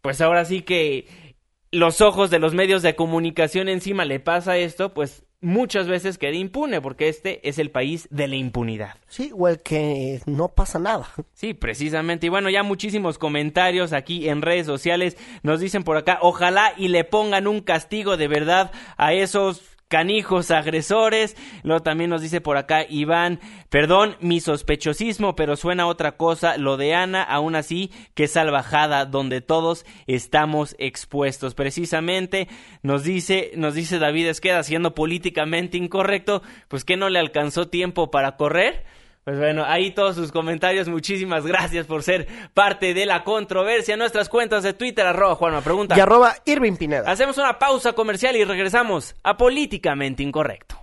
pues 0.01 0.21
ahora 0.21 0.45
sí 0.45 0.61
que 0.61 1.35
los 1.71 2.01
ojos 2.01 2.29
de 2.29 2.39
los 2.39 2.53
medios 2.53 2.81
de 2.81 2.95
comunicación 2.95 3.69
encima 3.69 4.03
le 4.03 4.19
pasa 4.19 4.57
esto, 4.57 4.93
pues 4.93 5.23
muchas 5.41 5.87
veces 5.87 6.17
queda 6.17 6.35
impune, 6.35 6.81
porque 6.81 7.09
este 7.09 7.47
es 7.47 7.57
el 7.57 7.71
país 7.71 8.07
de 8.11 8.27
la 8.27 8.35
impunidad. 8.35 8.95
Sí, 9.07 9.31
o 9.35 9.47
el 9.47 9.61
que 9.61 10.21
no 10.25 10.49
pasa 10.49 10.79
nada. 10.79 11.07
Sí, 11.33 11.53
precisamente. 11.53 12.27
Y 12.27 12.29
bueno, 12.29 12.49
ya 12.49 12.63
muchísimos 12.63 13.17
comentarios 13.17 13.93
aquí 13.93 14.29
en 14.29 14.41
redes 14.41 14.67
sociales 14.67 15.17
nos 15.41 15.59
dicen 15.59 15.83
por 15.83 15.97
acá, 15.97 16.19
ojalá 16.21 16.73
y 16.77 16.89
le 16.89 17.03
pongan 17.03 17.47
un 17.47 17.61
castigo 17.61 18.17
de 18.17 18.27
verdad 18.27 18.71
a 18.97 19.13
esos 19.13 19.77
canijos 19.91 20.51
agresores. 20.51 21.35
Luego 21.63 21.83
también 21.83 22.09
nos 22.09 22.21
dice 22.21 22.39
por 22.39 22.55
acá 22.57 22.85
Iván, 22.89 23.41
perdón 23.69 24.15
mi 24.21 24.39
sospechosismo, 24.39 25.35
pero 25.35 25.57
suena 25.57 25.85
otra 25.85 26.13
cosa 26.13 26.57
lo 26.57 26.77
de 26.77 26.95
Ana, 26.95 27.21
aún 27.21 27.55
así 27.55 27.91
que 28.15 28.27
salvajada 28.27 29.05
donde 29.05 29.41
todos 29.41 29.85
estamos 30.07 30.75
expuestos. 30.79 31.53
Precisamente 31.55 32.47
nos 32.81 33.03
dice, 33.03 33.51
nos 33.55 33.75
dice 33.75 33.99
David 33.99 34.27
Esqueda, 34.27 34.63
siendo 34.63 34.95
políticamente 34.95 35.77
incorrecto, 35.77 36.41
pues 36.69 36.85
que 36.85 36.95
no 36.95 37.09
le 37.09 37.19
alcanzó 37.19 37.67
tiempo 37.67 38.09
para 38.09 38.37
correr. 38.37 38.85
Pues 39.23 39.37
bueno, 39.37 39.63
ahí 39.65 39.91
todos 39.91 40.15
sus 40.15 40.31
comentarios. 40.31 40.87
Muchísimas 40.87 41.45
gracias 41.45 41.85
por 41.85 42.01
ser 42.01 42.27
parte 42.55 42.95
de 42.95 43.05
la 43.05 43.23
controversia. 43.23 43.95
Nuestras 43.95 44.29
cuentas 44.29 44.63
de 44.63 44.73
Twitter, 44.73 45.05
arroba 45.05 45.35
Juanma 45.35 45.61
Pregunta. 45.61 45.95
Y 45.95 45.99
arroba 45.99 46.33
Irving 46.45 46.75
Pineda. 46.75 47.09
Hacemos 47.09 47.37
una 47.37 47.59
pausa 47.59 47.93
comercial 47.93 48.35
y 48.35 48.43
regresamos 48.43 49.15
a 49.23 49.37
Políticamente 49.37 50.23
Incorrecto. 50.23 50.75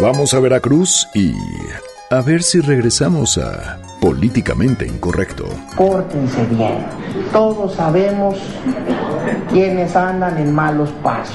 Vamos 0.00 0.34
a 0.34 0.40
Veracruz 0.40 1.08
y 1.14 1.32
a 2.10 2.20
ver 2.20 2.42
si 2.42 2.60
regresamos 2.60 3.38
a 3.38 3.80
Políticamente 4.00 4.86
Incorrecto. 4.86 5.48
Pórtense 5.76 6.44
bien. 6.50 6.86
Todos 7.32 7.74
sabemos 7.74 8.38
quiénes 9.50 9.96
andan 9.96 10.38
en 10.38 10.54
malos 10.54 10.90
pasos. 11.02 11.34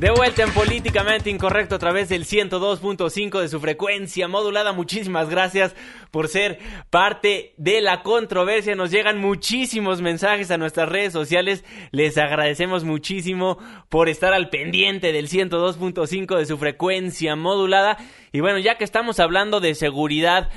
De 0.00 0.10
vuelta 0.10 0.44
en 0.44 0.50
Políticamente 0.52 1.28
Incorrecto 1.28 1.74
a 1.74 1.78
través 1.78 2.08
del 2.08 2.24
102.5 2.24 3.38
de 3.38 3.48
su 3.48 3.60
frecuencia 3.60 4.28
modulada. 4.28 4.72
Muchísimas 4.72 5.28
gracias 5.28 5.76
por 6.10 6.28
ser 6.28 6.58
parte 6.88 7.52
de 7.58 7.82
la 7.82 8.02
controversia. 8.02 8.74
Nos 8.74 8.90
llegan 8.90 9.20
muchísimos 9.20 10.00
mensajes 10.00 10.50
a 10.50 10.56
nuestras 10.56 10.88
redes 10.88 11.12
sociales. 11.12 11.66
Les 11.90 12.16
agradecemos 12.16 12.82
muchísimo 12.82 13.58
por 13.90 14.08
estar 14.08 14.32
al 14.32 14.48
pendiente 14.48 15.12
del 15.12 15.28
102.5 15.28 16.38
de 16.38 16.46
su 16.46 16.56
frecuencia 16.56 17.36
modulada. 17.36 17.98
Y 18.32 18.40
bueno, 18.40 18.58
ya 18.58 18.78
que 18.78 18.84
estamos 18.84 19.20
hablando 19.20 19.60
de 19.60 19.74
seguridad 19.74 20.48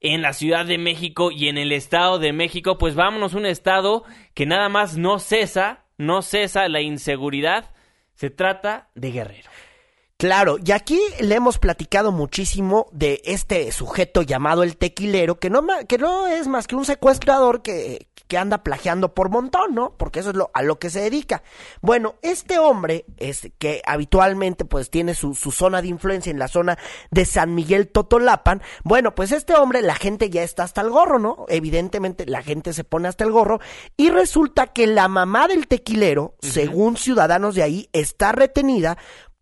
en 0.00 0.20
la 0.20 0.34
Ciudad 0.34 0.66
de 0.66 0.76
México 0.76 1.30
y 1.30 1.48
en 1.48 1.56
el 1.56 1.72
Estado 1.72 2.18
de 2.18 2.34
México, 2.34 2.76
pues 2.76 2.96
vámonos 2.96 3.32
a 3.32 3.38
un 3.38 3.46
estado 3.46 4.04
que 4.34 4.44
nada 4.44 4.68
más 4.68 4.98
no 4.98 5.18
cesa, 5.18 5.86
no 5.96 6.20
cesa 6.20 6.68
la 6.68 6.82
inseguridad 6.82 7.70
se 8.20 8.28
trata 8.28 8.90
de 8.94 9.12
Guerrero. 9.12 9.48
Claro, 10.20 10.58
y 10.62 10.72
aquí 10.72 11.00
le 11.20 11.34
hemos 11.34 11.58
platicado 11.58 12.12
muchísimo 12.12 12.88
de 12.92 13.22
este 13.24 13.72
sujeto 13.72 14.20
llamado 14.20 14.62
el 14.62 14.76
tequilero, 14.76 15.38
que 15.38 15.48
no, 15.48 15.66
que 15.88 15.96
no 15.96 16.26
es 16.26 16.46
más 16.46 16.66
que 16.66 16.76
un 16.76 16.84
secuestrador 16.84 17.62
que, 17.62 18.06
que 18.28 18.36
anda 18.36 18.62
plagiando 18.62 19.14
por 19.14 19.30
montón, 19.30 19.74
¿no? 19.74 19.94
Porque 19.96 20.20
eso 20.20 20.28
es 20.28 20.36
lo, 20.36 20.50
a 20.52 20.60
lo 20.60 20.78
que 20.78 20.90
se 20.90 21.00
dedica. 21.00 21.42
Bueno, 21.80 22.16
este 22.20 22.58
hombre, 22.58 23.06
es, 23.16 23.50
que 23.58 23.80
habitualmente 23.86 24.66
pues 24.66 24.90
tiene 24.90 25.14
su, 25.14 25.34
su 25.34 25.52
zona 25.52 25.80
de 25.80 25.88
influencia 25.88 26.30
en 26.30 26.38
la 26.38 26.48
zona 26.48 26.78
de 27.10 27.24
San 27.24 27.54
Miguel 27.54 27.88
Totolapan, 27.88 28.60
bueno, 28.84 29.14
pues 29.14 29.32
este 29.32 29.54
hombre, 29.54 29.80
la 29.80 29.94
gente 29.94 30.28
ya 30.28 30.42
está 30.42 30.64
hasta 30.64 30.82
el 30.82 30.90
gorro, 30.90 31.18
¿no? 31.18 31.46
Evidentemente 31.48 32.26
la 32.26 32.42
gente 32.42 32.74
se 32.74 32.84
pone 32.84 33.08
hasta 33.08 33.24
el 33.24 33.32
gorro 33.32 33.58
y 33.96 34.10
resulta 34.10 34.66
que 34.66 34.86
la 34.86 35.08
mamá 35.08 35.48
del 35.48 35.66
tequilero, 35.66 36.36
según 36.40 36.98
ciudadanos 36.98 37.54
de 37.54 37.62
ahí, 37.62 37.88
está 37.94 38.32
retenida 38.32 38.98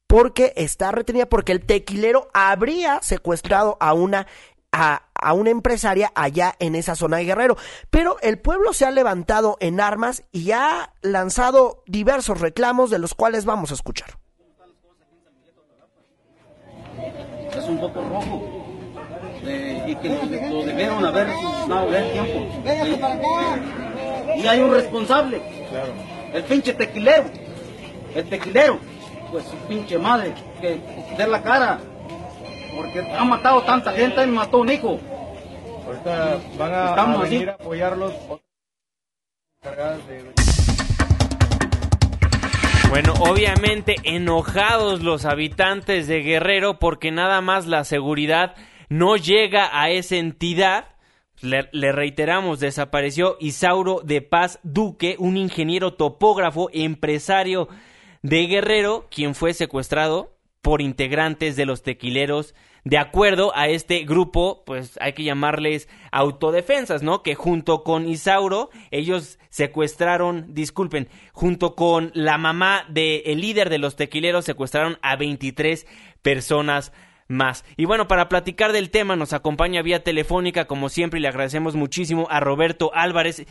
porque 0.08 0.54
está 0.56 0.90
retenida 0.90 1.26
porque 1.28 1.52
el 1.52 1.64
tequilero 1.64 2.28
habría 2.32 3.00
secuestrado 3.02 3.76
a 3.78 3.92
una 3.92 4.26
a, 4.72 5.02
a, 5.14 5.32
una 5.32 5.50
empresaria 5.50 6.12
allá 6.14 6.54
en 6.58 6.74
esa 6.74 6.94
zona 6.94 7.18
de 7.18 7.24
Guerrero. 7.24 7.56
Pero 7.90 8.16
el 8.20 8.38
pueblo 8.38 8.72
se 8.72 8.84
ha 8.84 8.90
levantado 8.90 9.56
en 9.60 9.80
armas 9.80 10.24
y 10.32 10.52
ha 10.52 10.92
lanzado 11.00 11.84
diversos 11.86 12.40
reclamos 12.40 12.90
de 12.90 12.98
los 12.98 13.14
cuales 13.14 13.44
vamos 13.44 13.70
a 13.70 13.74
escuchar. 13.74 14.18
Es 17.56 17.64
un 17.64 17.80
poco 17.80 18.00
rojo 18.02 18.66
eh, 19.42 19.84
y 19.86 19.96
que 19.96 20.08
lo 20.50 20.64
debieron 20.64 21.04
haber 21.04 21.28
dado 21.68 21.94
el 21.94 22.12
tiempo. 22.12 23.00
para 23.00 23.14
acá. 23.14 24.36
Y 24.36 24.46
hay 24.46 24.60
un 24.60 24.70
responsable, 24.70 25.40
el 26.32 26.44
pinche 26.44 26.74
tequilero, 26.74 27.24
el 28.14 28.28
tequilero 28.28 28.78
pues 29.30 29.44
su 29.44 29.56
pinche 29.68 29.98
madre, 29.98 30.34
que 30.60 30.80
dé 31.16 31.26
la 31.26 31.42
cara, 31.42 31.78
porque 32.74 33.00
ha 33.00 33.24
matado 33.24 33.62
tanta 33.62 33.92
gente 33.92 34.22
y 34.22 34.26
mató 34.26 34.58
un 34.58 34.70
hijo. 34.70 34.98
Ahorita 35.86 36.38
van 36.58 36.74
a, 36.74 37.16
venir 37.18 37.50
a 37.50 37.54
apoyarlos. 37.54 38.12
Bueno, 42.88 43.14
obviamente 43.20 43.96
enojados 44.04 45.02
los 45.02 45.24
habitantes 45.24 46.06
de 46.06 46.22
Guerrero 46.22 46.78
porque 46.78 47.10
nada 47.10 47.40
más 47.40 47.66
la 47.66 47.84
seguridad 47.84 48.54
no 48.88 49.16
llega 49.16 49.68
a 49.72 49.90
esa 49.90 50.16
entidad. 50.16 50.86
Le, 51.40 51.68
le, 51.72 51.92
reiteramos, 51.92 52.60
desapareció 52.60 53.36
Isauro 53.40 54.00
de 54.02 54.22
Paz 54.22 54.58
Duque, 54.62 55.16
un 55.18 55.36
ingeniero 55.36 55.94
topógrafo, 55.94 56.68
empresario 56.72 57.68
de 58.28 58.46
Guerrero, 58.46 59.06
quien 59.10 59.34
fue 59.34 59.54
secuestrado 59.54 60.36
por 60.60 60.82
integrantes 60.82 61.56
de 61.56 61.66
los 61.66 61.82
tequileros 61.82 62.54
de 62.84 62.98
acuerdo 62.98 63.52
a 63.54 63.68
este 63.68 64.04
grupo, 64.04 64.62
pues 64.64 64.98
hay 65.00 65.12
que 65.12 65.24
llamarles 65.24 65.88
autodefensas, 66.10 67.02
¿no? 67.02 67.22
Que 67.22 67.34
junto 67.34 67.82
con 67.82 68.08
Isauro, 68.08 68.70
ellos 68.90 69.38
secuestraron, 69.50 70.54
disculpen, 70.54 71.08
junto 71.32 71.74
con 71.74 72.10
la 72.14 72.38
mamá 72.38 72.84
del 72.88 73.40
líder 73.40 73.68
de 73.68 73.78
los 73.78 73.96
tequileros, 73.96 74.44
secuestraron 74.44 74.98
a 75.02 75.16
23 75.16 75.86
personas 76.22 76.92
más. 77.28 77.64
Y 77.76 77.84
bueno, 77.84 78.08
para 78.08 78.28
platicar 78.28 78.72
del 78.72 78.90
tema 78.90 79.14
nos 79.14 79.34
acompaña 79.34 79.82
vía 79.82 80.02
telefónica, 80.02 80.66
como 80.66 80.88
siempre, 80.88 81.20
y 81.20 81.22
le 81.22 81.28
agradecemos 81.28 81.76
muchísimo 81.76 82.26
a 82.30 82.40
Roberto 82.40 82.90
Álvarez, 82.94 83.44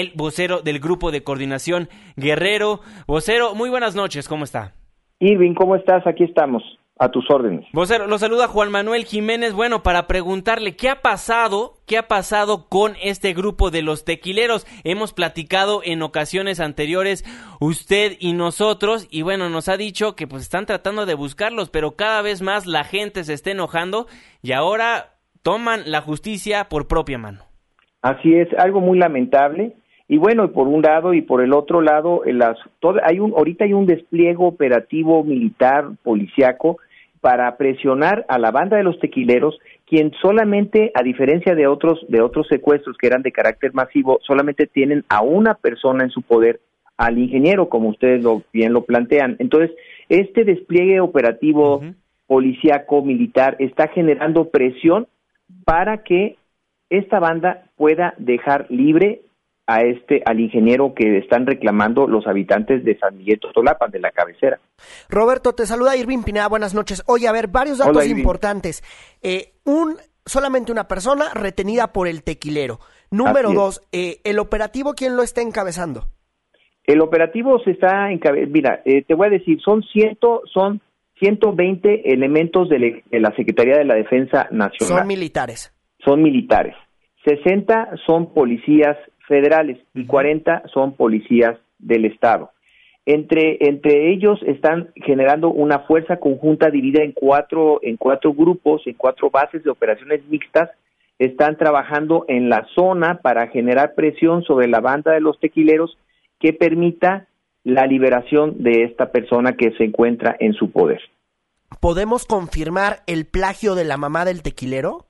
el 0.00 0.12
vocero 0.14 0.62
del 0.62 0.80
grupo 0.80 1.10
de 1.10 1.22
coordinación 1.22 1.88
Guerrero. 2.16 2.80
Vocero, 3.06 3.54
muy 3.54 3.68
buenas 3.68 3.94
noches, 3.94 4.26
¿cómo 4.26 4.44
está? 4.44 4.72
Irving, 5.18 5.54
¿cómo 5.54 5.76
estás? 5.76 6.06
Aquí 6.06 6.24
estamos. 6.24 6.62
A 6.98 7.08
tus 7.08 7.28
órdenes. 7.30 7.66
Vocero, 7.72 8.06
lo 8.06 8.16
saluda 8.18 8.46
Juan 8.46 8.70
Manuel 8.70 9.06
Jiménez. 9.06 9.54
Bueno, 9.54 9.82
para 9.82 10.06
preguntarle 10.06 10.76
qué 10.76 10.88
ha 10.88 11.00
pasado, 11.00 11.74
qué 11.86 11.98
ha 11.98 12.06
pasado 12.06 12.68
con 12.68 12.92
este 13.02 13.32
grupo 13.32 13.70
de 13.70 13.82
los 13.82 14.04
tequileros. 14.04 14.66
Hemos 14.84 15.12
platicado 15.12 15.80
en 15.84 16.02
ocasiones 16.02 16.60
anteriores 16.60 17.24
usted 17.60 18.12
y 18.20 18.34
nosotros 18.34 19.08
y 19.10 19.22
bueno, 19.22 19.48
nos 19.48 19.68
ha 19.68 19.76
dicho 19.76 20.14
que 20.14 20.28
pues 20.28 20.42
están 20.42 20.66
tratando 20.66 21.04
de 21.04 21.14
buscarlos, 21.14 21.70
pero 21.70 21.96
cada 21.96 22.22
vez 22.22 22.40
más 22.40 22.66
la 22.66 22.84
gente 22.84 23.24
se 23.24 23.32
está 23.32 23.50
enojando 23.50 24.06
y 24.40 24.52
ahora 24.52 25.14
toman 25.42 25.90
la 25.90 26.02
justicia 26.02 26.68
por 26.68 26.86
propia 26.86 27.18
mano. 27.18 27.40
Así 28.02 28.34
es, 28.34 28.48
algo 28.58 28.80
muy 28.80 28.98
lamentable. 28.98 29.74
Y 30.12 30.18
bueno, 30.18 30.52
por 30.52 30.68
un 30.68 30.82
lado 30.82 31.14
y 31.14 31.22
por 31.22 31.42
el 31.42 31.54
otro 31.54 31.80
lado, 31.80 32.20
las, 32.26 32.58
hay 33.02 33.18
un, 33.18 33.32
ahorita 33.32 33.64
hay 33.64 33.72
un 33.72 33.86
despliegue 33.86 34.36
operativo 34.36 35.24
militar, 35.24 35.86
policiaco, 36.02 36.76
para 37.22 37.56
presionar 37.56 38.26
a 38.28 38.38
la 38.38 38.50
banda 38.50 38.76
de 38.76 38.82
los 38.82 38.98
tequileros, 38.98 39.58
quien 39.86 40.12
solamente, 40.20 40.92
a 40.94 41.02
diferencia 41.02 41.54
de 41.54 41.66
otros, 41.66 42.04
de 42.08 42.20
otros 42.20 42.46
secuestros 42.48 42.98
que 42.98 43.06
eran 43.06 43.22
de 43.22 43.32
carácter 43.32 43.72
masivo, 43.72 44.18
solamente 44.20 44.66
tienen 44.66 45.02
a 45.08 45.22
una 45.22 45.54
persona 45.54 46.04
en 46.04 46.10
su 46.10 46.20
poder, 46.20 46.60
al 46.98 47.16
ingeniero, 47.16 47.70
como 47.70 47.88
ustedes 47.88 48.22
lo, 48.22 48.42
bien 48.52 48.74
lo 48.74 48.84
plantean. 48.84 49.36
Entonces, 49.38 49.70
este 50.10 50.44
despliegue 50.44 51.00
operativo 51.00 51.80
policíaco 52.26 53.02
militar 53.02 53.56
está 53.60 53.88
generando 53.88 54.50
presión 54.50 55.06
para 55.64 56.02
que 56.02 56.36
esta 56.90 57.18
banda 57.18 57.62
pueda 57.78 58.12
dejar 58.18 58.66
libre 58.68 59.22
a 59.66 59.82
este 59.82 60.22
al 60.26 60.40
ingeniero 60.40 60.92
que 60.94 61.18
están 61.18 61.46
reclamando 61.46 62.06
los 62.06 62.26
habitantes 62.26 62.84
de 62.84 62.98
San 62.98 63.16
Miguel 63.16 63.40
Totolapan, 63.40 63.90
de 63.90 64.00
la 64.00 64.10
cabecera. 64.10 64.58
Roberto, 65.08 65.52
te 65.52 65.66
saluda 65.66 65.96
Irving 65.96 66.22
Pineda, 66.22 66.48
buenas 66.48 66.74
noches. 66.74 67.02
Oye, 67.06 67.28
a 67.28 67.32
ver, 67.32 67.48
varios 67.48 67.78
datos 67.78 68.06
importantes. 68.06 68.82
Eh, 69.22 69.52
un 69.64 69.96
solamente 70.24 70.72
una 70.72 70.88
persona 70.88 71.32
retenida 71.34 71.92
por 71.92 72.08
el 72.08 72.22
tequilero. 72.22 72.78
Número 73.10 73.52
dos, 73.52 73.82
eh, 73.92 74.20
el 74.24 74.38
operativo, 74.38 74.94
¿quién 74.94 75.16
lo 75.16 75.22
está 75.22 75.42
encabezando? 75.42 76.06
El 76.84 77.00
operativo 77.00 77.60
se 77.60 77.72
está 77.72 78.10
encabezando, 78.10 78.52
mira, 78.52 78.82
eh, 78.84 79.02
te 79.02 79.14
voy 79.14 79.28
a 79.28 79.30
decir, 79.30 79.60
son 79.60 79.82
ciento, 79.82 80.42
son 80.52 80.80
120 81.20 82.12
elementos 82.12 82.68
de, 82.68 83.04
de 83.08 83.20
la 83.20 83.34
Secretaría 83.36 83.78
de 83.78 83.84
la 83.84 83.94
Defensa 83.94 84.48
Nacional. 84.50 84.98
Son 84.98 85.06
militares. 85.06 85.72
Son 86.04 86.22
militares. 86.22 86.74
60 87.24 87.90
son 88.06 88.32
policías 88.34 88.96
federales 89.32 89.78
y 89.94 90.04
40 90.04 90.64
son 90.74 90.92
policías 90.92 91.58
del 91.78 92.04
Estado. 92.04 92.50
Entre, 93.06 93.56
entre 93.66 94.12
ellos 94.12 94.38
están 94.46 94.90
generando 94.94 95.48
una 95.48 95.78
fuerza 95.80 96.18
conjunta 96.18 96.68
dividida 96.68 97.02
en 97.02 97.12
cuatro, 97.12 97.80
en 97.82 97.96
cuatro 97.96 98.34
grupos, 98.34 98.82
en 98.84 98.92
cuatro 98.92 99.30
bases 99.30 99.64
de 99.64 99.70
operaciones 99.70 100.20
mixtas. 100.28 100.68
Están 101.18 101.56
trabajando 101.56 102.26
en 102.28 102.50
la 102.50 102.66
zona 102.74 103.20
para 103.22 103.48
generar 103.48 103.94
presión 103.94 104.42
sobre 104.42 104.68
la 104.68 104.80
banda 104.80 105.12
de 105.12 105.22
los 105.22 105.40
tequileros 105.40 105.96
que 106.38 106.52
permita 106.52 107.26
la 107.64 107.86
liberación 107.86 108.62
de 108.62 108.84
esta 108.84 109.12
persona 109.12 109.54
que 109.54 109.72
se 109.78 109.84
encuentra 109.84 110.36
en 110.38 110.52
su 110.52 110.70
poder. 110.72 111.00
¿Podemos 111.80 112.26
confirmar 112.26 112.98
el 113.06 113.24
plagio 113.24 113.74
de 113.74 113.84
la 113.84 113.96
mamá 113.96 114.26
del 114.26 114.42
tequilero? 114.42 115.06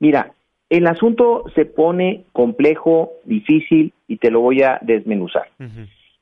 Mira, 0.00 0.32
el 0.70 0.86
asunto 0.86 1.44
se 1.54 1.64
pone 1.64 2.24
complejo, 2.32 3.12
difícil 3.24 3.92
y 4.06 4.18
te 4.18 4.30
lo 4.30 4.40
voy 4.40 4.62
a 4.62 4.78
desmenuzar. 4.82 5.48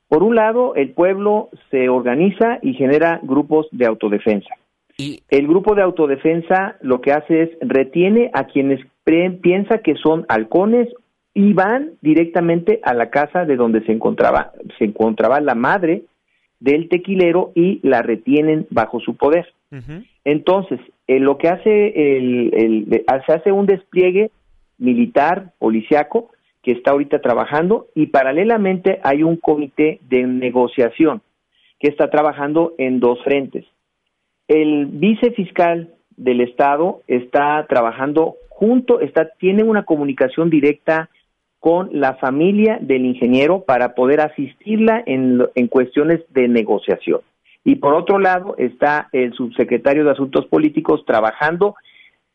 Por 0.07 0.23
un 0.23 0.35
lado, 0.35 0.75
el 0.75 0.91
pueblo 0.91 1.49
se 1.69 1.89
organiza 1.89 2.59
y 2.61 2.73
genera 2.73 3.19
grupos 3.23 3.67
de 3.71 3.85
autodefensa. 3.85 4.49
¿Y? 4.97 5.19
El 5.29 5.47
grupo 5.47 5.75
de 5.75 5.83
autodefensa 5.83 6.77
lo 6.81 7.01
que 7.01 7.11
hace 7.11 7.43
es 7.43 7.49
retiene 7.61 8.31
a 8.33 8.45
quienes 8.45 8.79
piensa 9.03 9.79
que 9.79 9.95
son 9.95 10.25
halcones 10.27 10.87
y 11.33 11.53
van 11.53 11.91
directamente 12.01 12.79
a 12.83 12.93
la 12.93 13.09
casa 13.09 13.45
de 13.45 13.57
donde 13.57 13.85
se 13.85 13.91
encontraba 13.91 14.53
se 14.79 14.85
encontraba 14.85 15.39
la 15.39 15.53
madre 15.53 16.03
del 16.59 16.89
tequilero 16.89 17.51
y 17.53 17.79
la 17.87 18.01
retienen 18.01 18.65
bajo 18.71 18.99
su 18.99 19.15
poder. 19.15 19.45
Entonces, 20.23 20.79
eh, 21.07 21.19
lo 21.19 21.37
que 21.37 21.49
hace 21.49 22.17
el, 22.17 23.03
se 23.25 23.33
hace 23.33 23.51
un 23.51 23.65
despliegue 23.65 24.31
militar, 24.77 25.53
policiaco, 25.59 26.31
que 26.61 26.73
está 26.73 26.91
ahorita 26.91 27.19
trabajando 27.19 27.87
y 27.95 28.07
paralelamente 28.07 28.99
hay 29.03 29.23
un 29.23 29.37
comité 29.37 29.99
de 30.09 30.23
negociación 30.23 31.21
que 31.79 31.87
está 31.87 32.09
trabajando 32.09 32.73
en 32.77 32.99
dos 32.99 33.23
frentes. 33.23 33.65
El 34.47 34.87
vicefiscal 34.87 35.93
del 36.15 36.41
estado 36.41 37.01
está 37.07 37.65
trabajando 37.69 38.35
junto, 38.49 38.99
está 38.99 39.29
tiene 39.39 39.63
una 39.63 39.83
comunicación 39.83 40.49
directa 40.49 41.09
con 41.59 41.89
la 41.91 42.15
familia 42.15 42.79
del 42.81 43.05
ingeniero 43.05 43.61
para 43.61 43.93
poder 43.93 44.21
asistirla 44.21 45.03
en, 45.05 45.41
en 45.55 45.67
cuestiones 45.67 46.21
de 46.33 46.47
negociación. 46.47 47.21
Y 47.63 47.75
por 47.75 47.93
otro 47.93 48.19
lado 48.19 48.55
está 48.57 49.09
el 49.11 49.33
subsecretario 49.33 50.03
de 50.03 50.11
Asuntos 50.11 50.45
Políticos 50.47 51.03
trabajando 51.05 51.75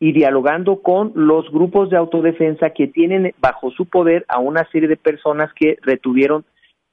y 0.03 0.11
dialogando 0.11 0.83
con 0.83 1.13
los 1.15 1.49
grupos 1.53 1.89
de 1.89 1.97
autodefensa 1.97 2.71
que 2.71 2.89
tienen 2.89 3.33
bajo 3.39 3.71
su 3.71 3.87
poder 3.87 4.25
a 4.27 4.41
una 4.41 4.69
serie 4.73 4.89
de 4.89 4.97
personas 4.97 5.53
que 5.55 5.79
retuvieron 5.81 6.45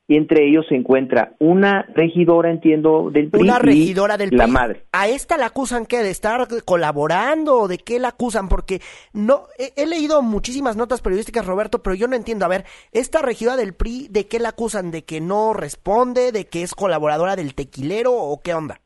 y 0.08 0.16
entre 0.16 0.48
ellos 0.48 0.68
se 0.70 0.76
encuentra 0.76 1.34
una 1.40 1.88
regidora, 1.96 2.52
entiendo, 2.52 3.10
del 3.12 3.32
PRI. 3.32 3.42
Una 3.42 3.58
regidora 3.58 4.16
del 4.16 4.30
la 4.38 4.46
madre. 4.46 4.84
¿A 4.92 5.08
esta 5.08 5.38
la 5.38 5.48
acusan 5.48 5.88
qué? 5.88 6.04
¿De 6.04 6.12
estar 6.12 6.48
colaborando 6.66 7.68
de 7.68 7.80
qué 7.80 7.98
la 7.98 8.10
acusan? 8.10 8.48
Porque 8.48 8.80
no 9.12 9.46
he, 9.58 9.88
leído 9.88 10.22
muchísimas 10.22 10.78
notas 10.78 11.02
periodísticas, 11.02 11.48
Roberto, 11.48 11.82
pero 11.82 11.96
yo 11.96 12.08
no 12.08 12.16
entiendo. 12.16 12.46
A 12.46 12.50
ver, 12.50 12.66
¿esta 12.92 13.24
regidora 13.24 13.58
del 13.58 13.74
PRI 13.74 14.08
de 14.12 14.28
qué 14.28 14.38
la 14.38 14.50
acusan? 14.50 14.92
¿De 14.92 15.04
que 15.04 15.20
no 15.20 15.54
responde? 15.54 16.32
¿De 16.32 16.46
que 16.46 16.62
es 16.62 16.76
colaboradora 16.76 17.36
del 17.36 17.56
tequilero 17.56 18.14
o 18.14 18.40
qué 18.44 18.54
onda? 18.54 18.82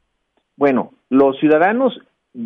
Bueno, 0.55 0.93
los 1.09 1.37
ciudadanos 1.41 1.99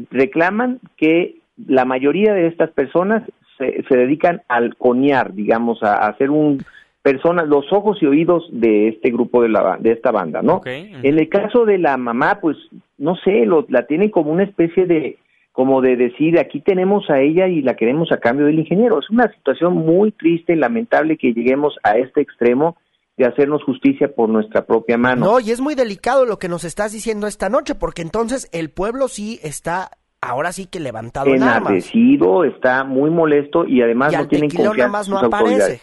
reclaman 0.10 0.80
que 0.98 1.37
la 1.66 1.86
mayoría 1.86 2.34
de 2.34 2.48
estas 2.48 2.72
personas 2.72 3.24
se, 3.58 3.84
se 3.90 3.98
dedican 3.98 4.42
al 4.48 4.76
coñar, 4.76 5.34
digamos, 5.34 5.82
a, 5.84 6.08
hacer 6.08 6.30
un 6.30 6.64
personas, 7.02 7.48
los 7.48 7.72
ojos 7.72 7.98
y 8.02 8.06
oídos 8.06 8.44
de 8.52 8.90
este 8.90 9.12
grupo 9.12 9.42
de 9.42 9.48
la 9.48 9.78
de 9.80 9.94
esta 9.94 10.12
banda, 10.12 10.42
¿no? 10.42 10.62
En 10.66 11.18
el 11.18 11.30
caso 11.30 11.64
de 11.66 11.78
la 11.78 11.96
mamá, 11.96 12.40
pues 12.42 12.58
no 12.98 13.16
sé, 13.24 13.46
lo, 13.46 13.66
la 13.70 13.88
tienen 13.88 14.10
como 14.10 14.32
una 14.32 14.44
especie 14.44 14.86
de 14.86 15.18
como 15.54 15.82
de 15.82 15.96
decir 15.96 16.38
aquí 16.38 16.60
tenemos 16.60 17.10
a 17.10 17.22
ella 17.22 17.48
y 17.48 17.62
la 17.62 17.76
queremos 17.76 18.12
a 18.12 18.18
cambio 18.18 18.46
del 18.46 18.60
ingeniero. 18.60 19.00
Es 19.00 19.10
una 19.10 19.32
situación 19.34 19.74
muy 19.74 20.12
triste 20.12 20.54
y 20.54 20.58
lamentable 20.58 21.18
que 21.18 21.34
lleguemos 21.34 21.76
a 21.82 21.98
este 21.98 22.22
extremo 22.22 22.76
de 23.16 23.26
hacernos 23.26 23.64
justicia 23.64 24.14
por 24.14 24.30
nuestra 24.30 24.66
propia 24.66 24.98
mano. 24.98 25.26
No, 25.26 25.40
y 25.40 25.52
es 25.52 25.62
muy 25.62 25.76
delicado 25.76 26.26
lo 26.26 26.38
que 26.38 26.50
nos 26.50 26.64
estás 26.64 26.92
diciendo 26.92 27.26
esta 27.26 27.50
noche, 27.50 27.74
porque 27.74 28.02
entonces 28.02 28.50
el 28.52 28.70
pueblo 28.70 29.08
sí 29.08 29.40
está 29.42 29.92
ahora 30.28 30.52
sí 30.52 30.68
que 30.68 30.80
levantado 30.80 31.34
Enardecido, 31.34 32.44
está 32.44 32.84
muy 32.84 33.10
molesto 33.10 33.66
y 33.66 33.82
además 33.82 34.14
no 34.14 34.28
tienen 34.28 34.50
confianza 34.50 34.88
más 34.88 35.10
no 35.10 35.20
aparece. 35.20 35.82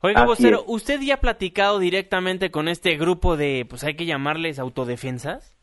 Oiga, 0.00 0.26
vocero, 0.26 0.64
¿usted 0.66 1.00
ya 1.00 1.14
ha 1.14 1.20
platicado 1.20 1.78
directamente 1.78 2.50
con 2.50 2.68
este 2.68 2.96
grupo 2.96 3.38
de, 3.38 3.66
pues 3.68 3.84
hay 3.84 3.94
que 3.94 4.04
llamarles 4.04 4.58
autodefensas? 4.58 5.56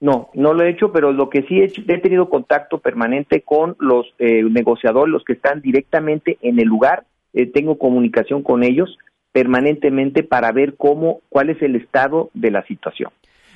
No, 0.00 0.30
no 0.34 0.54
lo 0.54 0.64
he 0.64 0.70
hecho, 0.70 0.90
pero 0.90 1.12
lo 1.12 1.28
que 1.28 1.42
sí 1.42 1.60
he, 1.60 1.64
hecho, 1.64 1.82
he 1.86 1.98
tenido 1.98 2.30
contacto 2.30 2.78
permanente 2.78 3.42
con 3.42 3.76
los 3.78 4.06
eh, 4.18 4.42
negociadores, 4.42 5.12
los 5.12 5.24
que 5.24 5.34
están 5.34 5.60
directamente 5.60 6.38
en 6.40 6.58
el 6.60 6.66
lugar. 6.66 7.04
Eh, 7.34 7.46
tengo 7.46 7.78
comunicación 7.78 8.42
con 8.42 8.64
ellos 8.64 8.96
permanentemente 9.32 10.22
para 10.22 10.52
ver 10.52 10.76
cómo, 10.76 11.20
cuál 11.28 11.50
es 11.50 11.60
el 11.60 11.76
estado 11.76 12.30
de 12.34 12.50
la 12.50 12.64
situación. 12.66 13.10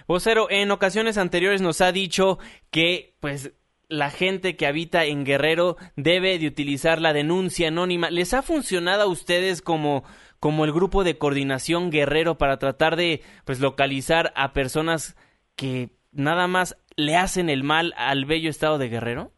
Vocero, 0.07 0.49
en 0.51 0.71
ocasiones 0.71 1.19
anteriores 1.19 1.63
nos 1.63 1.81
ha 1.81 1.93
dicho 1.93 2.39
que, 2.71 3.13
pues, 3.21 3.53
la 3.89 4.11
gente 4.11 4.57
que 4.57 4.67
habita 4.67 5.05
en 5.05 5.25
Guerrero 5.25 5.77
debe 5.97 6.39
de 6.39 6.47
utilizar 6.47 7.01
la 7.01 7.13
denuncia 7.13 7.69
anónima. 7.69 8.11
¿Les 8.11 8.35
ha 8.35 8.43
funcionado 8.43 9.03
a 9.03 9.09
ustedes 9.09 9.63
como, 9.63 10.05
como 10.41 10.65
el 10.65 10.73
grupo 10.73 11.05
de 11.05 11.17
coordinación 11.17 11.91
Guerrero 11.91 12.37
para 12.37 12.59
tratar 12.59 12.97
de 12.97 13.23
pues 13.45 13.61
localizar 13.61 14.33
a 14.37 14.53
personas 14.53 15.17
que 15.57 15.89
nada 16.13 16.47
más 16.47 16.77
le 16.97 17.17
hacen 17.17 17.49
el 17.49 17.65
mal 17.65 17.95
al 17.97 18.27
bello 18.27 18.51
estado 18.51 18.79
de 18.79 18.89
Guerrero? 18.89 19.31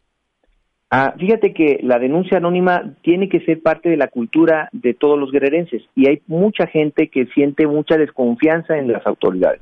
Ah, 0.93 1.13
fíjate 1.17 1.53
que 1.53 1.79
la 1.83 1.99
denuncia 1.99 2.37
anónima 2.37 2.95
tiene 3.01 3.29
que 3.29 3.39
ser 3.45 3.61
parte 3.61 3.87
de 3.87 3.95
la 3.95 4.09
cultura 4.09 4.67
de 4.73 4.93
todos 4.93 5.17
los 5.17 5.31
guerrerenses 5.31 5.81
y 5.95 6.09
hay 6.09 6.21
mucha 6.27 6.67
gente 6.67 7.07
que 7.07 7.27
siente 7.27 7.65
mucha 7.65 7.95
desconfianza 7.95 8.77
en 8.77 8.91
las 8.91 9.07
autoridades. 9.07 9.61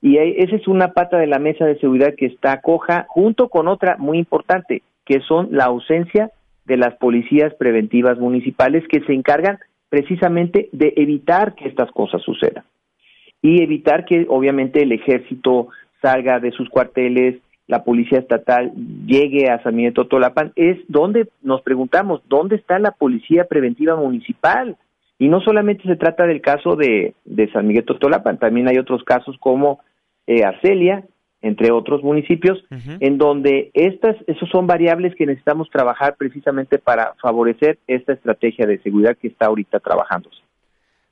Y 0.00 0.18
esa 0.18 0.54
es 0.54 0.68
una 0.68 0.92
pata 0.92 1.18
de 1.18 1.26
la 1.26 1.38
mesa 1.38 1.64
de 1.64 1.78
seguridad 1.78 2.14
que 2.16 2.26
está 2.26 2.60
coja 2.60 3.06
junto 3.08 3.48
con 3.48 3.66
otra 3.66 3.96
muy 3.98 4.18
importante, 4.18 4.82
que 5.04 5.20
son 5.20 5.48
la 5.50 5.64
ausencia 5.64 6.30
de 6.66 6.76
las 6.76 6.94
policías 6.96 7.54
preventivas 7.54 8.18
municipales 8.18 8.84
que 8.88 9.00
se 9.00 9.12
encargan 9.12 9.58
precisamente 9.88 10.68
de 10.72 10.92
evitar 10.96 11.54
que 11.54 11.66
estas 11.66 11.90
cosas 11.92 12.22
sucedan 12.22 12.64
y 13.42 13.62
evitar 13.62 14.04
que 14.04 14.26
obviamente 14.28 14.82
el 14.82 14.92
ejército 14.92 15.68
salga 16.02 16.40
de 16.40 16.52
sus 16.52 16.68
cuarteles, 16.68 17.40
la 17.66 17.84
policía 17.84 18.18
estatal 18.18 18.72
llegue 19.06 19.50
a 19.50 19.62
San 19.62 19.76
Miguel 19.76 19.94
Totolapan, 19.94 20.52
es 20.56 20.78
donde 20.88 21.28
nos 21.42 21.62
preguntamos, 21.62 22.22
¿dónde 22.28 22.56
está 22.56 22.78
la 22.78 22.92
policía 22.92 23.44
preventiva 23.44 23.96
municipal? 23.96 24.76
Y 25.18 25.28
no 25.28 25.40
solamente 25.40 25.82
se 25.84 25.96
trata 25.96 26.26
del 26.26 26.40
caso 26.40 26.76
de, 26.76 27.14
de 27.24 27.50
San 27.52 27.66
Miguel 27.66 27.84
Totolapan, 27.84 28.38
también 28.38 28.68
hay 28.68 28.78
otros 28.78 29.02
casos 29.04 29.36
como 29.38 29.80
eh, 30.28 30.44
Arcelia, 30.44 31.04
entre 31.40 31.70
otros 31.72 32.02
municipios, 32.02 32.62
en 32.70 33.16
donde 33.16 33.70
estas, 33.72 34.16
esos 34.26 34.48
son 34.50 34.66
variables 34.66 35.14
que 35.14 35.24
necesitamos 35.24 35.70
trabajar 35.70 36.16
precisamente 36.18 36.78
para 36.78 37.14
favorecer 37.22 37.78
esta 37.86 38.12
estrategia 38.12 38.66
de 38.66 38.78
seguridad 38.80 39.16
que 39.16 39.28
está 39.28 39.46
ahorita 39.46 39.80
trabajándose. 39.80 40.36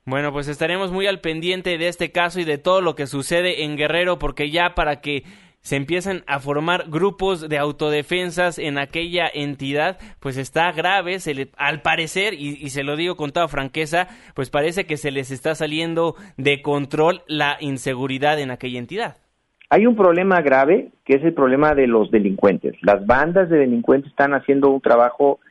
Bueno, 0.05 0.31
pues 0.31 0.47
estaremos 0.47 0.91
muy 0.91 1.07
al 1.07 1.19
pendiente 1.19 1.77
de 1.77 1.87
este 1.87 2.11
caso 2.11 2.39
y 2.39 2.43
de 2.43 2.57
todo 2.57 2.81
lo 2.81 2.95
que 2.95 3.07
sucede 3.07 3.63
en 3.63 3.75
Guerrero, 3.75 4.19
porque 4.19 4.51
ya 4.51 4.75
para 4.75 5.01
que 5.01 5.23
se 5.67 5.75
empiezan 5.75 6.23
a 6.27 6.39
formar 6.39 6.85
grupos 6.87 7.49
de 7.49 7.57
autodefensas 7.57 8.57
en 8.57 8.77
aquella 8.77 9.27
entidad, 9.33 9.97
pues 10.21 10.37
está 10.37 10.71
grave, 10.71 11.19
se 11.19 11.49
al 11.57 11.81
parecer, 11.81 12.33
y, 12.35 12.51
y, 12.51 12.69
se 12.69 12.85
lo 12.85 12.95
digo 12.95 13.17
con 13.17 13.31
toda 13.31 13.49
franqueza, 13.49 14.07
pues 14.33 14.49
parece 14.49 14.85
que 14.85 14.95
se 14.95 15.11
les 15.11 15.29
está 15.29 15.55
saliendo 15.55 16.15
de 16.37 16.61
control 16.61 17.21
la 17.27 17.57
inseguridad 17.59 18.39
en 18.39 18.51
aquella 18.51 18.79
entidad. 18.79 19.17
Hay 19.69 19.85
un 19.85 19.97
problema 19.97 20.39
grave, 20.39 20.91
que 21.03 21.15
es 21.17 21.23
el 21.25 21.33
problema 21.33 21.75
de 21.75 21.87
los 21.87 22.11
delincuentes. 22.11 22.77
Las 22.81 23.05
bandas 23.05 23.49
de 23.49 23.57
delincuentes 23.57 24.11
están 24.11 24.33
haciendo 24.33 24.69
un 24.69 24.79
trabajo 24.79 25.41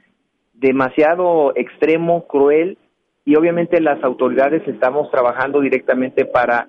demasiado 0.54 1.52
extremo, 1.56 2.26
cruel, 2.26 2.78
y 3.26 3.36
obviamente 3.36 3.82
las 3.82 4.02
autoridades 4.02 4.66
estamos 4.66 5.10
trabajando 5.10 5.60
directamente 5.60 6.24
para 6.24 6.68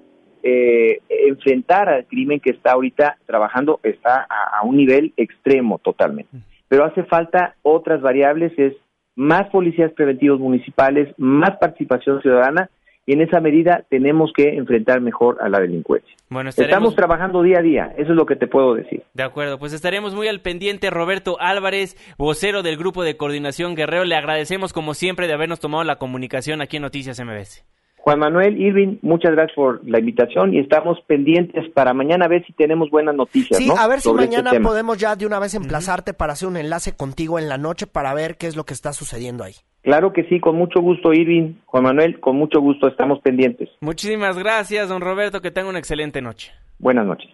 eh, 0.49 1.01
enfrentar 1.09 1.89
al 1.89 2.05
crimen 2.05 2.39
que 2.39 2.51
está 2.51 2.71
ahorita 2.71 3.17
trabajando, 3.25 3.81
está 3.83 4.25
a, 4.29 4.59
a, 4.59 4.63
un 4.63 4.77
nivel 4.77 5.11
extremo 5.17 5.77
totalmente. 5.79 6.37
Pero 6.69 6.85
hace 6.85 7.03
falta 7.03 7.55
otras 7.63 8.01
variables, 8.01 8.57
es 8.57 8.73
más 9.15 9.49
policías 9.49 9.91
preventivos 9.91 10.39
municipales, 10.39 11.13
más 11.17 11.57
participación 11.57 12.21
ciudadana 12.21 12.69
y 13.05 13.13
en 13.13 13.21
esa 13.21 13.41
medida 13.41 13.83
tenemos 13.89 14.31
que 14.33 14.55
enfrentar 14.55 15.01
mejor 15.01 15.37
a 15.41 15.49
la 15.49 15.59
delincuencia. 15.59 16.13
Bueno, 16.29 16.49
Estamos 16.49 16.95
trabajando 16.95 17.41
día 17.41 17.59
a 17.59 17.61
día, 17.61 17.93
eso 17.97 18.11
es 18.11 18.17
lo 18.17 18.25
que 18.25 18.37
te 18.37 18.47
puedo 18.47 18.73
decir. 18.73 19.03
De 19.13 19.23
acuerdo, 19.23 19.59
pues 19.59 19.73
estaremos 19.73 20.15
muy 20.15 20.29
al 20.29 20.41
pendiente. 20.41 20.89
Roberto 20.89 21.37
Álvarez, 21.41 21.97
vocero 22.17 22.63
del 22.63 22.77
Grupo 22.77 23.03
de 23.03 23.17
Coordinación 23.17 23.75
Guerrero, 23.75 24.05
le 24.05 24.15
agradecemos 24.15 24.71
como 24.71 24.93
siempre 24.93 25.27
de 25.27 25.33
habernos 25.33 25.59
tomado 25.59 25.83
la 25.83 25.97
comunicación 25.97 26.61
aquí 26.61 26.77
en 26.77 26.83
Noticias 26.83 27.19
MBS. 27.19 27.65
Juan 28.07 28.19
Manuel 28.19 28.57
Irving, 28.57 28.99
muchas 29.01 29.33
gracias 29.33 29.53
por 29.53 29.81
la 29.83 29.99
invitación 29.99 30.53
y 30.53 30.59
estamos 30.59 30.97
pendientes 31.07 31.69
para 31.71 31.93
mañana 31.93 32.23
a 32.23 32.27
ver 32.29 32.45
si 32.45 32.53
tenemos 32.53 32.89
buenas 32.89 33.13
noticias. 33.13 33.57
Sí, 33.57 33.67
¿no? 33.67 33.75
a 33.75 33.85
ver 33.85 33.99
si 33.99 34.07
Sobre 34.07 34.23
este 34.23 34.37
mañana 34.41 34.63
podemos 34.63 34.97
ya 34.97 35.17
de 35.17 35.25
una 35.25 35.39
vez 35.39 35.55
emplazarte 35.55 36.13
para 36.13 36.31
hacer 36.31 36.47
un 36.47 36.55
enlace 36.55 36.95
contigo 36.95 37.37
en 37.37 37.49
la 37.49 37.57
noche 37.57 37.85
para 37.85 38.13
ver 38.13 38.37
qué 38.37 38.47
es 38.47 38.55
lo 38.55 38.63
que 38.63 38.73
está 38.73 38.93
sucediendo 38.93 39.43
ahí. 39.43 39.55
Claro 39.81 40.13
que 40.13 40.23
sí, 40.29 40.39
con 40.39 40.55
mucho 40.55 40.79
gusto, 40.79 41.11
Irving. 41.11 41.55
Juan 41.65 41.83
Manuel, 41.83 42.21
con 42.21 42.37
mucho 42.37 42.61
gusto, 42.61 42.87
estamos 42.87 43.19
pendientes. 43.19 43.67
Muchísimas 43.81 44.37
gracias, 44.37 44.87
don 44.87 45.01
Roberto, 45.01 45.41
que 45.41 45.51
tenga 45.51 45.67
una 45.67 45.79
excelente 45.79 46.21
noche. 46.21 46.53
Buenas 46.79 47.05
noches. 47.05 47.29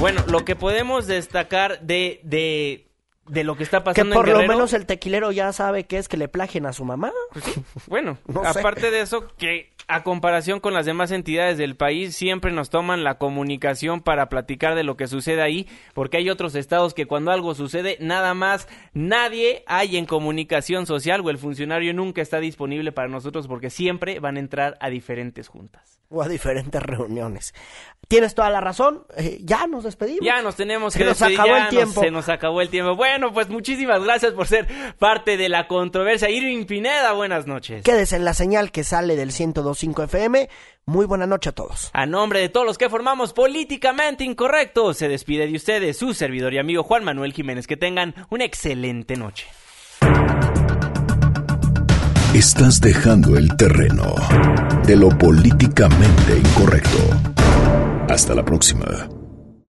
Bueno, 0.00 0.20
lo 0.30 0.44
que 0.44 0.54
podemos 0.54 1.08
destacar 1.08 1.80
de, 1.80 2.20
de, 2.22 2.86
de 3.28 3.44
lo 3.44 3.56
que 3.56 3.62
está 3.62 3.78
Que 3.80 3.84
pasando 3.84 4.14
por 4.14 4.26
en 4.26 4.32
lo 4.32 4.38
Guerrero... 4.40 4.54
menos 4.54 4.72
el 4.72 4.86
tequilero 4.86 5.30
ya 5.32 5.52
sabe 5.52 5.84
que 5.84 5.98
es 5.98 6.08
que 6.08 6.16
le 6.16 6.28
plagien 6.28 6.66
a 6.66 6.72
su 6.72 6.84
mamá. 6.84 7.12
Bueno, 7.86 8.18
No 8.26 8.42
sé. 8.52 8.58
aparte 8.60 8.90
de 8.90 9.00
eso, 9.00 9.28
que 9.38 9.71
a 9.88 10.02
comparación 10.02 10.60
con 10.60 10.74
las 10.74 10.86
demás 10.86 11.10
entidades 11.10 11.58
del 11.58 11.76
país, 11.76 12.14
siempre 12.16 12.52
nos 12.52 12.70
toman 12.70 13.04
la 13.04 13.18
comunicación 13.18 14.00
para 14.00 14.28
platicar 14.28 14.74
de 14.74 14.84
lo 14.84 14.96
que 14.96 15.06
sucede 15.08 15.42
ahí, 15.42 15.68
porque 15.94 16.16
hay 16.18 16.30
otros 16.30 16.54
estados 16.54 16.94
que 16.94 17.06
cuando 17.06 17.30
algo 17.30 17.54
sucede, 17.54 17.96
nada 18.00 18.32
más 18.34 18.68
nadie 18.94 19.64
hay 19.66 19.96
en 19.96 20.06
comunicación 20.06 20.86
social 20.86 21.20
o 21.24 21.30
el 21.30 21.38
funcionario 21.38 21.92
nunca 21.94 22.22
está 22.22 22.38
disponible 22.40 22.92
para 22.92 23.08
nosotros 23.08 23.48
porque 23.48 23.70
siempre 23.70 24.20
van 24.20 24.36
a 24.36 24.40
entrar 24.40 24.76
a 24.80 24.88
diferentes 24.90 25.48
juntas. 25.48 25.98
O 26.14 26.20
a 26.22 26.28
diferentes 26.28 26.82
reuniones. 26.82 27.54
Tienes 28.06 28.34
toda 28.34 28.50
la 28.50 28.60
razón. 28.60 29.04
eh, 29.16 29.38
ya 29.42 29.66
nos 29.66 29.84
despedimos. 29.84 30.20
Ya 30.26 30.42
nos 30.42 30.56
tenemos 30.56 30.92
Se 30.92 30.98
que 30.98 31.06
nos 31.06 31.18
despedir, 31.18 31.40
acabó 31.40 31.54
ya 31.56 31.56
el 31.56 31.62
nos- 31.64 31.70
tiempo. 31.70 32.00
se 32.02 32.10
nos 32.10 32.28
acabó 32.28 32.60
el 32.60 32.68
tiempo. 32.68 32.94
Bueno, 32.96 33.32
pues 33.32 33.48
muchísimas 33.48 34.04
gracias 34.04 34.34
por 34.34 34.46
ser 34.46 34.66
parte 34.98 35.38
de 35.38 35.48
la 35.48 35.66
controversia. 35.68 36.28
Irving 36.28 36.66
Pineda, 36.66 37.12
buenas 37.12 37.46
noches. 37.46 37.82
Quédese 37.82 38.16
en 38.16 38.26
la 38.26 38.34
señal 38.34 38.70
que 38.72 38.84
sale 38.84 39.16
del 39.16 39.32
102.5 39.74 40.04
FM. 40.04 40.48
Muy 40.86 41.06
buena 41.06 41.26
noche 41.26 41.50
a 41.50 41.52
todos. 41.52 41.90
A 41.92 42.06
nombre 42.06 42.40
de 42.40 42.48
todos 42.48 42.66
los 42.66 42.78
que 42.78 42.88
formamos 42.88 43.32
Políticamente 43.32 44.24
Incorrecto, 44.24 44.94
se 44.94 45.08
despide 45.08 45.46
de 45.46 45.56
ustedes 45.56 45.96
su 45.96 46.14
servidor 46.14 46.54
y 46.54 46.58
amigo 46.58 46.82
Juan 46.82 47.04
Manuel 47.04 47.32
Jiménez. 47.32 47.66
Que 47.66 47.76
tengan 47.76 48.14
una 48.30 48.44
excelente 48.44 49.16
noche. 49.16 49.46
Estás 52.34 52.80
dejando 52.80 53.36
el 53.36 53.54
terreno 53.56 54.14
de 54.86 54.96
lo 54.96 55.10
políticamente 55.10 56.38
incorrecto. 56.38 56.98
Hasta 58.08 58.34
la 58.34 58.42
próxima. 58.42 59.08